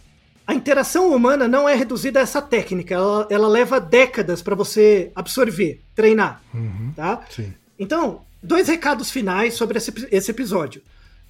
A 0.46 0.54
interação 0.54 1.14
humana 1.14 1.46
não 1.46 1.68
é 1.68 1.74
reduzida 1.74 2.18
a 2.18 2.22
essa 2.22 2.40
técnica, 2.40 2.94
ela, 2.94 3.26
ela 3.30 3.48
leva 3.48 3.78
décadas 3.78 4.40
para 4.40 4.54
você 4.54 5.12
absorver, 5.14 5.82
treinar, 5.94 6.40
Uhum. 6.54 6.92
tá? 6.96 7.22
Sim. 7.28 7.52
Então, 7.78 8.22
dois 8.42 8.66
recados 8.66 9.10
finais 9.10 9.54
sobre 9.54 9.76
esse, 9.76 9.92
esse 10.10 10.30
episódio. 10.30 10.80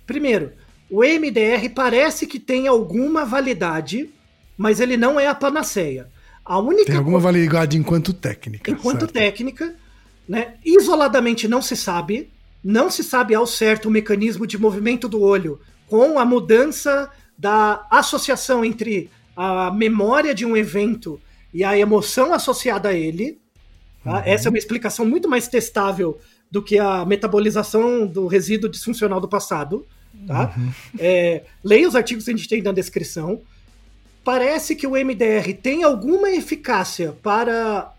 Primeiro, 0.07 0.53
o 0.89 1.03
EMDR 1.05 1.69
parece 1.75 2.27
que 2.29 2.39
tem 2.39 2.69
alguma 2.69 3.25
validade, 3.25 4.09
mas 4.57 4.79
ele 4.79 4.97
não 4.97 5.19
é 5.19 5.27
a 5.27 5.35
panaceia. 5.35 6.07
A 6.45 6.59
única 6.61 6.87
Tem 6.87 6.97
alguma 6.97 7.19
validade 7.19 7.77
enquanto 7.77 8.13
técnica. 8.13 8.71
enquanto 8.71 9.01
certo? 9.01 9.13
técnica, 9.13 9.75
né? 10.29 10.55
Isoladamente 10.65 11.47
não 11.49 11.61
se 11.61 11.77
sabe, 11.77 12.31
não 12.63 12.91
se 12.91 13.05
sabe 13.05 13.35
ao 13.35 13.47
certo 13.47 13.87
o 13.87 13.91
mecanismo 13.91 14.47
de 14.47 14.59
movimento 14.59 15.09
do 15.09 15.21
olho 15.21 15.61
com 15.87 16.19
a 16.19 16.25
mudança 16.25 17.11
da 17.37 17.87
associação 17.91 18.65
entre 18.65 19.11
a 19.37 19.71
memória 19.71 20.35
de 20.35 20.45
um 20.45 20.57
evento 20.57 21.21
e 21.55 21.63
a 21.63 21.79
emoção 21.79 22.35
associada 22.35 22.89
a 22.89 22.93
ele. 22.93 23.39
Tá? 24.03 24.23
Essa 24.27 24.49
é 24.49 24.51
uma 24.51 24.59
explicação 24.59 25.07
muito 25.07 25.29
mais 25.29 25.49
testável 25.49 26.19
do 26.51 26.63
que 26.63 26.79
a 26.79 27.05
metabolização 27.05 28.07
do 28.07 28.27
resíduo 28.27 28.69
disfuncional 28.69 29.21
do 29.21 29.29
passado. 29.29 29.87
Tá? 30.27 30.55
É, 30.99 31.45
leia 31.63 31.89
os 31.89 31.95
artigos 31.95 32.25
que 32.25 32.31
a 32.33 32.37
gente 32.37 32.49
tem 32.49 32.63
na 32.63 32.73
descrição. 32.73 33.41
Parece 34.25 34.75
que 34.75 34.87
o 34.87 34.93
MDR 34.93 35.55
tem 35.63 35.85
alguma 35.85 36.31
eficácia 36.31 37.13
para 37.23 37.95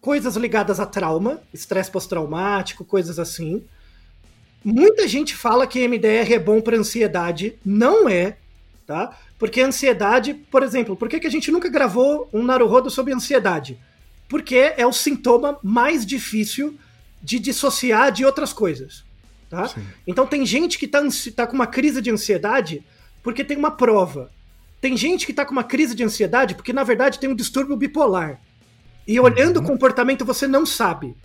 coisas 0.00 0.36
ligadas 0.36 0.78
a 0.78 0.86
trauma, 0.86 1.40
estresse 1.52 1.90
pós-traumático, 1.90 2.84
coisas 2.84 3.18
assim. 3.18 3.64
Muita 4.64 5.06
gente 5.06 5.36
fala 5.36 5.66
que 5.66 5.86
MDR 5.86 6.32
é 6.32 6.38
bom 6.38 6.60
para 6.60 6.76
ansiedade. 6.76 7.54
Não 7.64 8.08
é, 8.08 8.36
tá? 8.86 9.16
Porque 9.38 9.60
ansiedade, 9.60 10.34
por 10.34 10.62
exemplo, 10.62 10.96
por 10.96 11.08
que, 11.08 11.20
que 11.20 11.26
a 11.26 11.30
gente 11.30 11.50
nunca 11.50 11.68
gravou 11.68 12.28
um 12.32 12.42
Naruhodo 12.42 12.88
sobre 12.88 13.12
ansiedade? 13.12 13.78
Porque 14.28 14.72
é 14.76 14.86
o 14.86 14.92
sintoma 14.92 15.58
mais 15.62 16.06
difícil 16.06 16.78
de 17.22 17.38
dissociar 17.38 18.10
de 18.10 18.24
outras 18.24 18.52
coisas. 18.52 19.04
Tá? 19.50 19.68
Sim. 19.68 19.86
Então 20.06 20.26
tem 20.26 20.44
gente 20.46 20.78
que 20.78 20.88
tá, 20.88 21.00
tá 21.36 21.46
com 21.46 21.54
uma 21.54 21.66
crise 21.66 22.00
de 22.00 22.10
ansiedade 22.10 22.82
porque 23.22 23.44
tem 23.44 23.56
uma 23.56 23.70
prova. 23.70 24.30
Tem 24.80 24.96
gente 24.96 25.24
que 25.24 25.32
tá 25.32 25.46
com 25.46 25.52
uma 25.52 25.64
crise 25.64 25.94
de 25.94 26.04
ansiedade 26.04 26.54
porque, 26.54 26.72
na 26.72 26.84
verdade, 26.84 27.18
tem 27.18 27.30
um 27.30 27.34
distúrbio 27.34 27.74
bipolar. 27.74 28.38
E 29.08 29.18
olhando 29.18 29.58
o 29.58 29.62
comportamento, 29.62 30.24
você 30.26 30.46
não 30.46 30.66
sabe. 30.66 31.16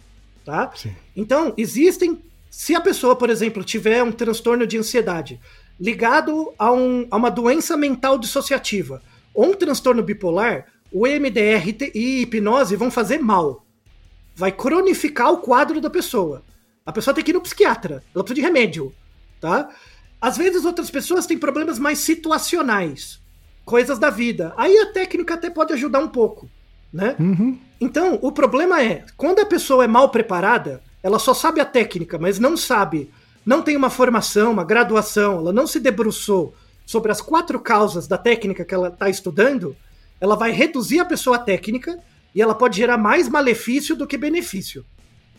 Tá? 0.45 0.71
Sim. 0.73 0.95
Então, 1.13 1.53
existem. 1.57 2.21
Se 2.49 2.75
a 2.75 2.81
pessoa, 2.81 3.15
por 3.15 3.29
exemplo, 3.29 3.63
tiver 3.63 4.03
um 4.03 4.11
transtorno 4.11 4.65
de 4.65 4.77
ansiedade 4.77 5.39
ligado 5.79 6.53
a, 6.57 6.71
um- 6.71 7.07
a 7.09 7.15
uma 7.17 7.29
doença 7.31 7.77
mental 7.77 8.17
dissociativa 8.17 9.01
ou 9.33 9.45
um 9.45 9.53
transtorno 9.53 10.03
bipolar, 10.03 10.65
o 10.91 11.05
EMDR 11.07 11.71
te- 11.73 11.91
e 11.95 12.21
hipnose 12.21 12.75
vão 12.75 12.89
fazer 12.91 13.19
mal. 13.19 13.65
Vai 14.35 14.51
cronificar 14.51 15.31
o 15.31 15.37
quadro 15.37 15.79
da 15.79 15.89
pessoa. 15.89 16.43
A 16.85 16.91
pessoa 16.91 17.13
tem 17.13 17.23
que 17.23 17.31
ir 17.31 17.33
no 17.33 17.41
psiquiatra, 17.41 18.03
ela 18.13 18.23
precisa 18.23 18.35
de 18.35 18.41
remédio, 18.41 18.91
tá? 19.39 19.69
Às 20.19 20.35
vezes 20.37 20.65
outras 20.65 20.89
pessoas 20.89 21.25
têm 21.27 21.37
problemas 21.37 21.77
mais 21.77 21.99
situacionais, 21.99 23.21
coisas 23.63 23.99
da 23.99 24.09
vida. 24.09 24.53
Aí 24.57 24.75
a 24.79 24.91
técnica 24.91 25.35
até 25.35 25.49
pode 25.49 25.71
ajudar 25.73 25.99
um 25.99 26.07
pouco, 26.07 26.49
né? 26.91 27.15
Uhum. 27.19 27.57
Então, 27.79 28.17
o 28.21 28.31
problema 28.31 28.81
é, 28.83 29.05
quando 29.15 29.39
a 29.39 29.45
pessoa 29.45 29.83
é 29.83 29.87
mal 29.87 30.09
preparada, 30.09 30.81
ela 31.01 31.19
só 31.19 31.33
sabe 31.33 31.61
a 31.61 31.65
técnica, 31.65 32.17
mas 32.17 32.39
não 32.39 32.57
sabe, 32.57 33.09
não 33.45 33.61
tem 33.61 33.77
uma 33.77 33.89
formação, 33.89 34.51
uma 34.51 34.63
graduação, 34.63 35.39
ela 35.39 35.53
não 35.53 35.65
se 35.65 35.79
debruçou 35.79 36.53
sobre 36.85 37.11
as 37.11 37.21
quatro 37.21 37.59
causas 37.59 38.07
da 38.07 38.17
técnica 38.17 38.65
que 38.65 38.73
ela 38.73 38.89
está 38.89 39.09
estudando, 39.09 39.75
ela 40.19 40.35
vai 40.35 40.51
reduzir 40.51 40.99
a 40.99 41.05
pessoa 41.05 41.37
à 41.37 41.39
técnica 41.39 41.99
e 42.33 42.41
ela 42.41 42.53
pode 42.53 42.77
gerar 42.77 42.97
mais 42.97 43.29
malefício 43.29 43.95
do 43.95 44.07
que 44.07 44.17
benefício. 44.17 44.85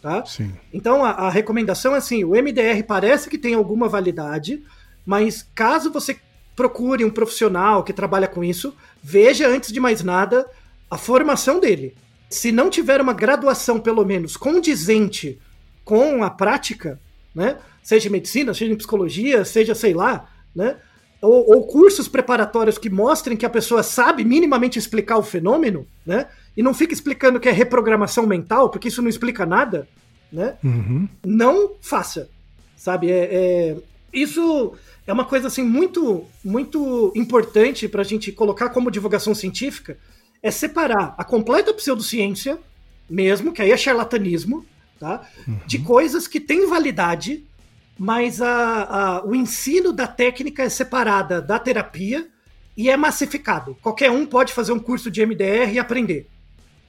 Tá? 0.00 0.24
Sim. 0.24 0.52
Então 0.72 1.04
a, 1.04 1.10
a 1.10 1.30
recomendação 1.30 1.94
é 1.94 1.98
assim: 1.98 2.24
o 2.24 2.30
MDR 2.30 2.82
parece 2.86 3.28
que 3.28 3.36
tem 3.36 3.54
alguma 3.54 3.88
validade, 3.88 4.62
mas 5.04 5.46
caso 5.54 5.92
você 5.92 6.18
procure 6.56 7.04
um 7.04 7.10
profissional 7.10 7.84
que 7.84 7.92
trabalha 7.92 8.26
com 8.26 8.42
isso, 8.42 8.74
veja 9.02 9.46
antes 9.46 9.72
de 9.72 9.80
mais 9.80 10.02
nada 10.02 10.46
a 10.90 10.96
formação 10.96 11.60
dele. 11.60 11.94
Se 12.28 12.50
não 12.52 12.70
tiver 12.70 13.00
uma 13.00 13.12
graduação, 13.12 13.78
pelo 13.78 14.04
menos, 14.04 14.36
condizente 14.36 15.38
com 15.84 16.22
a 16.22 16.30
prática, 16.30 17.00
né? 17.34 17.56
Seja 17.82 18.08
em 18.08 18.12
medicina, 18.12 18.52
seja 18.54 18.72
em 18.72 18.76
psicologia, 18.76 19.44
seja, 19.44 19.74
sei 19.74 19.94
lá, 19.94 20.28
né? 20.54 20.76
Ou, 21.22 21.54
ou 21.54 21.66
cursos 21.66 22.08
preparatórios 22.08 22.78
que 22.78 22.88
mostrem 22.88 23.36
que 23.36 23.44
a 23.44 23.50
pessoa 23.50 23.82
sabe 23.82 24.24
minimamente 24.24 24.78
explicar 24.78 25.18
o 25.18 25.22
fenômeno, 25.22 25.86
né? 26.04 26.26
E 26.56 26.62
não 26.62 26.72
fica 26.74 26.94
explicando 26.94 27.38
que 27.38 27.48
é 27.48 27.52
reprogramação 27.52 28.26
mental, 28.26 28.70
porque 28.70 28.88
isso 28.88 29.02
não 29.02 29.08
explica 29.08 29.44
nada, 29.44 29.86
né? 30.32 30.56
Uhum. 30.62 31.08
não 31.24 31.72
faça, 31.80 32.28
sabe? 32.76 33.10
É, 33.10 33.28
é- 33.32 33.76
isso 34.12 34.74
é 35.06 35.12
uma 35.12 35.24
coisa 35.24 35.46
assim 35.48 35.62
muito, 35.62 36.24
muito 36.44 37.12
importante 37.14 37.88
para 37.88 38.00
a 38.00 38.04
gente 38.04 38.32
colocar 38.32 38.70
como 38.70 38.90
divulgação 38.90 39.34
científica, 39.34 39.98
é 40.42 40.50
separar 40.50 41.14
a 41.18 41.24
completa 41.24 41.72
pseudociência, 41.74 42.58
mesmo 43.08 43.52
que 43.52 43.60
aí 43.60 43.72
é 43.72 43.76
charlatanismo, 43.76 44.64
tá? 45.00 45.26
De 45.66 45.78
coisas 45.80 46.28
que 46.28 46.38
têm 46.38 46.68
validade, 46.68 47.44
mas 47.98 48.40
a, 48.40 48.82
a- 49.18 49.24
o 49.24 49.34
ensino 49.34 49.92
da 49.92 50.06
técnica 50.06 50.62
é 50.62 50.68
separada 50.68 51.40
da 51.42 51.58
terapia 51.58 52.28
e 52.76 52.88
é 52.88 52.96
massificado. 52.96 53.76
Qualquer 53.82 54.10
um 54.10 54.24
pode 54.26 54.52
fazer 54.52 54.72
um 54.72 54.78
curso 54.78 55.10
de 55.10 55.24
MDR 55.26 55.72
e 55.72 55.78
aprender. 55.78 56.28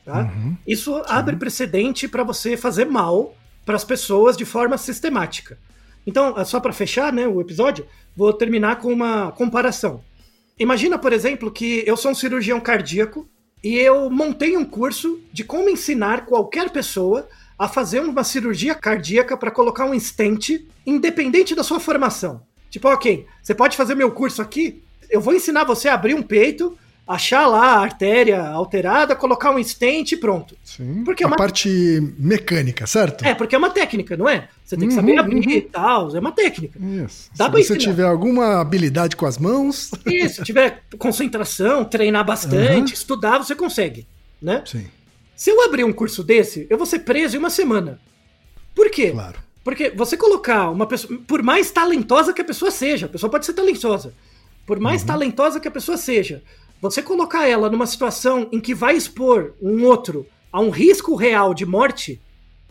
Tá? 0.05 0.21
Uhum. 0.21 0.55
Isso 0.67 1.01
abre 1.07 1.35
precedente 1.35 2.07
para 2.07 2.23
você 2.23 2.55
fazer 2.57 2.85
mal 2.85 3.35
para 3.65 3.75
as 3.75 3.83
pessoas 3.83 4.35
de 4.35 4.45
forma 4.45 4.77
sistemática. 4.77 5.57
Então, 6.05 6.43
só 6.45 6.59
para 6.59 6.73
fechar 6.73 7.13
né, 7.13 7.27
o 7.27 7.39
episódio, 7.39 7.85
vou 8.15 8.33
terminar 8.33 8.77
com 8.77 8.91
uma 8.91 9.31
comparação. 9.31 10.03
Imagina, 10.57 10.97
por 10.97 11.13
exemplo, 11.13 11.51
que 11.51 11.83
eu 11.85 11.95
sou 11.95 12.11
um 12.11 12.15
cirurgião 12.15 12.59
cardíaco 12.59 13.27
e 13.63 13.75
eu 13.75 14.09
montei 14.09 14.57
um 14.57 14.65
curso 14.65 15.19
de 15.31 15.43
como 15.43 15.69
ensinar 15.69 16.25
qualquer 16.25 16.71
pessoa 16.71 17.27
a 17.63 17.67
fazer 17.67 17.99
uma 17.99 18.23
cirurgia 18.23 18.73
cardíaca 18.73 19.37
para 19.37 19.51
colocar 19.51 19.85
um 19.85 19.93
stent, 19.99 20.61
independente 20.83 21.53
da 21.53 21.61
sua 21.63 21.79
formação. 21.79 22.41
Tipo, 22.71 22.87
ok, 22.87 23.27
você 23.43 23.53
pode 23.53 23.77
fazer 23.77 23.93
meu 23.93 24.09
curso 24.11 24.41
aqui? 24.41 24.81
Eu 25.11 25.21
vou 25.21 25.31
ensinar 25.35 25.63
você 25.63 25.87
a 25.87 25.93
abrir 25.93 26.15
um 26.15 26.23
peito, 26.23 26.75
achar 27.07 27.45
lá 27.45 27.73
a 27.75 27.79
artéria 27.81 28.41
alterada, 28.47 29.15
colocar 29.15 29.51
um 29.51 29.63
stent 29.63 30.13
e 30.13 30.17
pronto. 30.17 30.57
Sim. 30.63 31.03
Porque 31.03 31.23
é 31.23 31.27
uma- 31.27 31.35
parte 31.37 31.69
mecânica, 32.17 32.87
certo? 32.87 33.23
É, 33.23 33.35
porque 33.35 33.53
é 33.53 33.57
uma 33.59 33.69
técnica, 33.69 34.17
não 34.17 34.27
é? 34.27 34.47
Você 34.65 34.75
tem 34.75 34.87
que 34.87 34.95
Uhum, 34.95 34.99
saber 35.01 35.17
abrir 35.19 35.45
uhum. 35.45 35.51
e 35.51 35.61
tal, 35.61 36.15
é 36.15 36.19
uma 36.19 36.31
técnica. 36.31 36.79
Isso. 36.79 37.29
Dá 37.35 37.45
Se 37.45 37.51
você 37.51 37.59
ensinar. 37.61 37.77
tiver 37.79 38.05
alguma 38.07 38.59
habilidade 38.59 39.15
com 39.15 39.27
as 39.27 39.37
mãos. 39.37 39.91
Isso, 40.07 40.37
se 40.37 40.43
tiver 40.43 40.81
concentração, 40.97 41.85
treinar 41.85 42.25
bastante, 42.25 42.93
estudar, 42.95 43.37
você 43.37 43.53
consegue, 43.53 44.07
né? 44.41 44.63
Sim, 44.65 44.87
Se 45.35 45.49
eu 45.49 45.63
abrir 45.63 45.83
um 45.83 45.93
curso 45.93 46.23
desse, 46.23 46.67
eu 46.69 46.77
vou 46.77 46.85
ser 46.85 46.99
preso 46.99 47.35
em 47.35 47.39
uma 47.39 47.49
semana. 47.49 47.99
Por 48.75 48.89
quê? 48.89 49.11
claro. 49.11 49.39
Porque 49.63 49.91
você 49.91 50.17
colocar 50.17 50.71
uma 50.71 50.87
pessoa, 50.87 51.19
por 51.27 51.43
mais 51.43 51.69
talentosa 51.69 52.33
que 52.33 52.41
a 52.41 52.45
pessoa 52.45 52.71
seja, 52.71 53.05
a 53.05 53.09
pessoa 53.09 53.29
pode 53.29 53.45
ser 53.45 53.53
talentosa, 53.53 54.13
por 54.65 54.79
mais 54.79 55.03
talentosa 55.03 55.59
que 55.59 55.67
a 55.67 55.71
pessoa 55.71 55.97
seja, 55.97 56.43
você 56.81 57.01
colocar 57.01 57.47
ela 57.47 57.69
numa 57.69 57.85
situação 57.85 58.49
em 58.51 58.59
que 58.59 58.73
vai 58.73 58.95
expor 58.95 59.53
um 59.61 59.85
outro 59.85 60.25
a 60.51 60.59
um 60.59 60.71
risco 60.71 61.15
real 61.15 61.53
de 61.53 61.65
morte, 61.65 62.19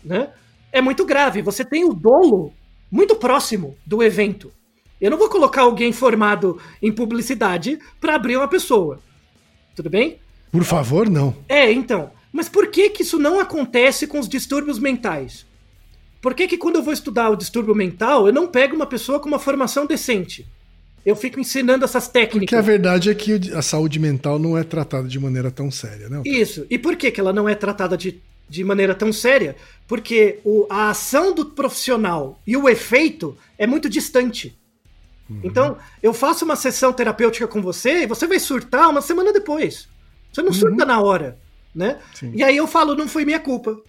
né? 0.04 0.30
É 0.72 0.80
muito 0.80 1.04
grave. 1.04 1.42
Você 1.42 1.64
tem 1.64 1.84
o 1.84 1.94
dolo 1.94 2.52
muito 2.90 3.14
próximo 3.14 3.76
do 3.86 4.02
evento. 4.02 4.52
Eu 5.00 5.11
não 5.11 5.18
vou 5.18 5.28
colocar 5.28 5.62
alguém 5.62 5.92
formado 5.92 6.61
em 6.82 6.92
publicidade 6.92 7.78
para 8.00 8.16
abrir 8.16 8.36
uma 8.36 8.48
pessoa. 8.48 9.00
Tudo 9.74 9.88
bem? 9.88 10.18
Por 10.50 10.64
favor, 10.64 11.08
não. 11.08 11.34
É, 11.48 11.70
então. 11.72 12.11
Mas 12.33 12.49
por 12.49 12.68
que 12.68 12.91
que 12.91 13.03
isso 13.03 13.18
não 13.18 13.41
acontece 13.41 14.07
com 14.07 14.18
os 14.18 14.28
distúrbios 14.28 14.78
mentais? 14.78 15.47
Por 16.20 16.35
que 16.35 16.47
que 16.47 16.59
quando 16.59 16.76
eu 16.76 16.83
vou 16.83 16.93
estudar 16.93 17.31
o 17.31 17.37
distúrbio 17.37 17.74
mental, 17.74 18.26
eu 18.26 18.33
não 18.33 18.47
pego 18.47 18.76
uma 18.76 18.87
pessoa 18.87 19.18
com 19.18 19.28
uma 19.28 19.39
formação 19.39 19.87
decente? 19.87 20.47
Eu 21.05 21.16
fico 21.16 21.41
ensinando 21.41 21.85
essas 21.85 22.05
Porque 22.07 22.18
a 22.18 22.22
técnicas. 22.26 22.66
verdade 22.66 23.11
é 23.11 23.14
que 23.14 23.53
a 23.55 23.62
saúde 23.62 23.99
mental 23.99 24.39
não 24.39 24.57
é 24.57 24.62
tratada 24.62 25.09
de 25.09 25.18
maneira 25.18 25.51
tão 25.51 25.70
séria, 25.70 26.09
né? 26.11 26.22
Isso. 26.26 26.66
E 26.68 26.78
por 26.78 26.95
que 26.97 27.11
que 27.11 27.20
ela 27.20 27.33
não 27.33 27.49
é 27.49 27.55
tratada 27.55 27.97
de, 27.97 28.20
de 28.49 28.62
maneira 28.62 28.95
tão 28.95 29.11
séria? 29.11 29.57
Porque 29.89 30.41
o, 30.45 30.66
a 30.68 30.91
ação 30.91 31.35
do 31.35 31.47
profissional 31.47 32.39
e 32.47 32.55
o 32.55 32.68
efeito 32.68 33.37
é 33.57 33.66
muito 33.66 33.89
distante. 33.89 34.57
Então, 35.45 35.78
eu 36.03 36.12
faço 36.12 36.45
uma 36.45 36.57
sessão 36.57 36.93
terapêutica 36.93 37.47
com 37.47 37.62
você 37.62 38.03
e 38.03 38.07
você 38.07 38.26
vai 38.26 38.41
surtar 38.41 38.91
uma 38.91 39.01
semana 39.01 39.33
depois. 39.33 39.89
Você 40.33 40.43
não 40.43 40.53
surta 40.53 40.85
na 40.85 41.01
hora, 41.01 41.39
né? 41.75 41.99
Sim. 42.14 42.33
E 42.35 42.43
aí 42.43 42.57
eu 42.57 42.66
falo, 42.66 42.95
não 42.95 43.09
foi 43.09 43.25
minha 43.25 43.41
culpa, 43.41 43.81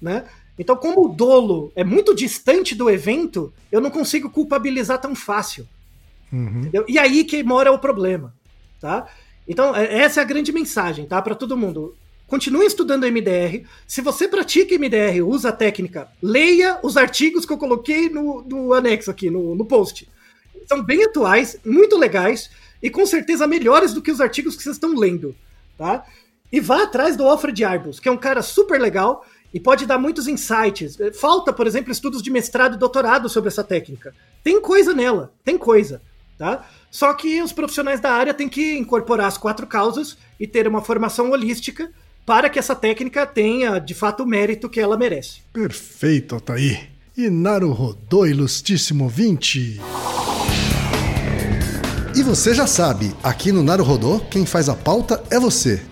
né? 0.00 0.24
Então, 0.58 0.76
como 0.76 1.06
o 1.06 1.08
dolo 1.08 1.72
é 1.74 1.82
muito 1.82 2.14
distante 2.14 2.74
do 2.74 2.90
evento, 2.90 3.52
eu 3.72 3.80
não 3.80 3.90
consigo 3.90 4.28
culpabilizar 4.28 5.00
tão 5.00 5.14
fácil. 5.14 5.66
Uhum. 6.32 6.70
E 6.86 6.98
aí 6.98 7.24
que 7.24 7.42
mora 7.42 7.72
o 7.72 7.78
problema, 7.78 8.34
tá? 8.78 9.06
Então, 9.48 9.74
é- 9.74 10.00
essa 10.00 10.20
é 10.20 10.22
a 10.22 10.26
grande 10.26 10.52
mensagem, 10.52 11.06
tá? 11.06 11.20
Para 11.22 11.34
todo 11.34 11.56
mundo. 11.56 11.96
Continue 12.26 12.66
estudando 12.66 13.04
MDR. 13.06 13.64
Se 13.86 14.00
você 14.00 14.28
pratica 14.28 14.74
MDR, 14.74 15.22
usa 15.22 15.48
a 15.48 15.52
técnica, 15.52 16.08
leia 16.22 16.78
os 16.82 16.96
artigos 16.96 17.44
que 17.44 17.52
eu 17.52 17.58
coloquei 17.58 18.08
no, 18.08 18.42
no 18.42 18.72
anexo 18.72 19.10
aqui, 19.10 19.28
no, 19.30 19.54
no 19.56 19.64
post. 19.64 20.08
São 20.68 20.80
bem 20.82 21.02
atuais, 21.04 21.56
muito 21.64 21.98
legais 21.98 22.50
e 22.80 22.88
com 22.88 23.04
certeza 23.04 23.46
melhores 23.46 23.92
do 23.92 24.00
que 24.00 24.12
os 24.12 24.20
artigos 24.20 24.56
que 24.56 24.62
vocês 24.62 24.76
estão 24.76 24.94
lendo, 24.94 25.34
tá? 25.76 26.04
E 26.52 26.60
vá 26.60 26.82
atrás 26.82 27.16
do 27.16 27.26
Alfred 27.26 27.64
Arbus, 27.64 28.00
que 28.00 28.08
é 28.08 28.12
um 28.12 28.16
cara 28.16 28.42
super 28.42 28.80
legal 28.80 29.24
e 29.52 29.60
pode 29.60 29.86
dar 29.86 29.98
muitos 29.98 30.26
insights. 30.28 30.96
Falta, 31.18 31.52
por 31.52 31.66
exemplo, 31.66 31.92
estudos 31.92 32.22
de 32.22 32.30
mestrado 32.30 32.74
e 32.74 32.78
doutorado 32.78 33.28
sobre 33.28 33.48
essa 33.48 33.64
técnica. 33.64 34.14
Tem 34.42 34.60
coisa 34.60 34.94
nela, 34.94 35.32
tem 35.44 35.58
coisa. 35.58 36.00
tá? 36.38 36.66
Só 36.90 37.12
que 37.14 37.42
os 37.42 37.52
profissionais 37.52 38.00
da 38.00 38.10
área 38.12 38.34
têm 38.34 38.48
que 38.48 38.76
incorporar 38.76 39.26
as 39.26 39.38
quatro 39.38 39.66
causas 39.66 40.16
e 40.38 40.46
ter 40.46 40.66
uma 40.66 40.82
formação 40.82 41.30
holística 41.30 41.90
para 42.26 42.48
que 42.48 42.58
essa 42.58 42.74
técnica 42.74 43.26
tenha, 43.26 43.78
de 43.78 43.94
fato, 43.94 44.22
o 44.22 44.26
mérito 44.26 44.68
que 44.68 44.80
ela 44.80 44.96
merece. 44.96 45.40
Perfeito, 45.52 46.34
Altair. 46.34 46.90
E 47.16 47.28
Naruhodô, 47.28 48.26
ilustríssimo 48.26 49.08
20. 49.08 49.80
E 52.16 52.22
você 52.22 52.54
já 52.54 52.66
sabe, 52.66 53.14
aqui 53.22 53.52
no 53.52 53.62
Naruhodô, 53.62 54.20
quem 54.30 54.44
faz 54.44 54.68
a 54.68 54.74
pauta 54.74 55.22
é 55.30 55.38
você. 55.38 55.80